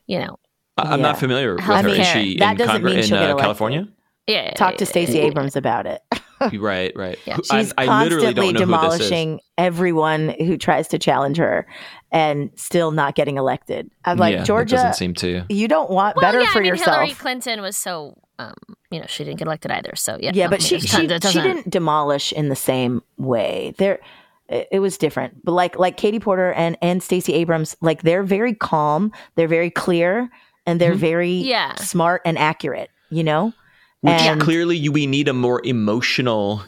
you 0.07 0.19
know. 0.21 0.39
I- 0.77 0.83
I'm 0.93 1.01
yeah. 1.01 1.07
not 1.07 1.19
familiar 1.19 1.55
with 1.55 1.65
Healthcare. 1.65 1.83
her. 1.83 1.89
Is 2.03 2.07
she 2.09 2.37
That 2.39 2.53
in, 2.53 2.57
doesn't 2.59 2.73
Congress, 2.83 3.11
mean 3.11 3.21
in 3.21 3.31
uh. 3.31 3.37
California? 3.37 3.89
Yeah, 4.27 4.53
Talk 4.55 4.77
to 4.79 4.87
Stacey 4.87 5.19
Abrams 5.19 5.55
about 5.55 5.85
it. 5.87 6.01
right, 6.59 6.93
right. 6.97 7.19
Yeah. 7.27 7.37
She's 7.37 7.73
I, 7.77 7.85
I 7.87 8.03
literally 8.05 8.33
constantly 8.35 8.53
don't 8.55 8.71
know 8.71 8.79
who 8.79 8.91
this 8.93 9.01
is. 9.01 9.09
demolishing 9.11 9.41
everyone 9.59 10.29
who 10.39 10.57
tries 10.57 10.89
to 10.89 10.99
challenge 10.99 11.37
her 11.37 11.67
and 12.11 12.51
still 12.57 12.91
not 12.91 13.17
getting 13.17 13.37
elected. 13.37 13.91
I'm 14.07 14.17
like, 14.17 14.33
yeah, 14.35 14.45
Georgia, 14.45 14.77
doesn't 14.77 14.95
seem 14.95 15.13
to. 15.17 15.45
you 15.51 15.69
don't 15.69 15.91
want 15.91 16.17
Well, 16.17 16.23
better 16.23 16.41
yeah, 16.41 16.51
for 16.53 16.59
I 16.61 16.63
mean, 16.63 16.69
yourself. 16.71 16.97
Hillary 16.97 17.13
Clinton 17.15 17.61
was 17.61 17.77
so, 17.77 18.17
um, 18.39 18.55
you 18.91 18.99
know, 18.99 19.07
she 19.09 19.25
didn't 19.25 19.39
get 19.41 19.47
elected 19.47 19.71
either. 19.71 19.95
So 19.95 20.17
yeah, 20.19 20.31
yeah, 20.33 20.45
no, 20.45 20.51
but 20.51 20.61
I 20.61 20.65
she 20.65 20.75
mean, 20.77 20.85
it 20.85 20.89
she, 20.89 21.07
doesn't- 21.07 21.31
she 21.33 21.41
didn't 21.43 21.71
demolish 21.71 22.33
in 22.33 22.49
the 22.49 22.57
same 22.57 23.03
way. 23.19 23.75
There, 23.79 24.01
it 24.49 24.69
it 24.73 24.79
was 24.81 24.99
different. 24.99 25.45
But 25.45 25.53
like 25.53 25.79
like 25.79 25.97
Katie 25.97 26.21
Porter 26.21 26.53
and 26.53 26.77
and 26.83 27.03
Stacey 27.03 27.35
Abrams, 27.35 27.77
like 27.81 28.03
they're 28.03 28.23
very 28.23 28.55
calm, 28.55 29.13
they're 29.37 29.49
very 29.49 29.71
clear, 29.71 30.31
and 30.67 30.81
they're 30.81 30.93
mm-hmm. 30.93 31.01
very 31.01 31.33
Yeah. 31.33 31.75
smart 31.77 32.23
and 32.25 32.39
accurate. 32.39 32.91
You 33.11 33.23
know, 33.23 33.53
Which 34.01 34.15
And- 34.15 34.41
clearly 34.41 34.77
you, 34.77 34.91
we 34.93 35.07
need 35.07 35.29
a 35.29 35.33
more 35.33 35.61
emotional 35.65 36.63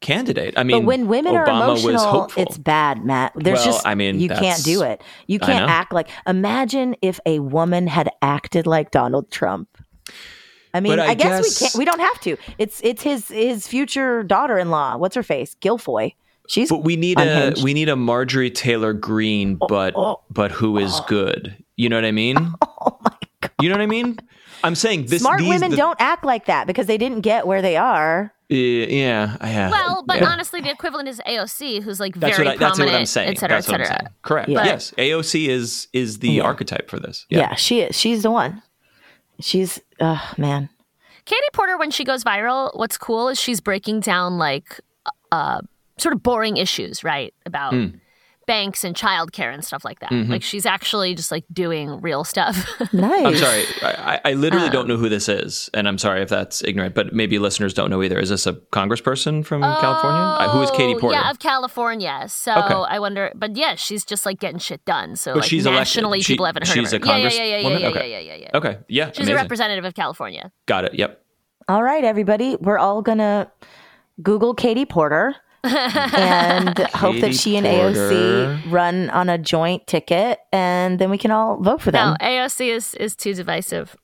candidate. 0.00 0.54
I 0.56 0.62
mean, 0.62 0.80
but 0.82 0.86
when 0.86 1.08
women 1.08 1.34
Obama 1.34 1.46
are 1.46 1.64
emotional, 1.64 2.30
it's 2.36 2.58
bad, 2.58 3.04
Matt. 3.04 3.32
There's 3.34 3.58
Well, 3.58 3.66
just 3.66 3.86
I 3.86 3.94
mean, 3.94 4.20
you 4.20 4.28
can't 4.28 4.62
do 4.62 4.82
it. 4.82 5.02
You 5.26 5.38
can't 5.38 5.68
act 5.68 5.92
like. 5.92 6.08
Imagine 6.26 6.94
if 7.02 7.18
a 7.26 7.38
woman 7.40 7.86
had 7.86 8.10
acted 8.22 8.66
like 8.66 8.90
Donald 8.90 9.30
Trump. 9.30 9.68
I 10.74 10.80
mean, 10.80 11.00
I, 11.00 11.08
I 11.08 11.14
guess, 11.14 11.42
we 11.42 11.66
can't. 11.66 11.74
We 11.76 11.84
don't 11.86 12.00
have 12.00 12.20
to. 12.20 12.36
It's 12.58 12.80
it's 12.84 13.02
his 13.02 13.28
his 13.28 13.66
future 13.66 14.22
daughter-in-law. 14.22 14.98
What's 14.98 15.16
her 15.16 15.22
face? 15.22 15.56
Guilfoyle. 15.60 16.12
She's 16.48 16.68
But 16.68 16.84
we 16.84 16.96
need 16.96 17.18
unhinged. 17.18 17.60
a 17.60 17.64
we 17.64 17.74
need 17.74 17.88
a 17.88 17.96
Marjorie 17.96 18.50
Taylor 18.50 18.92
Greene, 18.92 19.58
but 19.68 19.94
oh. 19.96 20.20
but 20.30 20.50
who 20.52 20.78
is 20.78 21.00
good? 21.08 21.56
You 21.76 21.88
know 21.88 21.96
what 21.96 22.04
I 22.04 22.12
mean? 22.12 22.36
oh 22.62 22.98
my 23.02 23.10
god. 23.40 23.50
You 23.60 23.68
know 23.68 23.74
what 23.74 23.82
I 23.82 23.86
mean? 23.86 24.18
I'm 24.64 24.74
saying 24.74 25.06
this. 25.06 25.22
Smart 25.22 25.40
these, 25.40 25.48
women 25.48 25.70
the- 25.72 25.76
don't 25.76 26.00
act 26.00 26.24
like 26.24 26.46
that 26.46 26.66
because 26.66 26.86
they 26.86 26.98
didn't 26.98 27.20
get 27.20 27.46
where 27.46 27.62
they 27.62 27.76
are. 27.76 28.32
Yeah, 28.48 29.36
I 29.40 29.48
have. 29.48 29.72
Well, 29.72 30.04
but 30.06 30.20
yeah. 30.20 30.28
honestly, 30.28 30.60
the 30.60 30.70
equivalent 30.70 31.08
is 31.08 31.20
AOC, 31.26 31.82
who's 31.82 31.98
like 31.98 32.14
that's 32.14 32.36
very 32.36 32.46
what 32.46 32.54
I, 32.54 32.56
that's 32.58 32.76
prominent, 32.76 32.92
what 32.94 33.00
I'm 33.00 33.06
saying. 33.06 33.28
et 33.30 33.38
cetera, 33.38 33.56
that's 33.56 33.68
et 33.68 33.72
what 33.72 33.80
I'm 33.80 33.86
cetera. 33.86 34.00
saying. 34.02 34.14
Correct. 34.22 34.48
Yeah. 34.48 34.64
Yes, 34.64 34.94
AOC 34.96 35.48
is 35.48 35.88
is 35.92 36.20
the 36.20 36.30
Yeah. 36.30 36.42
archetype 36.44 36.88
for 36.88 37.00
this. 37.00 37.26
Yeah. 37.28 37.56
she 37.56 37.80
is. 37.80 37.96
She's 37.98 38.22
the 38.22 38.30
one. 38.30 38.62
She's 39.40 39.80
oh 40.00 40.32
man. 40.38 40.68
Katie 41.24 41.42
Porter, 41.52 41.76
when 41.76 41.90
she 41.90 42.04
goes 42.04 42.22
viral, 42.22 42.70
what's 42.78 42.96
cool 42.96 43.28
is 43.28 43.40
she's 43.40 43.60
breaking 43.60 43.98
down 43.98 44.38
like 44.38 44.80
uh, 45.32 45.60
sort 45.98 46.12
of 46.14 46.22
boring 46.22 46.56
issues, 46.56 47.02
right? 47.04 47.32
About 47.46 47.72
Hmm. 47.72 47.86
banks 48.46 48.84
and 48.84 48.94
childcare 48.94 49.52
and 49.52 49.64
stuff 49.64 49.84
like 49.84 49.98
that. 49.98 50.10
Mm-hmm. 50.12 50.30
Like 50.30 50.42
she's 50.42 50.66
actually 50.66 51.16
just 51.16 51.32
like 51.32 51.44
doing 51.52 52.00
real 52.00 52.22
stuff. 52.22 52.64
Nice. 52.92 53.26
I'm 53.26 53.36
sorry. 53.36 53.64
I, 53.82 54.20
I 54.24 54.32
literally 54.34 54.66
Um, 54.66 54.72
don't 54.72 54.86
know 54.88 54.96
who 54.96 55.08
this 55.08 55.28
is, 55.28 55.68
and 55.74 55.88
I'm 55.88 55.98
sorry 55.98 56.22
if 56.22 56.28
that's 56.28 56.62
ignorant. 56.62 56.94
But 56.94 57.12
maybe 57.12 57.40
listeners 57.40 57.74
don't 57.74 57.90
know 57.90 58.02
either. 58.04 58.18
Is 58.20 58.28
this 58.28 58.46
a 58.46 58.52
congressperson 58.52 59.44
from 59.44 59.62
California? 59.62 60.20
I- 60.22 60.48
Who 60.52 60.62
is 60.62 60.70
Katie 60.70 60.94
Oh, 60.94 61.00
Porter? 61.00 61.18
Yeah, 61.18 61.28
of 61.30 61.40
California. 61.40 62.26
So 62.28 62.54
Okay. 62.54 62.74
I 62.74 63.00
wonder, 63.00 63.32
but 63.34 63.56
yeah, 63.56 63.74
she's 63.74 64.04
just 64.04 64.24
like 64.24 64.38
getting 64.38 64.60
shit 64.60 64.84
done. 64.84 65.16
So 65.16 65.32
But 65.34 65.40
like 65.40 65.48
she's 65.50 65.66
elected. 65.66 65.80
nationally, 65.80 66.20
She- 66.20 66.34
people 66.34 66.46
haven't 66.46 66.68
heard 66.68 66.74
she's 66.74 66.92
of 66.92 67.02
a 67.02 67.06
her. 67.06 67.18
yeah, 67.18 67.28
yeah, 67.28 67.42
yeah, 67.44 67.56
yeah, 67.56 67.78
yeah, 67.78 67.88
Okay. 67.88 68.10
yeah, 68.10 68.18
yeah, 68.18 68.34
yeah, 68.34 68.34
yeah. 68.42 68.50
okay. 68.58 68.78
Yeah. 68.88 69.06
She's 69.08 69.18
amazing. 69.18 69.32
a 69.34 69.36
representative 69.36 69.84
of 69.84 69.94
California. 69.94 70.52
Got 70.66 70.84
it. 70.84 70.94
Yep. 70.94 71.20
All 71.68 71.82
right, 71.82 72.04
everybody. 72.04 72.54
We're 72.60 72.78
all 72.78 73.02
gonna 73.02 73.50
Google 74.22 74.54
Katie 74.54 74.86
Porter 74.86 75.34
and 75.66 76.78
hope 76.94 77.20
that 77.20 77.34
she 77.34 77.56
and 77.56 77.66
Porter. 77.66 78.10
AOC 78.10 78.70
run 78.72 79.10
on 79.10 79.28
a 79.28 79.38
joint 79.38 79.86
ticket, 79.86 80.38
and 80.52 80.98
then 80.98 81.10
we 81.10 81.18
can 81.18 81.30
all 81.30 81.56
vote 81.62 81.80
for 81.82 81.90
them. 81.90 82.16
No, 82.20 82.26
AOC 82.26 82.68
is 82.68 82.94
is 82.94 83.16
too 83.16 83.34
divisive. 83.34 83.96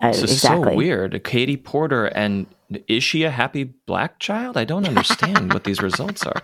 Uh, 0.00 0.08
This 0.12 0.22
is 0.22 0.42
so 0.42 0.60
weird. 0.74 1.22
Katie 1.24 1.56
Porter, 1.56 2.06
and 2.06 2.46
is 2.86 3.02
she 3.02 3.24
a 3.24 3.30
happy 3.30 3.64
black 3.64 4.18
child? 4.20 4.56
I 4.56 4.64
don't 4.64 4.86
understand 4.86 5.52
what 5.52 5.64
these 5.64 5.82
results 5.82 6.24
are. 6.24 6.42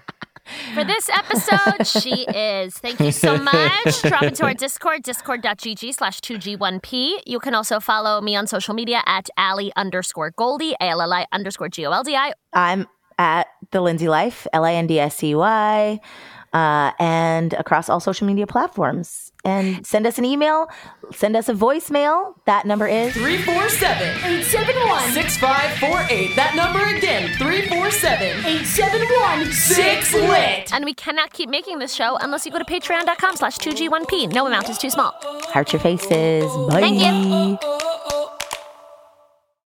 For 0.74 0.84
this 0.84 1.08
episode, 1.08 1.86
she 1.86 2.24
is. 2.26 2.74
Thank 2.76 3.00
you 3.00 3.12
so 3.12 3.38
much. 3.38 4.02
Drop 4.02 4.24
into 4.24 4.44
our 4.44 4.52
Discord, 4.52 5.02
discord.gg 5.02 5.94
slash 5.94 6.20
2G1P. 6.20 7.20
You 7.24 7.38
can 7.38 7.54
also 7.54 7.80
follow 7.80 8.20
me 8.20 8.36
on 8.36 8.46
social 8.46 8.74
media 8.74 9.02
at 9.06 9.30
Alli 9.38 9.72
underscore 9.74 10.32
Goldi, 10.32 10.74
A-L-L-I 10.82 11.24
underscore 11.32 11.70
G-O-L-D-I. 11.70 12.34
I'm 12.52 12.86
at 13.18 13.48
the 13.70 13.80
Lindsey 13.80 14.08
Life, 14.08 14.46
L 14.52 14.64
I 14.64 14.74
N 14.74 14.86
D 14.86 14.98
S 15.00 15.22
E 15.22 15.34
Y, 15.34 16.00
uh, 16.52 16.92
and 16.98 17.52
across 17.54 17.88
all 17.88 18.00
social 18.00 18.26
media 18.26 18.46
platforms. 18.46 19.32
And 19.46 19.86
send 19.86 20.06
us 20.06 20.16
an 20.16 20.24
email, 20.24 20.68
send 21.12 21.36
us 21.36 21.50
a 21.50 21.52
voicemail. 21.52 22.34
That 22.46 22.64
number 22.66 22.86
is 22.88 23.12
347 23.12 24.08
871 24.08 25.12
6548. 25.12 26.34
That 26.36 26.56
number 26.56 26.82
again 26.96 27.28
347 27.36 28.26
871 28.46 29.52
6 29.52 30.14
lit. 30.14 30.72
And 30.72 30.86
we 30.86 30.94
cannot 30.94 31.34
keep 31.34 31.50
making 31.50 31.78
this 31.78 31.92
show 31.92 32.16
unless 32.22 32.46
you 32.46 32.52
go 32.52 32.58
to 32.58 32.64
patreon.com 32.64 33.36
slash 33.36 33.58
2G1P. 33.58 34.32
No 34.32 34.46
amount 34.46 34.70
is 34.70 34.78
too 34.78 34.88
small. 34.88 35.12
Heart 35.52 35.74
Your 35.74 35.80
Faces. 35.80 36.44
Bye. 36.68 36.80
Thank 36.80 37.00
you. 37.00 37.93